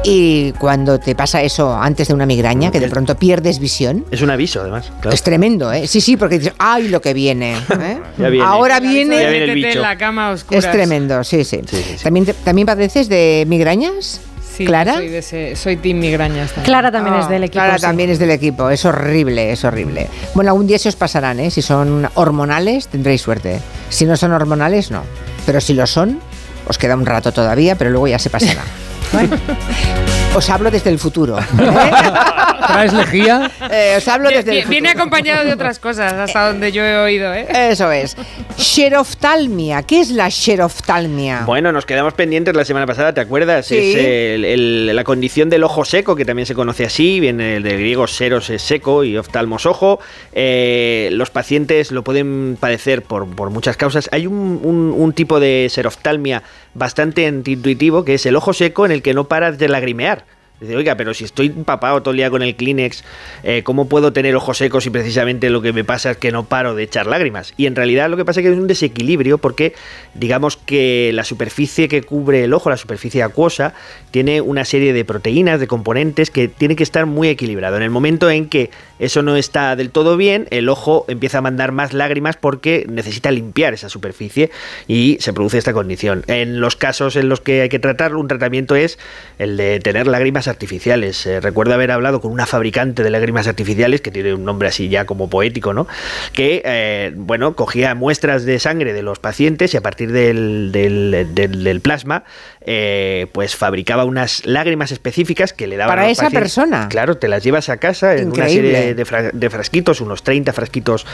Y 0.03 0.53
cuando 0.53 0.99
te 0.99 1.15
pasa 1.15 1.41
eso 1.41 1.75
antes 1.75 2.07
de 2.07 2.13
una 2.13 2.25
migraña, 2.25 2.71
que 2.71 2.79
de 2.79 2.87
pronto 2.87 3.00
pierdes 3.17 3.59
visión. 3.59 4.05
es 4.11 4.21
un 4.21 4.29
aviso 4.29 4.61
además 4.61 4.91
claro. 5.01 5.13
Es 5.15 5.23
tremendo, 5.23 5.71
¿eh? 5.71 5.87
Sí, 5.87 6.01
sí, 6.01 6.17
porque 6.17 6.39
dices, 6.39 6.53
¡ay, 6.57 6.87
lo 6.87 7.01
que 7.01 7.13
viene! 7.13 7.53
¿eh? 7.79 7.99
Ya 8.17 8.29
viene. 8.29 8.45
Ahora 8.45 8.79
Ya 8.79 8.89
viene. 8.89 9.17
viene 9.17 9.43
el 9.43 9.55
bicho. 9.55 9.67
en 9.69 9.81
la 9.81 9.97
cama. 9.97 10.35
Es 10.49 10.71
tremendo, 10.71 11.23
sí, 11.23 11.43
sí. 11.43 11.61
¿También, 12.03 12.25
te- 12.25 12.33
¿También 12.33 12.65
padeces 12.65 13.09
de 13.09 13.45
migrañas? 13.47 14.21
Sí, 14.55 14.65
¿Clara? 14.65 14.95
Soy, 14.95 15.07
de 15.07 15.17
ese- 15.19 15.55
soy 15.55 15.77
team 15.77 15.97
migrañas 15.99 16.49
también. 16.49 16.65
Clara 16.65 16.91
también 16.91 17.15
es 17.15 17.29
del 17.29 17.43
equipo. 17.45 17.53
Clara 17.63 17.77
sí. 17.77 17.81
también 17.83 18.09
es 18.09 18.19
del 18.19 18.31
equipo, 18.31 18.69
es 18.69 18.83
horrible, 18.85 19.51
es 19.53 19.63
horrible. 19.63 20.07
Bueno, 20.35 20.51
algún 20.51 20.67
día 20.67 20.77
se 20.77 20.89
os 20.89 20.95
pasarán, 20.97 21.39
¿eh? 21.39 21.49
Si 21.49 21.61
son 21.61 22.07
hormonales, 22.15 22.87
tendréis 22.89 23.21
suerte. 23.21 23.59
Si 23.89 24.05
no 24.05 24.17
son 24.17 24.33
hormonales, 24.33 24.91
no. 24.91 25.03
Pero 25.45 25.61
si 25.61 25.73
lo 25.73 25.87
son, 25.87 26.19
os 26.67 26.77
queda 26.77 26.95
un 26.95 27.05
rato 27.05 27.31
todavía, 27.31 27.75
pero 27.77 27.89
luego 27.91 28.07
ya 28.09 28.19
se 28.19 28.29
pasará. 28.29 28.61
Os 30.35 30.49
hablo 30.49 30.71
desde 30.71 30.89
el 30.89 30.97
futuro. 30.97 31.37
¿Traes 32.67 32.93
lejía? 32.93 33.51
Eh, 33.69 33.95
os 33.97 34.07
hablo 34.07 34.29
desde 34.29 34.39
el 34.39 34.45
Viene- 34.45 34.61
futuro. 34.61 34.69
Viene 34.69 34.89
acompañado 34.89 35.43
de 35.43 35.51
otras 35.51 35.77
cosas, 35.79 36.13
hasta 36.13 36.47
donde 36.47 36.71
yo 36.71 36.85
he 36.85 36.95
oído, 36.99 37.33
¿eh? 37.33 37.45
Eso 37.71 37.91
es. 37.91 38.15
Xeroftalmia. 38.57 39.83
¿Qué 39.83 39.99
es 39.99 40.09
la 40.11 40.31
xeroftalmia? 40.31 41.41
Bueno, 41.45 41.73
nos 41.73 41.85
quedamos 41.85 42.13
pendientes 42.13 42.55
la 42.55 42.63
semana 42.63 42.85
pasada, 42.85 43.13
¿te 43.13 43.19
acuerdas? 43.19 43.65
Sí. 43.65 43.75
Es 43.77 43.95
el- 43.97 44.45
el- 44.45 44.95
la 44.95 45.03
condición 45.03 45.49
del 45.49 45.65
ojo 45.65 45.83
seco, 45.83 46.15
que 46.15 46.23
también 46.23 46.45
se 46.45 46.55
conoce 46.55 46.85
así, 46.85 47.19
viene 47.19 47.59
del 47.59 47.63
griego 47.77 48.07
seros 48.07 48.49
es 48.49 48.61
seco 48.61 49.03
y 49.03 49.17
oftalmos 49.17 49.65
ojo. 49.65 49.99
Eh, 50.31 51.09
los 51.11 51.29
pacientes 51.29 51.91
lo 51.91 52.05
pueden 52.05 52.57
padecer 52.57 53.01
por, 53.01 53.27
por 53.27 53.49
muchas 53.49 53.75
causas. 53.75 54.07
Hay 54.13 54.27
un, 54.27 54.61
un- 54.63 54.93
un 54.95 55.11
tipo 55.13 55.41
de 55.41 55.67
seroftalmia 55.69 56.41
bastante 56.73 57.27
intuitivo, 57.27 58.05
que 58.05 58.15
es 58.15 58.25
el 58.25 58.35
ojo 58.35 58.53
seco 58.53 58.85
en 58.85 58.91
el 58.91 59.01
que 59.01 59.13
no 59.13 59.27
paras 59.27 59.57
de 59.57 59.69
lagrimear. 59.69 60.25
Dice, 60.61 60.75
oiga, 60.75 60.95
pero 60.95 61.15
si 61.15 61.23
estoy 61.23 61.47
empapado 61.47 62.03
todo 62.03 62.11
el 62.11 62.17
día 62.17 62.29
con 62.29 62.43
el 62.43 62.55
Kleenex, 62.55 63.03
eh, 63.41 63.63
¿cómo 63.63 63.89
puedo 63.89 64.13
tener 64.13 64.35
ojos 64.35 64.59
secos 64.59 64.83
si 64.83 64.91
precisamente 64.91 65.49
lo 65.49 65.63
que 65.63 65.73
me 65.73 65.83
pasa 65.83 66.11
es 66.11 66.17
que 66.17 66.31
no 66.31 66.45
paro 66.45 66.75
de 66.75 66.83
echar 66.83 67.07
lágrimas? 67.07 67.55
Y 67.57 67.65
en 67.65 67.75
realidad 67.75 68.11
lo 68.11 68.15
que 68.15 68.25
pasa 68.25 68.41
es 68.41 68.45
que 68.45 68.53
es 68.53 68.59
un 68.59 68.67
desequilibrio 68.67 69.39
porque 69.39 69.73
digamos 70.13 70.57
que 70.57 71.09
la 71.15 71.23
superficie 71.23 71.87
que 71.87 72.03
cubre 72.03 72.43
el 72.43 72.53
ojo, 72.53 72.69
la 72.69 72.77
superficie 72.77 73.23
acuosa, 73.23 73.73
tiene 74.11 74.39
una 74.39 74.63
serie 74.63 74.93
de 74.93 75.03
proteínas, 75.03 75.59
de 75.59 75.65
componentes 75.65 76.29
que 76.29 76.47
tiene 76.47 76.75
que 76.75 76.83
estar 76.83 77.07
muy 77.07 77.29
equilibrado. 77.29 77.77
En 77.77 77.81
el 77.81 77.89
momento 77.89 78.29
en 78.29 78.47
que 78.47 78.69
eso 78.99 79.23
no 79.23 79.37
está 79.37 79.75
del 79.75 79.89
todo 79.89 80.15
bien, 80.15 80.47
el 80.51 80.69
ojo 80.69 81.05
empieza 81.07 81.39
a 81.39 81.41
mandar 81.41 81.71
más 81.71 81.91
lágrimas 81.91 82.37
porque 82.37 82.85
necesita 82.87 83.31
limpiar 83.31 83.73
esa 83.73 83.89
superficie 83.89 84.51
y 84.87 85.17
se 85.21 85.33
produce 85.33 85.57
esta 85.57 85.73
condición. 85.73 86.23
En 86.27 86.61
los 86.61 86.75
casos 86.75 87.15
en 87.15 87.29
los 87.29 87.41
que 87.41 87.63
hay 87.63 87.69
que 87.69 87.79
tratarlo, 87.79 88.19
un 88.19 88.27
tratamiento 88.27 88.75
es 88.75 88.99
el 89.39 89.57
de 89.57 89.79
tener 89.79 90.05
lágrimas 90.05 90.50
artificiales. 90.51 91.25
Eh, 91.25 91.39
recuerdo 91.39 91.73
haber 91.73 91.89
hablado 91.89 92.21
con 92.21 92.31
una 92.31 92.45
fabricante 92.45 93.01
de 93.03 93.09
lágrimas 93.09 93.47
artificiales, 93.47 94.01
que 94.01 94.11
tiene 94.11 94.35
un 94.35 94.45
nombre 94.45 94.67
así 94.67 94.87
ya 94.89 95.05
como 95.05 95.29
poético, 95.29 95.73
¿no? 95.73 95.87
Que, 96.33 96.61
eh, 96.63 97.11
bueno, 97.15 97.55
cogía 97.55 97.95
muestras 97.95 98.45
de 98.45 98.59
sangre 98.59 98.93
de 98.93 99.01
los 99.01 99.17
pacientes 99.17 99.73
y 99.73 99.77
a 99.77 99.81
partir 99.81 100.11
del, 100.11 100.71
del- 100.71 101.27
del- 101.33 101.63
del 101.63 101.81
plasma, 101.81 102.23
eh, 102.63 103.25
pues 103.33 103.55
fabricaba 103.55 104.05
unas 104.05 104.45
lágrimas 104.45 104.91
específicas 104.91 105.53
que 105.53 105.65
le 105.65 105.77
daban 105.77 105.91
Para 105.93 106.01
a 106.03 106.05
los 106.09 106.11
esa 106.13 106.23
pacientes. 106.25 106.41
persona. 106.53 106.87
Claro, 106.89 107.17
te 107.17 107.27
las 107.27 107.43
llevas 107.43 107.69
a 107.69 107.77
casa 107.77 108.15
en 108.15 108.31
una 108.31 108.47
serie 108.47 108.93
de, 108.93 109.05
fra- 109.05 109.31
de 109.31 109.49
frasquitos, 109.49 110.01
unos 110.01 110.21
30 110.23 110.53
frasquitos 110.53 111.05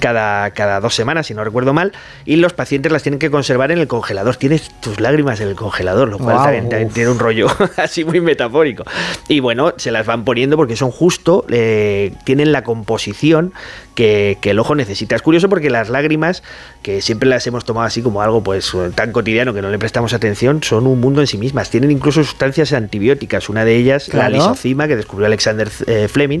cada, 0.00 0.50
cada 0.52 0.80
dos 0.80 0.94
semanas, 0.94 1.26
si 1.26 1.34
no 1.34 1.44
recuerdo 1.44 1.72
mal, 1.74 1.92
y 2.24 2.36
los 2.36 2.52
pacientes 2.52 2.92
las 2.92 3.02
tienen 3.02 3.18
que 3.18 3.30
conservar 3.30 3.70
en 3.72 3.78
el 3.78 3.86
congelador. 3.88 4.36
Tienes 4.36 4.70
tus 4.80 5.00
lágrimas 5.00 5.40
en 5.40 5.48
el 5.48 5.54
congelador, 5.56 6.08
lo 6.08 6.18
cual 6.18 6.36
también 6.62 6.88
tiene 6.90 7.10
un 7.10 7.18
rollo 7.18 7.48
así 7.76 8.04
muy 8.04 8.20
metafórico. 8.20 8.83
Y 9.28 9.40
bueno, 9.40 9.72
se 9.76 9.90
las 9.90 10.06
van 10.06 10.24
poniendo 10.24 10.56
porque 10.56 10.76
son 10.76 10.90
justo, 10.90 11.44
eh, 11.48 12.12
tienen 12.24 12.52
la 12.52 12.62
composición 12.64 13.52
que, 13.94 14.38
que 14.40 14.50
el 14.50 14.58
ojo 14.58 14.74
necesita. 14.74 15.16
Es 15.16 15.22
curioso 15.22 15.48
porque 15.48 15.70
las 15.70 15.88
lágrimas, 15.88 16.42
que 16.82 17.00
siempre 17.00 17.28
las 17.28 17.46
hemos 17.46 17.64
tomado 17.64 17.86
así 17.86 18.02
como 18.02 18.22
algo 18.22 18.42
pues 18.42 18.72
tan 18.94 19.12
cotidiano 19.12 19.54
que 19.54 19.62
no 19.62 19.70
le 19.70 19.78
prestamos 19.78 20.12
atención, 20.12 20.62
son 20.62 20.86
un 20.86 21.00
mundo 21.00 21.20
en 21.20 21.26
sí 21.26 21.38
mismas. 21.38 21.70
Tienen 21.70 21.90
incluso 21.90 22.22
sustancias 22.24 22.72
antibióticas. 22.72 23.48
Una 23.48 23.64
de 23.64 23.76
ellas, 23.76 24.08
Claro. 24.10 24.30
la 24.30 24.36
lisocima, 24.38 24.88
que 24.88 24.96
descubrió 24.96 25.26
Alexander 25.26 25.70
eh, 25.86 26.08
Fleming, 26.08 26.40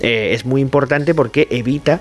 eh, 0.00 0.30
es 0.32 0.44
muy 0.44 0.60
importante 0.60 1.14
porque 1.14 1.48
evita 1.50 2.00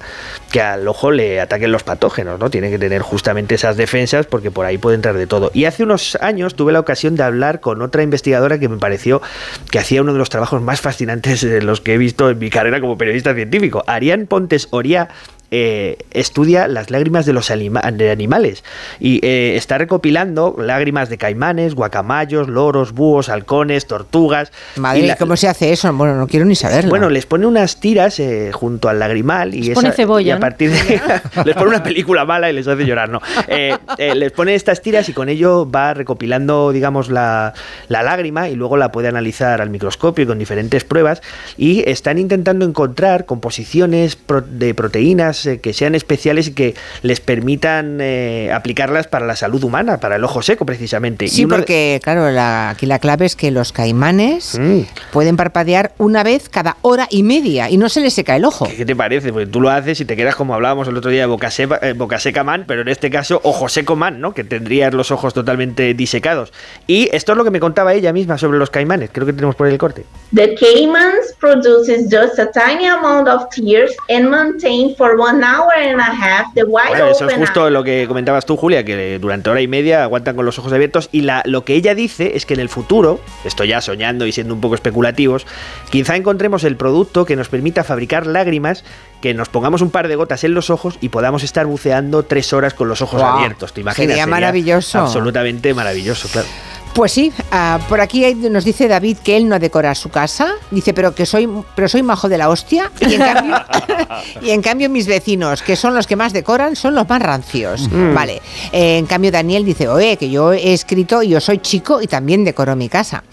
que 0.52 0.62
al 0.62 0.88
ojo 0.88 1.12
le 1.12 1.40
ataquen 1.42 1.72
los 1.72 1.84
patógenos, 1.84 2.40
¿no? 2.40 2.50
Tiene 2.50 2.70
que 2.70 2.80
tener 2.80 3.02
justamente 3.02 3.56
esas 3.56 3.78
defensas 3.78 4.26
porque 4.26 4.52
por 4.52 4.66
ahí 4.66 4.78
puede 4.78 4.96
entrar 4.96 5.16
de 5.18 5.28
todo. 5.28 5.52
Y 5.54 5.66
hace 5.66 5.84
unos 5.84 6.18
años 6.22 6.56
tuve 6.56 6.72
la 6.74 6.80
ocasión 6.80 7.16
de 7.16 7.24
hablar 7.24 7.60
con 7.60 7.82
otra 7.82 8.04
investigadora 8.04 8.60
que 8.60 8.70
me 8.70 8.78
pareció 8.78 9.22
que 9.70 9.80
hacía 9.80 10.02
uno 10.02 10.14
de 10.14 10.20
los 10.20 10.30
trabajos 10.30 10.62
más 10.62 10.82
fascinantes 10.82 11.42
de 11.42 11.62
los 11.62 11.82
que 11.82 11.94
he 11.94 11.98
visto 11.98 12.30
en 12.30 12.40
mi 12.40 12.50
carrera 12.50 12.80
como 12.82 12.98
periodista 12.98 13.34
científico. 13.34 13.84
Arián 13.88 14.28
Pontes 14.28 14.68
sería 14.92 15.08
eh, 15.52 15.98
estudia 16.12 16.68
las 16.68 16.90
lágrimas 16.90 17.26
de 17.26 17.34
los 17.34 17.52
anima- 17.52 17.82
de 17.92 18.10
animales 18.10 18.64
y 19.00 19.20
eh, 19.26 19.56
está 19.58 19.78
recopilando 19.78 20.56
lágrimas 20.58 21.10
de 21.10 21.18
caimanes, 21.18 21.76
guacamayos, 21.76 22.48
loros, 22.48 22.94
búhos, 22.94 23.28
halcones, 23.30 23.86
tortugas. 23.86 24.52
Madre, 24.78 25.00
y 25.02 25.06
la- 25.08 25.18
¿cómo 25.18 25.36
se 25.36 25.48
hace 25.50 25.72
eso? 25.74 25.92
Bueno, 25.94 26.16
no 26.16 26.28
quiero 26.28 26.46
ni 26.46 26.56
saberlo. 26.56 26.90
bueno, 26.90 27.10
les 27.10 27.26
pone 27.26 27.46
unas 27.46 27.80
tiras 27.80 28.20
eh, 28.20 28.52
junto 28.54 28.88
al 28.90 29.00
lagrimal 29.00 29.54
y, 29.54 29.64
Les 29.64 29.76
pone 29.76 29.92
cebolla, 29.92 30.28
y 30.28 30.32
a 30.32 30.36
¿no? 30.36 30.40
partir 30.42 30.72
de 30.72 31.02
les 31.46 31.56
pone 31.56 31.68
una 31.70 31.84
película 31.84 32.24
mala 32.26 32.50
y 32.50 32.54
les 32.54 32.68
hace 32.68 32.86
llorar, 32.86 33.10
¿no? 33.10 33.20
Eh, 33.48 33.76
eh, 33.98 34.16
les 34.16 34.32
pone 34.32 34.56
estas 34.56 34.82
tiras 34.82 35.10
y 35.10 35.14
con 35.14 35.28
ello 35.30 35.70
va 35.70 35.94
recopilando, 35.94 36.72
digamos, 36.72 37.10
la, 37.10 37.54
la 37.90 38.04
lágrima 38.04 38.48
y 38.50 38.56
luego 38.56 38.78
la 38.78 38.92
puede 38.92 39.10
analizar 39.10 39.60
al 39.62 39.70
microscopio 39.70 40.26
con 40.26 40.40
diferentes 40.40 40.86
pruebas 40.86 41.22
y 41.58 41.84
están 41.90 42.18
intentando 42.18 42.66
encontrar 42.66 43.26
composiciones 43.26 44.16
pro- 44.16 44.42
de 44.42 44.74
proteínas 44.74 45.41
eh, 45.46 45.60
que 45.60 45.74
sean 45.74 45.96
especiales 45.96 46.48
y 46.48 46.54
que 46.54 46.76
les 47.02 47.20
permitan 47.20 48.00
eh, 48.02 48.52
aplicarlas 48.54 49.08
para 49.08 49.26
la 49.26 49.36
salud 49.36 49.64
humana, 49.64 50.00
para 50.00 50.16
el 50.18 50.24
ojo 50.24 50.42
seco 50.42 50.66
precisamente. 50.66 51.28
Sí, 51.28 51.44
Y 51.44 51.46
porque, 51.46 52.00
claro, 52.04 52.30
la- 52.32 52.70
aquí 52.70 52.86
la 52.86 53.00
clave 53.00 53.26
es 53.26 53.36
que 53.36 53.52
los 53.52 53.72
caimanes 53.72 54.58
Mm. 54.60 54.82
pueden 55.12 55.38
parpadear 55.38 55.94
una 55.98 56.24
vez 56.24 56.50
cada 56.50 56.78
hora 56.82 57.08
y 57.10 57.24
media 57.24 57.70
y 57.70 57.78
no 57.78 57.90
se 57.90 58.02
les 58.02 58.14
seca 58.14 58.36
el 58.36 58.46
ojo. 58.46 58.68
¿Qué 58.76 58.86
te 58.86 58.96
parece? 58.96 59.32
Porque 59.32 59.48
tú 59.48 59.62
lo 59.62 59.70
haces 59.70 60.00
y 60.02 60.06
te 60.06 60.16
quedas 60.16 60.36
como 60.36 60.54
hablábamos 60.54 60.88
el 60.88 60.98
otro 60.98 61.12
día 61.12 61.22
de 61.22 61.28
boca, 61.28 61.50
seca, 61.52 61.80
eh, 61.82 61.94
boca 61.94 62.20
seca 62.20 62.44
man, 62.44 62.66
pero 62.68 62.82
en 62.82 62.88
este 62.88 63.10
caso 63.10 63.40
ojo 63.44 63.70
seco 63.70 63.96
man, 63.96 64.20
¿no? 64.20 64.34
Que 64.34 64.44
tendrías 64.44 64.94
los 64.94 65.12
ojos 65.12 65.34
totalmente 65.34 65.94
disecados. 65.94 66.52
Y 66.88 67.10
esto 67.14 67.32
es 67.34 67.38
lo 67.38 67.44
que 67.44 67.52
me 67.52 67.60
contaba 67.60 67.94
ella 67.94 68.12
misma 68.14 68.38
sobre 68.38 68.58
los 68.58 68.70
caimanes. 68.70 69.10
Creo 69.14 69.26
que 69.26 69.34
tenemos 69.34 69.56
por 69.56 69.68
ahí 69.68 69.74
el 69.74 69.80
corte. 69.80 70.06
The 70.34 70.56
caimans 70.56 71.34
produces 71.40 72.08
just 72.12 72.40
a 72.40 72.52
tiny 72.52 72.88
amount 72.88 73.28
of 73.28 73.44
tears 73.50 73.92
and 74.10 74.30
maintain 74.30 74.96
for 74.96 75.16
one 75.20 75.31
hour 75.38 75.72
and 75.74 76.00
a 76.00 76.04
half 76.04 76.54
the 76.54 76.64
wide 76.64 76.90
Bueno, 76.90 77.06
eso 77.08 77.28
es 77.28 77.36
justo 77.36 77.70
lo 77.70 77.84
que 77.84 78.06
comentabas 78.08 78.46
tú, 78.46 78.58
Julia, 78.58 78.84
que 78.84 79.20
durante 79.20 79.50
hora 79.50 79.62
y 79.62 79.68
media 79.68 80.04
aguantan 80.04 80.36
con 80.36 80.46
los 80.46 80.58
ojos 80.60 80.74
abiertos. 80.74 81.10
Y 81.12 81.22
la, 81.22 81.44
lo 81.46 81.64
que 81.66 81.76
ella 81.76 81.96
dice 81.96 82.36
es 82.36 82.46
que 82.46 82.54
en 82.54 82.60
el 82.60 82.70
futuro, 82.70 83.20
estoy 83.46 83.70
ya 83.70 83.82
soñando 83.82 84.26
y 84.26 84.32
siendo 84.32 84.54
un 84.54 84.62
poco 84.62 84.76
especulativos, 84.76 85.46
quizá 85.90 86.16
encontremos 86.16 86.64
el 86.64 86.76
producto 86.76 87.26
que 87.26 87.36
nos 87.36 87.50
permita 87.50 87.84
fabricar 87.84 88.28
lágrimas, 88.28 88.84
que 89.22 89.34
nos 89.34 89.50
pongamos 89.50 89.82
un 89.82 89.92
par 89.92 90.08
de 90.08 90.16
gotas 90.16 90.44
en 90.44 90.54
los 90.54 90.70
ojos 90.70 90.98
y 91.02 91.10
podamos 91.10 91.44
estar 91.44 91.66
buceando 91.66 92.24
tres 92.24 92.54
horas 92.54 92.74
con 92.74 92.88
los 92.88 93.02
ojos 93.02 93.22
abiertos. 93.22 93.74
¿Te 93.74 93.82
imaginas? 93.82 94.10
sería 94.10 94.28
maravilloso. 94.28 95.00
Absolutamente 95.00 95.74
maravilloso, 95.74 96.28
claro. 96.30 96.48
Pues 96.94 97.14
sí, 97.14 97.32
ah, 97.52 97.80
por 97.88 98.02
aquí 98.02 98.34
nos 98.36 98.66
dice 98.66 98.90
David 98.90 99.18
que 99.24 99.38
él 99.38 99.48
no 99.48 99.60
decora 99.60 99.96
su 99.96 100.10
casa. 100.10 100.56
Dice, 100.72 100.94
pero 100.94 101.16
que 101.16 101.26
soy, 101.26 101.48
pero 101.74 101.88
soy 101.88 102.04
majo 102.04 102.28
de 102.28 102.38
la 102.38 102.50
hostia. 102.50 102.92
Y 103.00 103.14
en 103.14 103.22
cambio, 103.22 103.56
y 104.42 104.50
en 104.50 104.62
cambio 104.62 104.90
mis 104.90 105.08
vecinos, 105.08 105.62
que 105.62 105.76
son 105.76 105.96
los 105.96 106.06
que 106.06 106.18
más 106.18 106.34
decoran, 106.34 106.76
son 106.76 106.96
los 106.96 107.08
más 107.08 107.22
rancios. 107.22 107.88
Mm. 107.90 108.14
Vale. 108.14 108.42
Eh, 108.74 108.98
en 108.98 109.06
cambio 109.06 109.32
Daniel 109.32 109.64
dice, 109.64 109.88
oye, 109.88 110.18
que 110.18 110.30
yo 110.30 110.52
he 110.52 110.74
escrito 110.74 111.24
y 111.24 111.30
yo 111.30 111.40
soy 111.40 111.60
chico 111.60 112.02
y 112.02 112.08
también 112.08 112.44
decoro 112.44 112.76
mi 112.76 112.90
casa. 112.90 113.24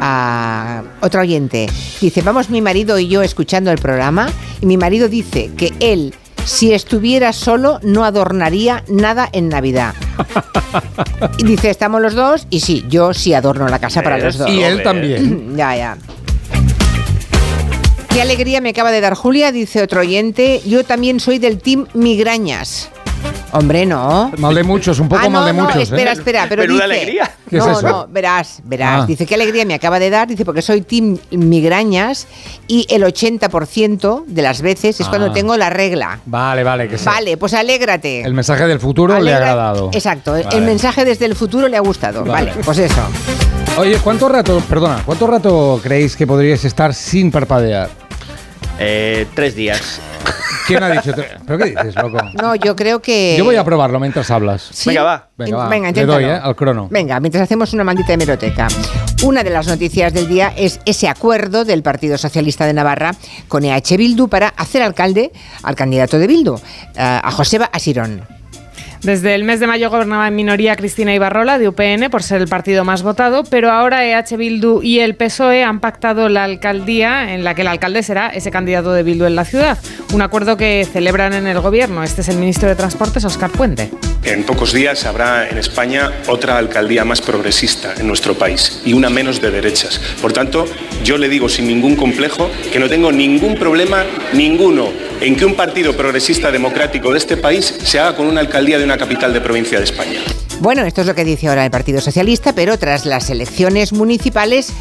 Ah, 0.00 0.82
otro 1.00 1.22
oyente 1.22 1.66
dice, 2.00 2.20
vamos 2.20 2.50
mi 2.50 2.60
marido 2.60 2.98
y 2.98 3.08
yo 3.08 3.22
escuchando 3.22 3.70
el 3.70 3.78
programa 3.78 4.30
y 4.60 4.66
mi 4.66 4.76
marido 4.76 5.08
dice 5.08 5.50
que 5.56 5.72
él 5.80 6.14
si 6.48 6.72
estuviera 6.72 7.32
solo 7.32 7.78
no 7.82 8.04
adornaría 8.04 8.82
nada 8.88 9.28
en 9.32 9.48
Navidad. 9.48 9.94
Y 11.36 11.44
dice, 11.44 11.70
estamos 11.70 12.00
los 12.00 12.14
dos 12.14 12.46
y 12.50 12.60
sí, 12.60 12.84
yo 12.88 13.12
sí 13.14 13.34
adorno 13.34 13.68
la 13.68 13.78
casa 13.78 14.02
para 14.02 14.18
los 14.18 14.38
dos. 14.38 14.50
Y 14.50 14.62
él 14.62 14.82
también. 14.82 15.54
ya, 15.56 15.76
ya. 15.76 15.98
Qué 18.08 18.22
alegría 18.22 18.60
me 18.60 18.70
acaba 18.70 18.90
de 18.90 19.00
dar 19.00 19.14
Julia, 19.14 19.52
dice 19.52 19.82
otro 19.82 20.00
oyente. 20.00 20.62
Yo 20.66 20.84
también 20.84 21.20
soy 21.20 21.38
del 21.38 21.58
team 21.58 21.86
migrañas. 21.92 22.90
Hombre, 23.50 23.86
no. 23.86 24.30
Mal 24.36 24.54
de 24.54 24.62
muchos, 24.62 24.98
un 25.00 25.08
poco 25.08 25.22
Ah, 25.24 25.28
no, 25.28 25.38
mal 25.40 25.46
de 25.46 25.52
no, 25.54 25.62
muchos. 25.64 25.76
¿eh? 25.78 25.82
espera, 25.84 26.12
espera, 26.12 26.46
pero 26.48 26.62
Menuda 26.62 26.84
dice, 26.84 26.96
alegría. 26.96 27.30
¿Qué 27.48 27.56
es 27.56 27.64
no, 27.66 27.72
eso? 27.72 27.88
no, 27.88 28.06
verás, 28.08 28.60
verás. 28.64 29.02
Ah. 29.02 29.06
Dice, 29.06 29.24
qué 29.24 29.34
alegría 29.36 29.64
me 29.64 29.72
acaba 29.72 29.98
de 29.98 30.10
dar, 30.10 30.28
dice, 30.28 30.44
porque 30.44 30.60
soy 30.60 30.82
team 30.82 31.16
migrañas 31.30 32.26
y 32.66 32.86
el 32.90 33.04
80% 33.04 34.24
de 34.26 34.42
las 34.42 34.60
veces 34.60 35.00
es 35.00 35.06
Ah. 35.06 35.08
cuando 35.10 35.32
tengo 35.32 35.56
la 35.56 35.70
regla. 35.70 36.20
Vale, 36.26 36.62
vale, 36.62 36.88
que 36.88 36.98
sí. 36.98 37.06
Vale, 37.06 37.38
pues 37.38 37.54
alégrate. 37.54 38.20
El 38.22 38.34
mensaje 38.34 38.66
del 38.66 38.80
futuro 38.80 39.18
le 39.18 39.32
ha 39.32 39.36
agradado. 39.38 39.90
Exacto, 39.94 40.36
el- 40.36 40.44
Vale. 40.44 40.56
el 40.58 40.64
mensaje 40.64 41.06
desde 41.06 41.24
el 41.24 41.34
futuro 41.34 41.68
le 41.68 41.76
ha 41.78 41.80
gustado. 41.80 42.24
Vale. 42.24 42.50
Vale, 42.50 42.62
pues 42.62 42.78
eso. 42.78 43.00
Oye, 43.78 43.96
¿cuánto 44.04 44.28
rato, 44.28 44.60
perdona, 44.68 45.02
cuánto 45.06 45.26
rato 45.26 45.80
creéis 45.82 46.16
que 46.16 46.26
podríais 46.26 46.64
estar 46.66 46.92
sin 46.92 47.30
parpadear? 47.30 47.88
Eh, 48.78 49.26
tres 49.34 49.54
días. 49.56 50.00
¿Quién 50.68 50.82
ha 50.82 50.90
dicho? 50.90 51.12
¿Pero 51.46 51.58
qué 51.58 51.64
dices, 51.70 51.94
loco? 51.96 52.18
No, 52.40 52.54
yo 52.54 52.76
creo 52.76 53.00
que... 53.00 53.34
Yo 53.38 53.44
voy 53.44 53.56
a 53.56 53.64
probarlo 53.64 53.98
mientras 53.98 54.30
hablas. 54.30 54.68
¿Sí? 54.70 54.90
Venga, 54.90 55.02
va. 55.02 55.28
Venga, 55.36 55.56
va. 55.56 55.68
Venga, 55.68 55.90
Le 55.90 56.04
doy. 56.04 56.24
¿eh? 56.24 56.38
Al 56.40 56.54
crono. 56.54 56.88
Venga, 56.90 57.18
mientras 57.20 57.42
hacemos 57.42 57.72
una 57.72 57.84
maldita 57.84 58.12
hemeroteca. 58.12 58.68
Una 59.24 59.42
de 59.42 59.50
las 59.50 59.66
noticias 59.66 60.12
del 60.12 60.28
día 60.28 60.52
es 60.56 60.80
ese 60.84 61.08
acuerdo 61.08 61.64
del 61.64 61.82
Partido 61.82 62.18
Socialista 62.18 62.66
de 62.66 62.74
Navarra 62.74 63.14
con 63.48 63.64
EH 63.64 63.96
Bildu 63.96 64.28
para 64.28 64.48
hacer 64.48 64.82
alcalde 64.82 65.32
al 65.62 65.74
candidato 65.74 66.18
de 66.18 66.26
Bildu, 66.26 66.56
eh, 66.56 66.60
a 66.96 67.30
Joseba 67.30 67.70
Asirón. 67.72 68.37
Desde 69.02 69.34
el 69.34 69.44
mes 69.44 69.60
de 69.60 69.66
mayo 69.66 69.90
gobernaba 69.90 70.26
en 70.26 70.34
minoría 70.34 70.74
Cristina 70.74 71.14
Ibarrola 71.14 71.58
de 71.58 71.68
UPN 71.68 72.10
por 72.10 72.22
ser 72.22 72.40
el 72.42 72.48
partido 72.48 72.84
más 72.84 73.02
votado, 73.02 73.44
pero 73.44 73.70
ahora 73.70 74.04
EH 74.04 74.36
Bildu 74.36 74.82
y 74.82 74.98
el 75.00 75.14
PSOE 75.14 75.62
han 75.62 75.80
pactado 75.80 76.28
la 76.28 76.44
alcaldía 76.44 77.34
en 77.34 77.44
la 77.44 77.54
que 77.54 77.62
el 77.62 77.68
alcalde 77.68 78.02
será 78.02 78.28
ese 78.28 78.50
candidato 78.50 78.92
de 78.92 79.04
Bildu 79.04 79.26
en 79.26 79.36
la 79.36 79.44
ciudad. 79.44 79.78
Un 80.12 80.22
acuerdo 80.22 80.56
que 80.56 80.86
celebran 80.90 81.32
en 81.32 81.46
el 81.46 81.60
gobierno. 81.60 82.02
Este 82.02 82.22
es 82.22 82.28
el 82.28 82.38
ministro 82.38 82.68
de 82.68 82.74
Transportes, 82.74 83.24
Óscar 83.24 83.50
Puente. 83.50 83.90
En 84.24 84.44
pocos 84.44 84.72
días 84.72 85.06
habrá 85.06 85.48
en 85.48 85.58
España 85.58 86.10
otra 86.26 86.58
alcaldía 86.58 87.04
más 87.04 87.20
progresista 87.20 87.94
en 87.98 88.08
nuestro 88.08 88.34
país 88.34 88.82
y 88.84 88.92
una 88.92 89.10
menos 89.10 89.40
de 89.40 89.50
derechas. 89.50 90.00
Por 90.20 90.32
tanto, 90.32 90.66
yo 91.04 91.18
le 91.18 91.28
digo 91.28 91.48
sin 91.48 91.66
ningún 91.66 91.96
complejo 91.96 92.50
que 92.72 92.78
no 92.78 92.88
tengo 92.88 93.12
ningún 93.12 93.56
problema, 93.56 94.04
ninguno, 94.32 94.90
en 95.20 95.36
que 95.36 95.44
un 95.44 95.54
partido 95.54 95.96
progresista 95.96 96.50
democrático 96.50 97.12
de 97.12 97.18
este 97.18 97.36
país 97.36 97.74
se 97.82 97.98
haga 97.98 98.16
con 98.16 98.26
una 98.26 98.40
alcaldía 98.40 98.78
de 98.78 98.84
una 98.84 98.98
capital 98.98 99.32
de 99.32 99.40
provincia 99.40 99.78
de 99.78 99.84
España. 99.84 100.20
Bueno, 100.60 100.84
esto 100.84 101.02
es 101.02 101.06
lo 101.06 101.14
que 101.14 101.24
dice 101.24 101.48
ahora 101.48 101.64
el 101.64 101.70
Partido 101.70 102.00
Socialista, 102.00 102.52
pero 102.52 102.78
tras 102.78 103.06
las 103.06 103.30
elecciones 103.30 103.92
municipales 103.92 104.72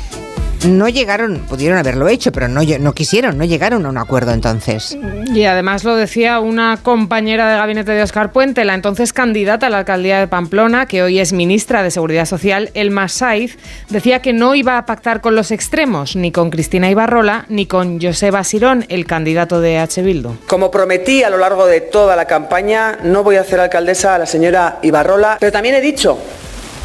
no 0.66 0.89
llegaron, 0.89 1.39
pudieron 1.47 1.78
haberlo 1.78 2.08
hecho, 2.08 2.32
pero 2.32 2.47
no, 2.47 2.62
no 2.64 2.93
quisieron, 2.93 3.38
no 3.38 3.45
llegaron 3.45 3.86
a 3.86 3.89
un 3.89 3.97
acuerdo 3.97 4.32
entonces. 4.32 4.97
Y 5.34 5.43
además 5.45 5.84
lo 5.84 5.95
decía 5.95 6.39
una 6.39 6.78
compañera 6.82 7.49
de 7.51 7.58
gabinete 7.58 7.91
de 7.91 8.01
Óscar 8.03 8.32
Puente, 8.32 8.66
la 8.66 8.74
entonces 8.74 9.14
candidata 9.14 9.68
a 9.68 9.70
la 9.70 9.80
alcaldía 9.80 10.20
de 10.20 10.28
Pamplona, 10.28 10.86
que 10.86 11.03
hoy 11.03 11.20
es 11.20 11.34
ministra 11.34 11.84
de 11.84 11.91
Seguridad 11.91 12.26
Social, 12.26 12.72
Elma 12.74 13.08
Saiz, 13.08 13.58
decía 13.89 14.22
que 14.22 14.34
no 14.34 14.55
iba 14.55 14.78
a 14.78 14.86
pactar 14.86 15.22
con 15.22 15.36
los 15.36 15.51
extremos, 15.51 16.16
ni 16.16 16.32
con 16.32 16.49
Cristina 16.49 16.89
Ibarrola, 16.89 17.45
ni 17.49 17.66
con 17.66 18.01
Joseba 18.01 18.43
Sirón, 18.43 18.86
el 18.89 19.05
candidato 19.05 19.62
de 19.62 19.78
H. 19.78 20.01
Bildu. 20.01 20.38
Como 20.47 20.72
prometí 20.72 21.24
a 21.24 21.30
lo 21.30 21.38
largo 21.38 21.66
de 21.66 21.82
toda 21.82 22.16
la 22.16 22.26
campaña, 22.26 22.97
no 23.03 23.24
voy 23.24 23.36
a 23.36 23.41
hacer 23.41 23.60
alcaldesa 23.60 24.16
a 24.16 24.18
la 24.18 24.26
señora 24.26 24.80
Ibarrola, 24.82 25.38
pero 25.39 25.51
también 25.51 25.76
he 25.76 25.82
dicho, 25.82 26.18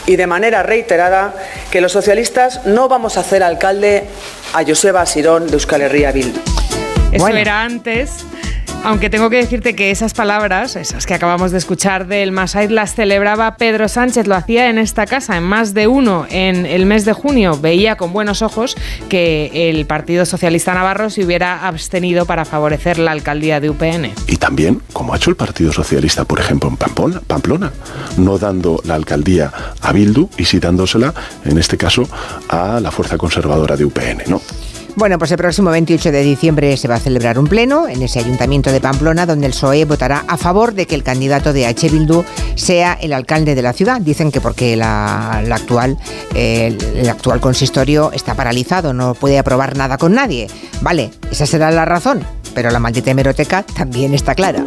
y 0.06 0.16
de 0.16 0.26
manera 0.26 0.62
reiterada, 0.62 1.34
que 1.70 1.80
los 1.80 1.92
socialistas 1.92 2.66
no 2.66 2.88
vamos 2.88 3.16
a 3.16 3.20
hacer 3.20 3.42
alcalde 3.42 4.04
a 4.52 4.64
Joseba 4.64 5.04
Sirón 5.06 5.46
de 5.46 5.54
Euskal 5.54 5.82
Herria 5.82 6.12
Bildu. 6.12 6.40
Eso 7.12 7.28
era 7.28 7.62
antes. 7.62 8.24
Aunque 8.84 9.10
tengo 9.10 9.30
que 9.30 9.36
decirte 9.36 9.76
que 9.76 9.92
esas 9.92 10.12
palabras, 10.12 10.74
esas 10.74 11.06
que 11.06 11.14
acabamos 11.14 11.52
de 11.52 11.58
escuchar 11.58 12.08
del 12.08 12.32
Masaid, 12.32 12.70
las 12.70 12.96
celebraba 12.96 13.56
Pedro 13.56 13.86
Sánchez, 13.86 14.26
lo 14.26 14.34
hacía 14.34 14.70
en 14.70 14.78
esta 14.78 15.06
casa, 15.06 15.36
en 15.36 15.44
más 15.44 15.72
de 15.72 15.86
uno, 15.86 16.26
en 16.30 16.66
el 16.66 16.84
mes 16.84 17.04
de 17.04 17.12
junio. 17.12 17.56
Veía 17.56 17.94
con 17.96 18.12
buenos 18.12 18.42
ojos 18.42 18.76
que 19.08 19.70
el 19.70 19.86
Partido 19.86 20.26
Socialista 20.26 20.74
Navarro 20.74 21.10
se 21.10 21.24
hubiera 21.24 21.68
abstenido 21.68 22.26
para 22.26 22.44
favorecer 22.44 22.98
la 22.98 23.12
alcaldía 23.12 23.60
de 23.60 23.70
UPN. 23.70 24.10
Y 24.26 24.38
también, 24.38 24.82
como 24.92 25.14
ha 25.14 25.16
hecho 25.16 25.30
el 25.30 25.36
Partido 25.36 25.72
Socialista, 25.72 26.24
por 26.24 26.40
ejemplo, 26.40 26.68
en 26.68 26.76
Pamplona, 26.76 27.20
Pamplona, 27.24 27.72
no 28.16 28.36
dando 28.36 28.82
la 28.84 28.96
alcaldía 28.96 29.52
a 29.80 29.92
Bildu 29.92 30.28
y 30.36 30.44
sí 30.44 30.58
dándosela, 30.58 31.14
en 31.44 31.56
este 31.56 31.76
caso, 31.76 32.08
a 32.48 32.80
la 32.80 32.90
fuerza 32.90 33.16
conservadora 33.16 33.76
de 33.76 33.84
UPN, 33.84 34.24
¿no? 34.26 34.42
Bueno, 34.94 35.18
pues 35.18 35.30
el 35.30 35.38
próximo 35.38 35.70
28 35.70 36.12
de 36.12 36.22
diciembre 36.22 36.76
se 36.76 36.86
va 36.86 36.96
a 36.96 37.00
celebrar 37.00 37.38
un 37.38 37.46
pleno 37.46 37.88
en 37.88 38.02
ese 38.02 38.18
ayuntamiento 38.18 38.70
de 38.70 38.80
Pamplona 38.80 39.24
donde 39.24 39.46
el 39.46 39.52
PSOE 39.52 39.84
votará 39.86 40.24
a 40.28 40.36
favor 40.36 40.74
de 40.74 40.86
que 40.86 40.94
el 40.94 41.02
candidato 41.02 41.52
de 41.52 41.66
H. 41.66 41.90
Sea 42.56 42.98
el 43.00 43.12
alcalde 43.14 43.54
de 43.54 43.62
la 43.62 43.72
ciudad. 43.72 44.00
Dicen 44.00 44.30
que 44.30 44.40
porque 44.40 44.76
la, 44.76 45.42
la 45.46 45.56
actual, 45.56 45.96
eh, 46.34 46.76
el 46.94 47.08
actual 47.08 47.40
consistorio 47.40 48.12
está 48.12 48.34
paralizado, 48.34 48.92
no 48.92 49.14
puede 49.14 49.38
aprobar 49.38 49.76
nada 49.76 49.96
con 49.96 50.14
nadie. 50.14 50.48
Vale, 50.82 51.10
esa 51.30 51.46
será 51.46 51.70
la 51.70 51.86
razón, 51.86 52.22
pero 52.54 52.70
la 52.70 52.78
maldita 52.78 53.10
hemeroteca 53.10 53.62
también 53.62 54.12
está 54.12 54.34
clara. 54.34 54.62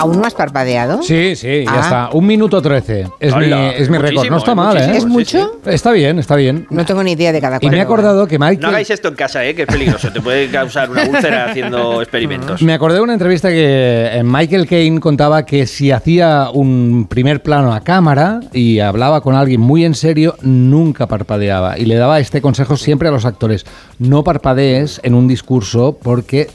¿Aún 0.00 0.18
no 0.20 0.26
has 0.26 0.34
parpadeado? 0.34 1.02
Sí, 1.02 1.36
sí, 1.36 1.64
ya 1.64 1.72
Ah. 1.74 1.80
está. 1.80 2.08
Un 2.12 2.26
minuto 2.26 2.60
trece. 2.62 3.06
Es 3.20 3.34
mi, 3.36 3.44
Hola, 3.44 3.70
es 3.72 3.88
mi 3.90 3.98
récord. 3.98 4.28
No 4.30 4.38
está 4.38 4.54
mal, 4.54 4.76
¿eh? 4.76 4.96
¿Es 4.96 5.04
mucho? 5.04 5.60
Está 5.66 5.92
bien, 5.92 6.18
está 6.18 6.36
bien. 6.36 6.66
No 6.70 6.84
tengo 6.84 7.02
ni 7.02 7.12
idea 7.12 7.32
de 7.32 7.40
cada 7.40 7.56
Y 7.56 7.60
cual. 7.60 7.70
me 7.72 7.78
he 7.78 7.80
acordado 7.80 8.26
que 8.26 8.38
No 8.38 8.46
Michael... 8.46 8.64
hagáis 8.68 8.90
esto 8.90 9.08
en 9.08 9.14
casa, 9.14 9.44
¿eh? 9.44 9.54
que 9.54 9.62
es 9.62 9.68
peligroso. 9.68 10.10
Te 10.12 10.20
puede 10.20 10.48
causar 10.50 10.90
una 10.90 11.04
úlcera 11.04 11.46
haciendo 11.50 12.00
experimentos. 12.02 12.62
Me 12.62 12.72
acordé 12.72 12.96
de 12.96 13.02
una 13.02 13.12
entrevista 13.12 13.48
que 13.50 14.08
eh, 14.12 14.22
Michael 14.24 14.66
Caine 14.66 15.00
contaba 15.00 15.44
que 15.44 15.66
si 15.66 15.90
hacía 15.90 16.48
un 16.52 17.06
primer 17.08 17.42
plano 17.42 17.72
a 17.74 17.80
cámara 17.80 18.40
y 18.52 18.78
hablaba 18.80 19.20
con 19.20 19.34
alguien 19.34 19.60
muy 19.60 19.84
en 19.84 19.94
serio, 19.94 20.36
nunca 20.42 21.06
parpadeaba. 21.06 21.78
Y 21.78 21.84
le 21.84 21.96
daba 21.96 22.20
este 22.20 22.40
consejo 22.40 22.76
siempre 22.76 23.08
a 23.08 23.10
los 23.10 23.24
actores. 23.24 23.66
No 23.98 24.24
parpadees 24.24 25.00
en 25.02 25.14
un 25.14 25.28
discurso 25.28 25.98
porque 26.02 26.48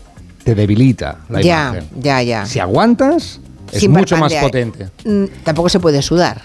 te 0.46 0.54
debilita 0.56 1.18
la 1.28 1.41
Ya, 1.41 1.70
imagen. 1.72 1.89
ya, 2.02 2.22
ya. 2.22 2.46
Si 2.46 2.60
aguantas, 2.60 3.39
es 3.72 3.80
Sin 3.82 3.91
mucho 3.91 4.16
más 4.16 4.32
potente. 4.36 4.88
Mm, 5.04 5.26
tampoco 5.43 5.70
se 5.70 5.80
puede 5.80 6.02
sudar. 6.04 6.43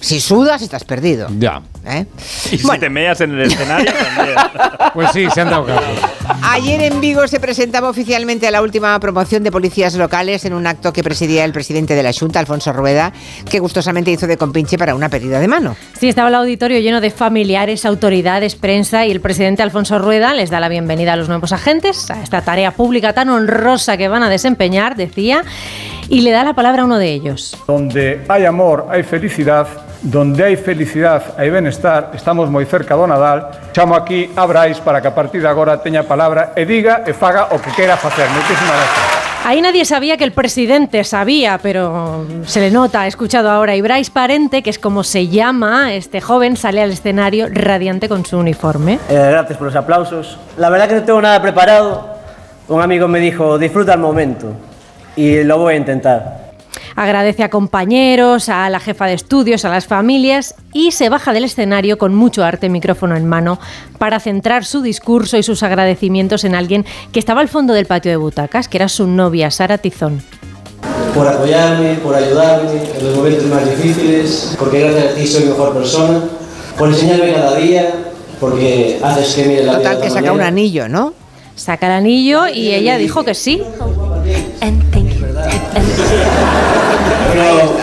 Si 0.00 0.20
sudas, 0.20 0.62
estás 0.62 0.84
perdido. 0.84 1.28
Ya. 1.38 1.62
¿eh? 1.86 2.06
Y 2.52 2.58
si 2.58 2.78
te 2.78 2.90
meas 2.90 3.20
en 3.20 3.32
el 3.32 3.42
escenario 3.42 3.92
también. 3.92 4.36
Pues 4.94 5.10
sí, 5.12 5.26
se 5.30 5.42
han 5.42 5.50
dado 5.50 5.66
caso. 5.66 5.82
Ayer 6.42 6.80
en 6.80 7.02
Vigo 7.02 7.26
se 7.28 7.38
presentaba 7.38 7.90
oficialmente 7.90 8.46
a 8.46 8.50
la 8.50 8.62
última 8.62 8.98
promoción 8.98 9.42
de 9.42 9.52
policías 9.52 9.94
locales 9.94 10.46
en 10.46 10.54
un 10.54 10.66
acto 10.66 10.90
que 10.90 11.02
presidía 11.02 11.44
el 11.44 11.52
presidente 11.52 11.94
de 11.94 12.02
la 12.02 12.14
Junta, 12.14 12.40
Alfonso 12.40 12.72
Rueda, 12.72 13.12
que 13.50 13.58
gustosamente 13.58 14.10
hizo 14.10 14.26
de 14.26 14.38
compinche 14.38 14.78
para 14.78 14.94
una 14.94 15.10
pérdida 15.10 15.38
de 15.38 15.48
mano. 15.48 15.76
Sí, 15.98 16.08
estaba 16.08 16.30
el 16.30 16.34
auditorio 16.36 16.80
lleno 16.80 17.02
de 17.02 17.10
familiares, 17.10 17.84
autoridades, 17.84 18.54
prensa 18.54 19.04
y 19.04 19.10
el 19.10 19.20
presidente 19.20 19.62
Alfonso 19.62 19.98
Rueda 19.98 20.32
les 20.32 20.48
da 20.48 20.60
la 20.60 20.70
bienvenida 20.70 21.12
a 21.12 21.16
los 21.16 21.28
nuevos 21.28 21.52
agentes 21.52 22.10
a 22.10 22.22
esta 22.22 22.40
tarea 22.40 22.70
pública 22.70 23.12
tan 23.12 23.28
honrosa 23.28 23.98
que 23.98 24.08
van 24.08 24.22
a 24.22 24.30
desempeñar, 24.30 24.96
decía, 24.96 25.44
y 26.08 26.20
le 26.20 26.30
da 26.30 26.42
la 26.42 26.54
palabra 26.54 26.82
a 26.82 26.84
uno 26.86 26.98
de 26.98 27.12
ellos. 27.12 27.56
Donde 27.66 28.24
hay 28.28 28.46
amor, 28.46 28.86
hay 28.90 29.02
felicidad. 29.02 29.85
Donde 30.06 30.44
hay 30.44 30.54
felicidad, 30.54 31.34
hay 31.36 31.50
bienestar. 31.50 32.12
Estamos 32.14 32.46
moi 32.48 32.62
cerca 32.62 32.94
do 32.94 33.10
Nadal. 33.10 33.50
Chamo 33.74 33.98
aquí 33.98 34.30
a 34.38 34.46
Brais 34.46 34.78
para 34.78 35.02
que 35.02 35.10
a 35.10 35.14
partir 35.18 35.42
de 35.42 35.50
agora 35.50 35.82
teña 35.82 36.06
palabra 36.06 36.54
e 36.54 36.62
diga 36.62 37.02
e 37.02 37.10
faga 37.10 37.50
o 37.50 37.58
que 37.58 37.74
queira 37.74 37.98
facer. 37.98 38.30
Moitísimas 38.30 38.70
gracias. 38.70 39.42
Ahí 39.42 39.58
nadie 39.58 39.82
sabía 39.82 40.16
que 40.16 40.22
el 40.22 40.30
presidente 40.30 41.02
sabía, 41.02 41.58
pero 41.58 42.24
se 42.46 42.60
le 42.60 42.70
nota, 42.70 43.02
ha 43.02 43.06
escuchado 43.08 43.50
ahora. 43.50 43.74
Y 43.74 43.82
Bryce 43.82 44.12
Parente, 44.14 44.62
que 44.62 44.70
es 44.70 44.78
como 44.78 45.02
se 45.02 45.26
llama 45.26 45.92
este 45.92 46.20
joven, 46.20 46.56
sale 46.56 46.82
al 46.82 46.92
escenario 46.92 47.48
radiante 47.50 48.08
con 48.08 48.24
su 48.24 48.38
uniforme. 48.38 49.00
Eh, 49.10 49.28
gracias 49.34 49.58
por 49.58 49.66
los 49.66 49.74
aplausos. 49.74 50.38
La 50.56 50.70
verdad 50.70 50.86
que 50.86 50.94
no 50.94 51.02
tengo 51.02 51.20
nada 51.20 51.42
preparado. 51.42 52.14
Un 52.68 52.80
amigo 52.80 53.08
me 53.08 53.18
dijo, 53.18 53.58
disfruta 53.58 53.94
el 53.94 54.00
momento. 54.00 54.52
Y 55.16 55.42
lo 55.42 55.58
voy 55.58 55.74
a 55.74 55.76
intentar. 55.78 56.45
Agradece 56.94 57.42
a 57.42 57.50
compañeros, 57.50 58.48
a 58.48 58.68
la 58.70 58.80
jefa 58.80 59.06
de 59.06 59.14
estudios, 59.14 59.64
a 59.64 59.70
las 59.70 59.86
familias 59.86 60.54
y 60.72 60.92
se 60.92 61.08
baja 61.08 61.32
del 61.32 61.44
escenario 61.44 61.98
con 61.98 62.14
mucho 62.14 62.44
arte, 62.44 62.68
micrófono 62.68 63.16
en 63.16 63.26
mano, 63.26 63.58
para 63.98 64.20
centrar 64.20 64.64
su 64.64 64.82
discurso 64.82 65.36
y 65.36 65.42
sus 65.42 65.62
agradecimientos 65.62 66.44
en 66.44 66.54
alguien 66.54 66.84
que 67.12 67.18
estaba 67.18 67.40
al 67.40 67.48
fondo 67.48 67.72
del 67.72 67.86
patio 67.86 68.10
de 68.10 68.16
butacas, 68.16 68.68
que 68.68 68.78
era 68.78 68.88
su 68.88 69.06
novia, 69.06 69.50
Sara 69.50 69.78
Tizón. 69.78 70.22
Por 71.14 71.26
apoyarme, 71.26 71.94
por 71.94 72.14
ayudarme 72.14 72.72
en 72.98 73.04
los 73.04 73.16
momentos 73.16 73.44
más 73.46 73.64
difíciles, 73.64 74.54
porque 74.58 74.80
gracias 74.80 75.12
a 75.12 75.14
ti 75.14 75.26
soy 75.26 75.44
mejor 75.44 75.72
persona, 75.72 76.20
por 76.76 76.88
enseñarme 76.88 77.32
cada 77.32 77.56
día, 77.56 77.94
porque 78.38 79.00
haces 79.02 79.34
que 79.34 79.44
mire 79.44 79.64
la 79.64 79.78
vida 79.78 79.90
Total, 79.90 80.02
que 80.02 80.10
saca 80.10 80.32
un 80.32 80.42
anillo, 80.42 80.88
¿no? 80.88 81.14
Saca 81.54 81.86
el 81.86 81.92
anillo 81.92 82.48
y 82.48 82.72
ella 82.72 82.98
dijo 82.98 83.24
que 83.24 83.34
sí. 83.34 83.62
Pero 87.32 87.76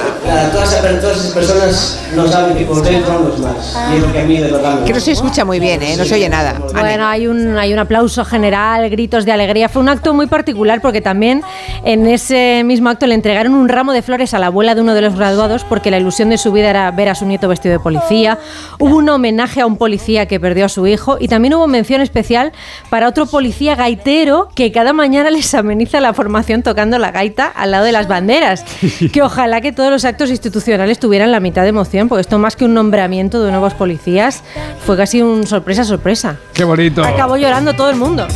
todas, 0.52 0.74
esas- 0.74 1.02
todas 1.02 1.18
esas 1.18 1.32
personas 1.32 2.00
no 2.16 2.28
saben 2.28 2.56
que 2.58 2.66
por 2.66 2.82
dentro 2.84 3.20
no 3.20 3.34
es 3.34 3.40
más. 3.40 3.78
Y 3.92 3.98
es 3.98 4.02
lo 4.02 4.12
que 4.12 4.20
a 4.22 4.24
mí 4.26 4.38
de 4.38 4.52
verdad 4.52 4.80
me 4.80 4.86
Que 4.86 4.94
no 4.94 5.00
se 5.00 5.12
escucha 5.12 5.46
muy 5.46 5.60
bien, 5.60 5.82
¿eh? 5.82 5.96
No 5.98 6.06
se 6.06 6.16
oye 6.16 6.30
nada. 6.30 6.60
Bueno, 6.74 7.06
hay 7.08 7.28
un, 7.28 7.58
hay 7.58 7.74
un 7.74 7.80
aplauso 7.80 8.24
general, 8.26 8.90
gritos 8.90 9.26
de 9.26 9.32
alegría. 9.32 9.70
Fue 9.70 9.82
un 9.82 9.90
acto 9.90 10.14
muy 10.14 10.28
particular 10.28 10.82
porque 10.82 11.02
también 11.02 11.42
en 11.84 12.08
ese 12.08 12.64
mismo 12.66 12.90
acto 12.90 13.08
le 13.08 13.16
entregaron 13.16 13.54
un 13.54 13.70
ramo 13.70 13.94
de 13.94 14.02
flores 14.02 14.34
a 14.34 14.40
la 14.40 14.48
abuela 14.48 14.76
de 14.76 14.82
uno 14.82 14.94
de 14.94 15.02
los 15.02 15.16
graduados 15.16 15.64
porque 15.64 15.92
la 15.92 15.98
ilusión 15.98 16.30
de 16.30 16.38
su 16.38 16.52
vida 16.52 16.70
era 16.70 16.90
ver 16.92 17.10
a 17.10 17.16
su 17.16 17.26
nieto 17.26 17.48
vestido 17.48 17.74
de 17.74 17.80
policía. 17.80 18.38
Hubo 18.80 18.98
un 18.98 19.10
homenaje 19.10 19.62
a 19.62 19.66
un 19.66 19.78
policía 19.78 20.28
que 20.28 20.40
perdió 20.40 20.66
a 20.66 20.70
su 20.70 20.86
hijo 20.88 21.18
y 21.20 21.28
también 21.28 21.54
hubo 21.56 21.68
mención 21.68 22.02
especial 22.02 22.52
para 22.90 23.08
otro 23.08 23.26
policía 23.26 23.76
gaitero 23.76 24.50
que 24.56 24.72
cada 24.72 24.94
mañana 24.94 25.30
les 25.32 25.54
ameniza 25.54 26.00
la 26.00 26.14
formación 26.14 26.64
tocando 26.64 26.98
la 27.00 27.12
gaita 27.12 27.48
al 27.48 27.72
lado 27.72 27.86
de 27.86 27.92
las 27.92 28.08
banderas. 28.08 28.64
Que 29.14 29.22
ojalá 29.22 29.62
que 29.62 29.72
todos 29.72 29.92
los 29.92 30.06
actos 30.06 30.30
institucionales 30.34 31.00
tuvieran 31.00 31.32
la 31.32 31.40
mitad 31.40 31.64
de 31.64 31.70
emoción, 31.70 32.10
porque 32.10 32.22
esto 32.22 32.38
más 32.40 32.56
que 32.56 32.66
un 32.66 32.74
nombramiento 32.74 33.44
de 33.44 33.52
nuevos 33.52 33.74
policías 33.74 34.44
fue 34.86 34.98
casi 34.98 35.22
un 35.22 35.48
sorpresa 35.48 35.86
sorpresa. 35.86 36.38
Qué 36.54 36.64
bonito. 36.66 37.04
Acabó 37.04 37.38
llorando 37.38 37.74
todo 37.74 37.90
el 37.90 37.96
mundo. 37.96 38.28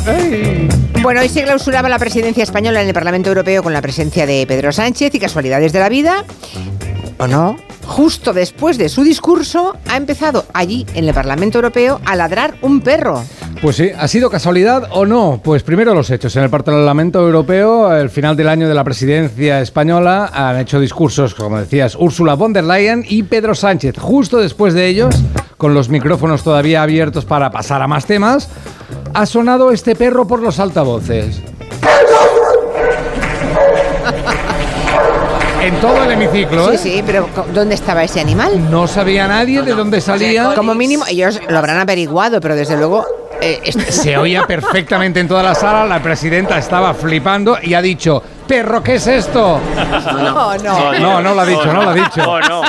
Bueno, 1.02 1.22
hoy 1.22 1.30
se 1.30 1.44
clausuraba 1.44 1.90
la 1.90 2.00
presidencia 2.00 2.44
española 2.44 2.82
en 2.82 2.88
el 2.88 2.94
Parlamento 2.94 3.30
Europeo 3.30 3.62
con 3.64 3.74
la 3.74 3.82
presencia 3.82 4.26
de 4.26 4.46
Pedro 4.48 4.72
Sánchez 4.72 5.14
y 5.14 5.20
casualidades 5.20 5.74
de 5.74 5.80
la 5.80 5.90
vida. 5.90 6.24
¿O 7.20 7.28
no? 7.28 7.58
Justo 7.86 8.34
después 8.34 8.78
de 8.78 8.90
su 8.90 9.04
discurso 9.04 9.76
ha 9.90 9.98
empezado 9.98 10.46
allí, 10.54 10.86
en 10.94 11.08
el 11.08 11.14
Parlamento 11.14 11.58
Europeo, 11.58 12.02
a 12.06 12.16
ladrar 12.16 12.56
un 12.62 12.82
perro. 12.82 13.24
Pues 13.62 13.76
sí, 13.76 13.92
¿ha 13.98 14.08
sido 14.08 14.30
casualidad 14.30 14.88
o 14.92 15.06
no? 15.06 15.42
Pues 15.44 15.64
primero 15.64 15.94
los 15.96 16.10
hechos. 16.12 16.36
En 16.36 16.44
el 16.44 16.50
Parlamento 16.50 17.20
Europeo, 17.20 17.94
el 17.96 18.10
final 18.10 18.38
del 18.38 18.48
año 18.50 18.68
de 18.68 18.74
la 18.76 18.84
presidencia 18.84 19.60
española, 19.62 20.30
han 20.32 20.60
hecho 20.60 20.80
discursos, 20.80 21.34
como 21.34 21.58
decías, 21.60 21.96
Úrsula 21.96 22.36
von 22.36 22.54
der 22.54 22.64
Leyen 22.66 23.04
y 23.08 23.24
Pedro 23.24 23.56
Sánchez. 23.56 23.96
Justo 23.98 24.38
después 24.38 24.74
de 24.76 24.86
ellos, 24.88 25.16
con 25.58 25.74
los 25.74 25.90
micrófonos 25.90 26.44
todavía 26.44 26.84
abiertos 26.84 27.26
para 27.26 27.50
pasar 27.50 27.82
a 27.82 27.88
más 27.88 28.06
temas, 28.06 28.48
ha 29.14 29.26
sonado 29.26 29.72
este 29.72 29.96
perro 29.96 30.28
por 30.28 30.42
los 30.42 30.60
altavoces. 30.60 31.42
En 35.60 35.74
todo 35.82 36.02
el 36.04 36.12
hemiciclo, 36.12 36.70
Sí, 36.70 36.76
¿eh? 36.76 36.78
sí, 36.78 37.04
pero 37.06 37.28
co- 37.36 37.46
¿dónde 37.54 37.76
estaba 37.76 38.02
ese 38.04 38.22
animal? 38.22 38.70
No 38.72 38.88
sabía 38.88 39.28
nadie 39.28 39.64
de 39.64 39.74
dónde 39.74 40.00
salía. 40.00 40.54
Como 40.56 40.74
mínimo, 40.76 41.04
ellos 41.10 41.42
lo 41.50 41.58
habrán 41.58 41.78
averiguado, 41.78 42.40
pero 42.40 42.56
desde 42.56 42.78
luego... 42.78 43.04
eh, 43.42 43.72
Se 43.72 44.18
oía 44.18 44.46
perfectamente 44.46 45.20
en 45.20 45.28
toda 45.28 45.44
la 45.44 45.56
sala, 45.56 45.86
la 45.86 46.02
presidenta 46.02 46.58
estaba 46.58 46.94
flipando 46.94 47.58
y 47.62 47.74
ha 47.74 47.82
dicho, 47.82 48.22
perro, 48.48 48.82
¿qué 48.84 48.96
es 48.96 49.08
esto? 49.08 49.60
No, 49.76 50.58
no. 50.58 51.00
No, 51.00 51.22
no 51.22 51.34
lo 51.34 51.42
ha 51.42 51.46
dicho, 51.46 51.74
no 51.74 51.84
lo 51.84 51.90
ha 51.90 51.94
dicho. 51.94 52.30
Oh, 52.30 52.40
no. 52.42 52.62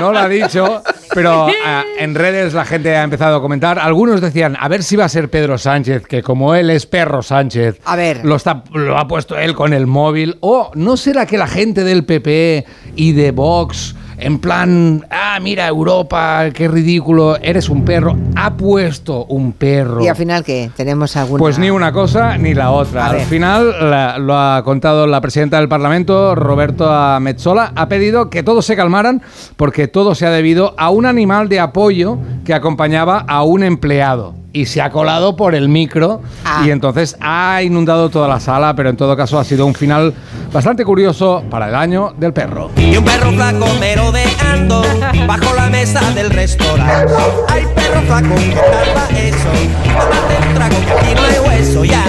No 0.00 0.12
lo 0.12 0.18
ha 0.18 0.28
dicho, 0.28 0.82
pero 1.14 1.48
ah, 1.64 1.84
en 1.98 2.14
redes 2.14 2.52
la 2.54 2.64
gente 2.64 2.96
ha 2.96 3.02
empezado 3.04 3.36
a 3.36 3.40
comentar. 3.40 3.78
Algunos 3.78 4.20
decían, 4.20 4.56
a 4.60 4.68
ver 4.68 4.82
si 4.82 4.96
va 4.96 5.04
a 5.04 5.08
ser 5.08 5.30
Pedro 5.30 5.58
Sánchez, 5.58 6.06
que 6.06 6.22
como 6.22 6.54
él 6.54 6.70
es 6.70 6.86
perro 6.86 7.22
Sánchez, 7.22 7.80
A 7.84 7.96
ver. 7.96 8.24
lo, 8.24 8.36
está, 8.36 8.62
lo 8.72 8.98
ha 8.98 9.06
puesto 9.06 9.38
él 9.38 9.54
con 9.54 9.72
el 9.72 9.86
móvil. 9.86 10.36
O 10.40 10.70
no 10.74 10.96
será 10.96 11.24
que 11.26 11.38
la 11.38 11.46
gente 11.46 11.84
del 11.84 12.04
PP 12.04 12.64
y 12.96 13.12
de 13.12 13.30
Vox 13.30 13.94
en 14.18 14.38
plan, 14.38 15.04
ah, 15.10 15.38
mira, 15.40 15.66
Europa, 15.68 16.44
qué 16.52 16.68
ridículo, 16.68 17.36
eres 17.40 17.68
un 17.68 17.84
perro, 17.84 18.16
ha 18.34 18.54
puesto 18.56 19.24
un 19.26 19.52
perro. 19.52 20.02
¿Y 20.02 20.08
al 20.08 20.16
final 20.16 20.42
qué? 20.44 20.70
¿Tenemos 20.76 21.16
alguna...? 21.16 21.38
Pues 21.38 21.58
ni 21.58 21.70
una 21.70 21.92
cosa 21.92 22.36
ni 22.38 22.54
la 22.54 22.70
otra. 22.70 23.06
Al 23.06 23.20
final, 23.20 23.90
la- 23.90 24.18
lo 24.18 24.36
ha 24.38 24.62
contado 24.64 25.06
la 25.06 25.20
presidenta 25.20 25.58
del 25.58 25.68
Parlamento, 25.68 26.34
Roberto 26.34 26.88
Metzola, 27.20 27.72
ha 27.76 27.88
pedido 27.88 28.30
que 28.30 28.42
todos 28.42 28.64
se 28.66 28.76
calmaran 28.76 29.22
porque 29.56 29.88
todo 29.88 30.14
se 30.14 30.26
ha 30.26 30.30
debido 30.30 30.74
a 30.78 30.90
un 30.90 31.06
animal 31.06 31.48
de 31.48 31.60
apoyo 31.60 32.18
que 32.44 32.54
acompañaba 32.54 33.24
a 33.28 33.42
un 33.42 33.62
empleado. 33.62 34.34
Y 34.56 34.64
se 34.64 34.80
ha 34.80 34.88
colado 34.88 35.36
por 35.36 35.54
el 35.54 35.68
micro 35.68 36.22
Ah. 36.42 36.62
y 36.64 36.70
entonces 36.70 37.14
ha 37.20 37.62
inundado 37.62 38.08
toda 38.08 38.26
la 38.26 38.40
sala, 38.40 38.74
pero 38.74 38.88
en 38.88 38.96
todo 38.96 39.14
caso 39.14 39.38
ha 39.38 39.44
sido 39.44 39.66
un 39.66 39.74
final 39.74 40.14
bastante 40.50 40.82
curioso 40.82 41.44
para 41.50 41.68
el 41.68 41.74
año 41.74 42.14
del 42.16 42.32
perro. 42.32 42.70
Y 42.76 42.96
un 42.96 43.04
perro 43.04 43.32
flaco 43.32 43.66
merodeando 43.78 44.82
bajo 45.26 45.54
la 45.54 45.68
mesa 45.68 46.00
del 46.12 46.30
restaurante. 46.30 47.12
Ay, 47.48 47.66
perro 47.74 48.00
flaco, 48.06 48.34
¿qué 48.34 48.54
tal 48.54 48.96
va 48.96 49.18
eso? 49.18 49.48
Tómate 49.84 50.48
un 50.48 50.54
trago 50.54 50.76
que 50.86 50.92
aquí 50.92 51.14
no 51.14 51.22
hay 51.22 51.38
hueso 51.58 51.84
ya. 51.84 52.04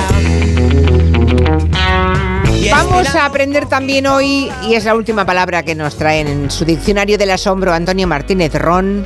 Vamos 2.71 3.13
a 3.15 3.25
aprender 3.25 3.65
también 3.67 4.07
hoy, 4.07 4.49
y 4.69 4.75
es 4.75 4.85
la 4.85 4.95
última 4.95 5.25
palabra 5.25 5.63
que 5.63 5.75
nos 5.75 5.97
traen 5.97 6.27
en 6.27 6.51
su 6.51 6.63
diccionario 6.63 7.17
del 7.17 7.31
asombro 7.31 7.73
Antonio 7.73 8.07
Martínez 8.07 8.53
Ron, 8.53 9.05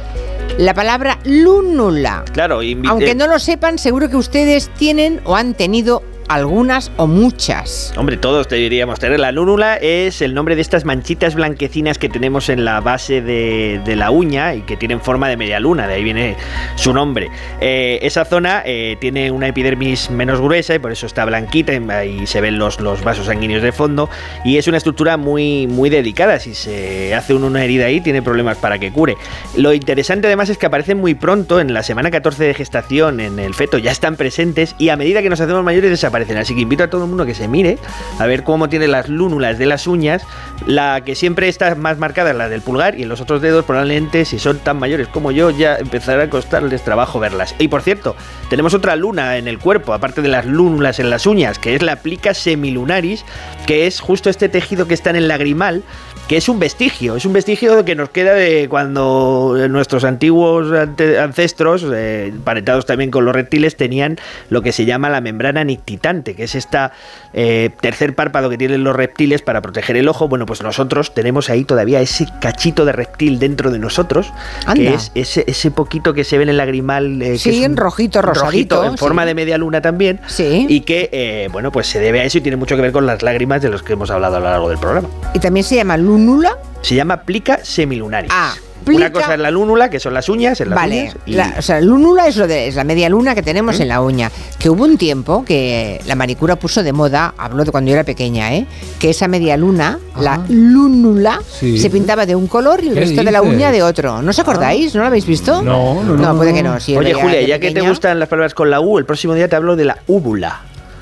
la 0.61 0.75
palabra 0.75 1.17
lúnula. 1.25 2.23
Claro, 2.33 2.61
Aunque 2.87 3.15
no 3.15 3.25
lo 3.25 3.39
sepan, 3.39 3.79
seguro 3.79 4.09
que 4.09 4.15
ustedes 4.15 4.69
tienen 4.75 5.19
o 5.25 5.35
han 5.35 5.55
tenido 5.55 6.03
algunas 6.31 6.93
o 6.95 7.07
muchas. 7.07 7.93
Hombre, 7.97 8.15
todos 8.15 8.47
deberíamos 8.47 8.99
tener. 8.99 9.19
La 9.19 9.33
lúnula 9.33 9.75
es 9.75 10.21
el 10.21 10.33
nombre 10.33 10.55
de 10.55 10.61
estas 10.61 10.85
manchitas 10.85 11.35
blanquecinas 11.35 11.97
que 11.97 12.07
tenemos 12.07 12.47
en 12.47 12.63
la 12.63 12.79
base 12.79 13.21
de, 13.21 13.81
la 13.97 14.11
uña 14.11 14.55
y 14.55 14.61
que 14.61 14.77
tienen 14.77 15.01
forma 15.01 15.27
de 15.27 15.35
media 15.35 15.59
luna, 15.59 15.85
de 15.87 15.95
ahí 15.95 16.03
viene 16.03 16.37
su 16.75 16.93
nombre. 16.93 17.29
Eh, 17.59 17.99
esa 18.01 18.23
zona 18.23 18.63
eh, 18.65 18.95
tiene 19.01 19.29
una 19.29 19.49
epidermis 19.49 20.09
menos 20.09 20.39
gruesa 20.39 20.73
y 20.73 20.79
por 20.79 20.93
eso 20.93 21.05
está 21.05 21.25
blanquita 21.25 21.73
y 22.05 22.25
se 22.25 22.39
ven 22.39 22.57
los, 22.57 22.77
vasos 23.03 23.25
sanguíneos 23.25 23.61
de 23.61 23.73
fondo 23.73 24.09
y 24.45 24.57
es 24.57 24.67
una 24.69 24.77
estructura 24.77 25.17
muy, 25.17 25.67
muy 25.67 25.89
delicada. 25.89 26.39
Si 26.39 26.55
se 26.55 27.13
hace 27.13 27.33
una 27.33 27.61
herida 27.61 27.87
ahí, 27.87 27.99
tiene 27.99 28.21
problemas 28.21 28.57
para 28.57 28.79
que 28.79 28.93
cure. 28.93 29.17
Lo 29.57 29.73
interesante 29.73 30.27
además 30.27 30.47
es 30.47 30.57
que 30.57 30.65
aparecen 30.65 30.97
muy 30.97 31.13
pronto, 31.13 31.59
en 31.59 31.73
la 31.73 31.83
semana 31.83 32.09
14 32.09 32.45
de 32.45 32.53
gestación, 32.53 33.19
en 33.19 33.37
el 33.37 33.53
feto, 33.53 33.77
ya 33.77 33.91
están 33.91 34.15
presentes 34.15 34.75
y 34.79 34.87
a 34.87 34.95
medida 34.95 35.21
que 35.21 35.29
nos 35.29 35.41
hacemos 35.41 35.61
mayores 35.65 35.89
desaparecen. 35.89 36.20
Así 36.29 36.55
que 36.55 36.61
invito 36.61 36.83
a 36.83 36.89
todo 36.89 37.03
el 37.03 37.09
mundo 37.09 37.25
que 37.25 37.33
se 37.33 37.47
mire 37.47 37.77
a 38.19 38.25
ver 38.25 38.43
cómo 38.43 38.69
tiene 38.69 38.87
las 38.87 39.09
lúnulas 39.09 39.57
de 39.57 39.65
las 39.65 39.87
uñas. 39.87 40.23
La 40.65 41.01
que 41.01 41.15
siempre 41.15 41.47
está 41.47 41.73
más 41.75 41.97
marcada 41.97 42.31
es 42.31 42.35
la 42.35 42.49
del 42.49 42.61
pulgar 42.61 42.99
y 42.99 43.03
en 43.03 43.09
los 43.09 43.21
otros 43.21 43.41
dedos 43.41 43.65
probablemente 43.65 44.25
si 44.25 44.37
son 44.37 44.59
tan 44.59 44.77
mayores 44.77 45.07
como 45.07 45.31
yo 45.31 45.49
ya 45.49 45.75
empezará 45.75 46.23
a 46.23 46.29
costarles 46.29 46.83
trabajo 46.83 47.19
verlas. 47.19 47.55
Y 47.57 47.67
por 47.67 47.81
cierto, 47.81 48.15
tenemos 48.49 48.73
otra 48.73 48.95
luna 48.95 49.37
en 49.37 49.47
el 49.47 49.59
cuerpo, 49.59 49.93
aparte 49.93 50.21
de 50.21 50.27
las 50.27 50.45
lúnulas 50.45 50.99
en 50.99 51.09
las 51.09 51.25
uñas, 51.25 51.57
que 51.57 51.75
es 51.75 51.81
la 51.81 51.97
plica 51.97 52.33
semilunaris, 52.33 53.25
que 53.65 53.87
es 53.87 53.99
justo 53.99 54.29
este 54.29 54.49
tejido 54.49 54.87
que 54.87 54.93
está 54.93 55.09
en 55.09 55.15
el 55.15 55.27
lagrimal 55.27 55.83
que 56.27 56.37
es 56.37 56.47
un 56.47 56.59
vestigio, 56.59 57.15
es 57.17 57.25
un 57.25 57.33
vestigio 57.33 57.83
que 57.83 57.93
nos 57.93 58.09
queda 58.09 58.33
de 58.33 58.67
cuando 58.69 59.55
nuestros 59.69 60.03
antiguos 60.05 60.71
ante- 60.71 61.19
ancestros, 61.19 61.85
eh, 61.93 62.27
emparentados 62.27 62.85
también 62.85 63.11
con 63.11 63.25
los 63.25 63.35
reptiles, 63.35 63.75
tenían 63.75 64.17
lo 64.49 64.61
que 64.61 64.71
se 64.71 64.85
llama 64.85 65.09
la 65.09 65.19
membrana 65.19 65.63
nictitante, 65.65 66.33
que 66.35 66.43
es 66.45 66.55
esta 66.55 66.93
eh, 67.33 67.69
tercer 67.81 68.15
párpado 68.15 68.49
que 68.49 68.57
tienen 68.57 68.83
los 68.85 68.95
reptiles 68.95 69.41
para 69.41 69.61
proteger 69.61 69.97
el 69.97 70.07
ojo. 70.07 70.27
Bueno, 70.29 70.45
pues 70.45 70.61
nosotros 70.63 71.13
tenemos 71.13 71.49
ahí 71.49 71.65
todavía 71.65 71.99
ese 71.99 72.27
cachito 72.39 72.85
de 72.85 72.93
reptil 72.93 73.37
dentro 73.39 73.69
de 73.71 73.79
nosotros, 73.79 74.31
Anda. 74.65 74.73
que 74.75 74.93
es 74.93 75.11
ese, 75.15 75.43
ese 75.47 75.69
poquito 75.71 76.13
que 76.13 76.23
se 76.23 76.37
ve 76.37 76.43
en 76.43 76.49
el 76.49 76.57
lagrimal. 76.57 77.21
eh, 77.21 77.31
que 77.31 77.37
Sí, 77.39 77.59
es 77.59 77.65
en 77.65 77.75
rojito, 77.75 78.21
rosadito, 78.21 78.85
en 78.85 78.97
forma 78.97 79.23
sí. 79.23 79.27
de 79.27 79.35
media 79.35 79.57
luna 79.57 79.81
también. 79.81 80.21
Y 80.39 80.81
que, 80.81 81.09
eh, 81.11 81.49
bueno, 81.51 81.71
pues 81.73 81.87
se 81.87 81.99
debe 81.99 82.21
a 82.21 82.23
eso 82.23 82.37
y 82.37 82.41
tiene 82.41 82.55
mucho 82.55 82.75
que 82.77 82.81
ver 82.81 82.91
con 82.93 83.05
las 83.05 83.21
lágrimas 83.21 83.61
de 83.61 83.69
los 83.69 83.83
que 83.83 83.93
hemos 83.93 84.09
hablado 84.11 84.37
a 84.37 84.39
lo 84.39 84.45
largo 84.45 84.69
del 84.69 84.77
programa. 84.77 85.09
Y 85.33 85.39
también 85.39 85.63
se 85.65 85.75
llama 85.75 85.97
lúnula. 86.15 86.57
Se 86.81 86.95
llama 86.95 87.21
plica 87.21 87.59
semilunaris. 87.63 88.31
Ah, 88.33 88.53
Una 88.87 89.11
cosa 89.11 89.35
es 89.35 89.39
la 89.39 89.51
lúnula, 89.51 89.91
que 89.91 89.99
son 89.99 90.15
las 90.15 90.27
uñas, 90.27 90.59
en 90.59 90.69
las 90.71 90.75
Vale, 90.75 91.01
uñas. 91.03 91.15
y- 91.27 91.33
la, 91.33 91.53
o 91.57 91.61
sea, 91.61 91.79
lúnula 91.81 92.27
es, 92.27 92.35
lo 92.35 92.47
de, 92.47 92.67
es 92.67 92.73
la 92.75 92.83
media 92.83 93.07
luna 93.09 93.35
que 93.35 93.43
tenemos 93.43 93.77
¿Mm? 93.77 93.81
en 93.83 93.87
la 93.87 94.01
uña. 94.01 94.31
Que 94.57 94.71
hubo 94.71 94.83
un 94.85 94.97
tiempo 94.97 95.45
que 95.45 96.01
la 96.07 96.15
manicura 96.15 96.55
puso 96.55 96.81
de 96.81 96.91
moda, 96.91 97.35
hablo 97.37 97.63
de 97.63 97.69
cuando 97.71 97.89
yo 97.89 97.93
era 97.95 98.03
pequeña, 98.03 98.55
¿eh? 98.55 98.65
que 98.97 99.11
esa 99.11 99.27
media 99.27 99.55
luna, 99.55 99.99
la 100.19 100.43
lúnula, 100.49 101.39
Sí. 101.59 101.77
se 101.77 101.91
pintaba 101.91 102.25
de 102.25 102.35
un 102.35 102.47
color 102.47 102.83
y 102.83 102.87
el 102.87 102.93
¿Qué 102.95 102.99
resto 103.01 103.23
de 103.23 103.31
la 103.31 103.43
uña 103.43 103.71
de 103.71 103.83
otro. 103.83 104.23
¿No 104.23 104.31
os 104.31 104.39
acordáis? 104.39 104.95
¿No 104.95 105.01
lo 105.01 105.07
habéis 105.07 105.27
visto? 105.27 105.61
No, 105.61 106.03
no, 106.03 106.15
no, 106.17 106.35
puede 106.35 106.49
no. 106.51 106.55
que 106.57 106.63
no. 106.63 106.99
Oye, 106.99 107.13
Julia, 107.13 107.41
ya 107.43 107.59
que 107.59 107.69
te 107.71 107.81
gustan 107.81 108.19
las 108.19 108.27
palabras 108.29 108.55
con 108.55 108.71
la 108.71 108.79
U, 108.81 108.97
el 108.97 109.05
próximo 109.05 109.35
día 109.35 109.47
te 109.47 109.55
hablo 109.55 109.75
de 109.75 109.85
la 109.85 109.97
úvula. 110.07 110.61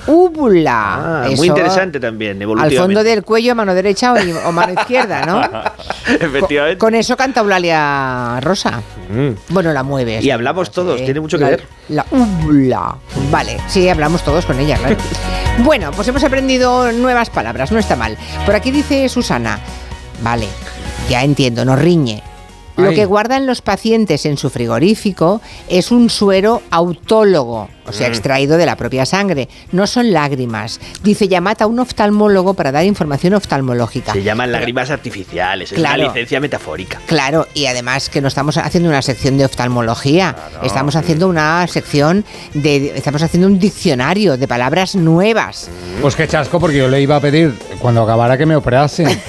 Úvula. 0.10 1.22
Ah, 1.24 1.28
Eso, 1.28 1.38
muy 1.38 1.48
interesante 1.48 2.00
también, 2.00 2.42
Al 2.58 2.72
fondo 2.76 3.04
del 3.04 3.24
cuello, 3.24 3.54
mano 3.56 3.74
derecha 3.74 4.14
o, 4.14 4.48
o 4.48 4.52
mano 4.52 4.74
izquierda, 4.74 5.26
¿no? 5.26 5.42
Efectivamente. 6.20 6.78
Con 6.78 6.96
eso 6.96 7.16
canta 7.16 7.42
Eulalia 7.42 8.40
Rosa. 8.42 8.82
Bueno, 9.50 9.72
la 9.72 9.84
mueves. 9.84 10.24
Y 10.24 10.32
hablamos 10.32 10.72
todos, 10.72 10.98
tiene 11.04 11.20
mucho 11.20 11.38
que 11.38 11.44
La- 11.44 11.50
ver. 11.52 11.64
La 11.90 12.06
úvula. 12.12 12.96
Vale, 13.32 13.58
sí, 13.68 13.88
hablamos 13.90 14.24
todos 14.24 14.46
con 14.46 14.60
ella, 14.60 14.78
claro. 14.78 14.96
bueno, 15.64 15.92
pues 15.92 16.08
hemos 16.08 16.24
aprendido 16.24 16.92
nuevas 16.92 17.30
palabras, 17.30 17.72
no 17.72 17.80
está 17.80 17.96
mal. 17.96 18.18
Por 18.46 18.56
aquí 18.56 18.72
dice 18.72 19.08
Susana. 19.10 19.60
Vale, 20.22 20.48
ya 21.10 21.24
entiendo, 21.24 21.66
nos 21.66 21.80
riñe. 21.80 22.24
Lo 22.78 22.90
Ay. 22.90 22.96
que 22.96 23.06
guardan 23.06 23.46
los 23.46 23.62
pacientes 23.62 24.26
en 24.26 24.38
su 24.38 24.50
frigorífico 24.50 25.42
es 25.68 25.92
un 25.92 26.10
suero 26.10 26.62
autólogo, 26.72 27.68
o 27.90 27.94
sea, 27.94 28.08
Mm. 28.08 28.12
extraído 28.12 28.58
de 28.58 28.66
la 28.66 28.76
propia 28.76 29.06
sangre. 29.06 29.50
No 29.72 29.86
son 29.88 30.12
lágrimas. 30.12 30.80
Dice, 31.04 31.28
llamad 31.28 31.62
a 31.62 31.68
un 31.68 31.80
oftalmólogo 31.80 32.54
para 32.54 32.72
dar 32.72 32.86
información 32.86 33.34
oftalmológica. 33.34 34.14
Se 34.14 34.24
llaman 34.24 34.52
lágrimas 34.52 34.90
artificiales, 34.90 35.72
es 35.72 35.78
Claro. 35.78 36.04
una 36.04 36.14
licencia 36.14 36.40
metafórica. 36.40 37.00
Claro, 37.06 37.48
y 37.54 37.66
además 37.66 38.10
que 38.10 38.22
no 38.22 38.28
estamos 38.28 38.58
haciendo 38.58 38.90
una 38.90 39.02
sección 39.02 39.38
de 39.38 39.46
oftalmología, 39.46 40.36
estamos 40.64 40.96
haciendo 40.96 41.28
una 41.28 41.66
sección 41.68 42.26
de, 42.54 42.94
estamos 42.96 43.22
haciendo 43.22 43.48
un 43.48 43.60
diccionario 43.60 44.38
de 44.38 44.48
palabras 44.48 44.96
nuevas. 44.96 45.70
Pues 46.02 46.16
qué 46.16 46.28
chasco, 46.28 46.60
porque 46.60 46.78
yo 46.78 46.88
le 46.88 47.02
iba 47.02 47.16
a 47.16 47.20
pedir 47.20 47.54
cuando 47.80 48.04
acabara 48.04 48.38
que 48.38 48.46
me 48.46 48.56
operase. 48.56 49.04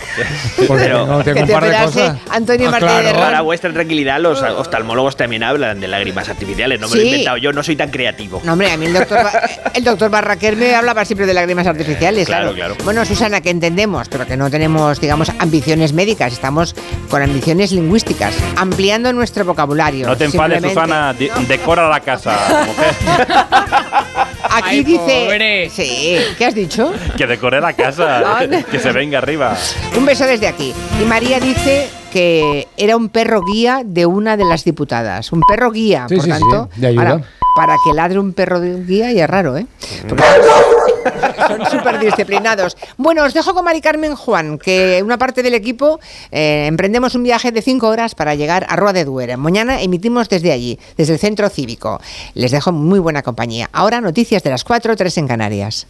Porque 0.68 0.84
Pero- 0.84 1.04
tengo, 1.04 1.24
tengo 1.24 1.34
Que 1.36 1.40
un 1.42 1.46
te 1.46 1.52
par 1.52 1.62
de 1.62 1.68
operase 1.70 2.00
cosas. 2.00 2.18
Antonio 2.30 2.68
Ah, 2.68 2.70
Martínez 2.72 3.00
claro. 3.02 3.16
de 3.18 3.24
Para 3.24 3.40
vuestra 3.40 3.72
tranquilidad, 3.72 4.20
los 4.20 4.42
oftalmólogos 4.42 5.16
también 5.16 5.42
hablan 5.42 5.80
de 5.80 5.88
lágrimas 5.88 6.28
artificiales. 6.28 6.78
No 6.80 6.88
me 6.88 6.94
lo 6.96 7.00
he 7.00 7.04
Sí. 7.04 7.08
inventado 7.10 7.36
yo, 7.38 7.52
no 7.52 7.62
soy 7.62 7.76
tan 7.76 7.90
creativo. 7.90 8.40
No, 8.44 8.49
hombre, 8.52 8.70
a 8.70 8.76
mí 8.76 8.86
el 8.86 8.92
doctor, 8.92 9.26
el 9.74 9.84
doctor 9.84 10.10
Barraquer 10.10 10.56
me 10.56 10.74
hablaba 10.74 11.04
siempre 11.04 11.26
de 11.26 11.34
lágrimas 11.34 11.66
artificiales. 11.66 12.26
Claro, 12.26 12.52
Claro, 12.54 12.74
claro. 12.74 12.84
Bueno, 12.84 13.04
Susana, 13.04 13.40
que 13.40 13.50
entendemos, 13.50 14.08
pero 14.08 14.26
que 14.26 14.36
no 14.36 14.50
tenemos, 14.50 15.00
digamos, 15.00 15.30
ambiciones 15.38 15.92
médicas, 15.92 16.32
estamos 16.32 16.74
con 17.10 17.22
ambiciones 17.22 17.72
lingüísticas, 17.72 18.34
ampliando 18.56 19.12
nuestro 19.12 19.44
vocabulario. 19.44 20.06
No 20.06 20.16
te 20.16 20.24
enfades, 20.24 20.62
Susana. 20.62 21.12
di- 21.12 21.30
Decora 21.48 21.88
la 21.88 22.00
casa, 22.00 22.64
mujer. 22.66 22.94
Aquí 24.52 24.68
Ay, 24.78 24.84
dice. 24.84 25.22
pobre. 25.24 25.70
Sí, 25.70 26.16
¿qué 26.36 26.46
has 26.46 26.54
dicho? 26.54 26.92
Que 27.16 27.26
decore 27.26 27.60
la 27.60 27.72
casa. 27.72 28.38
Que 28.70 28.78
se 28.78 28.90
venga 28.92 29.18
arriba. 29.18 29.56
Un 29.96 30.04
beso 30.04 30.26
desde 30.26 30.48
aquí. 30.48 30.74
Y 31.00 31.04
María 31.04 31.38
dice 31.40 31.88
que 32.12 32.66
era 32.76 32.96
un 32.96 33.08
perro 33.08 33.42
guía 33.42 33.82
de 33.84 34.06
una 34.06 34.36
de 34.36 34.44
las 34.44 34.64
diputadas. 34.64 35.30
Un 35.32 35.40
perro 35.48 35.70
guía, 35.70 36.06
Sí, 36.08 36.16
por 36.16 36.24
sí, 36.24 36.32
sí, 36.32 36.38
tanto. 36.40 36.68
de 36.76 36.86
ayuda. 36.88 37.10
ahora, 37.10 37.24
para 37.54 37.76
que 37.84 37.92
ladre 37.92 38.18
un 38.18 38.32
perro 38.32 38.60
de 38.60 38.84
guía 38.84 39.12
ya 39.12 39.24
es 39.24 39.30
raro, 39.30 39.56
¿eh? 39.56 39.66
Son 41.46 41.66
súper 41.70 41.98
disciplinados. 41.98 42.76
Bueno, 42.96 43.24
os 43.24 43.34
dejo 43.34 43.54
con 43.54 43.64
Mari 43.64 43.80
Carmen 43.80 44.14
Juan, 44.14 44.58
que 44.58 45.00
una 45.02 45.18
parte 45.18 45.42
del 45.42 45.54
equipo 45.54 45.98
eh, 46.30 46.66
emprendemos 46.66 47.14
un 47.14 47.22
viaje 47.22 47.52
de 47.52 47.62
cinco 47.62 47.88
horas 47.88 48.14
para 48.14 48.34
llegar 48.34 48.66
a 48.68 48.76
Rua 48.76 48.92
de 48.92 49.04
Duero. 49.04 49.36
Mañana 49.38 49.80
emitimos 49.80 50.28
desde 50.28 50.52
allí, 50.52 50.78
desde 50.96 51.14
el 51.14 51.18
centro 51.18 51.48
cívico. 51.48 52.00
Les 52.34 52.50
dejo 52.50 52.72
muy 52.72 52.98
buena 52.98 53.22
compañía. 53.22 53.68
Ahora 53.72 54.00
noticias 54.00 54.42
de 54.42 54.50
las 54.50 54.64
4, 54.64 54.96
3 54.96 55.18
en 55.18 55.28
Canarias. 55.28 55.86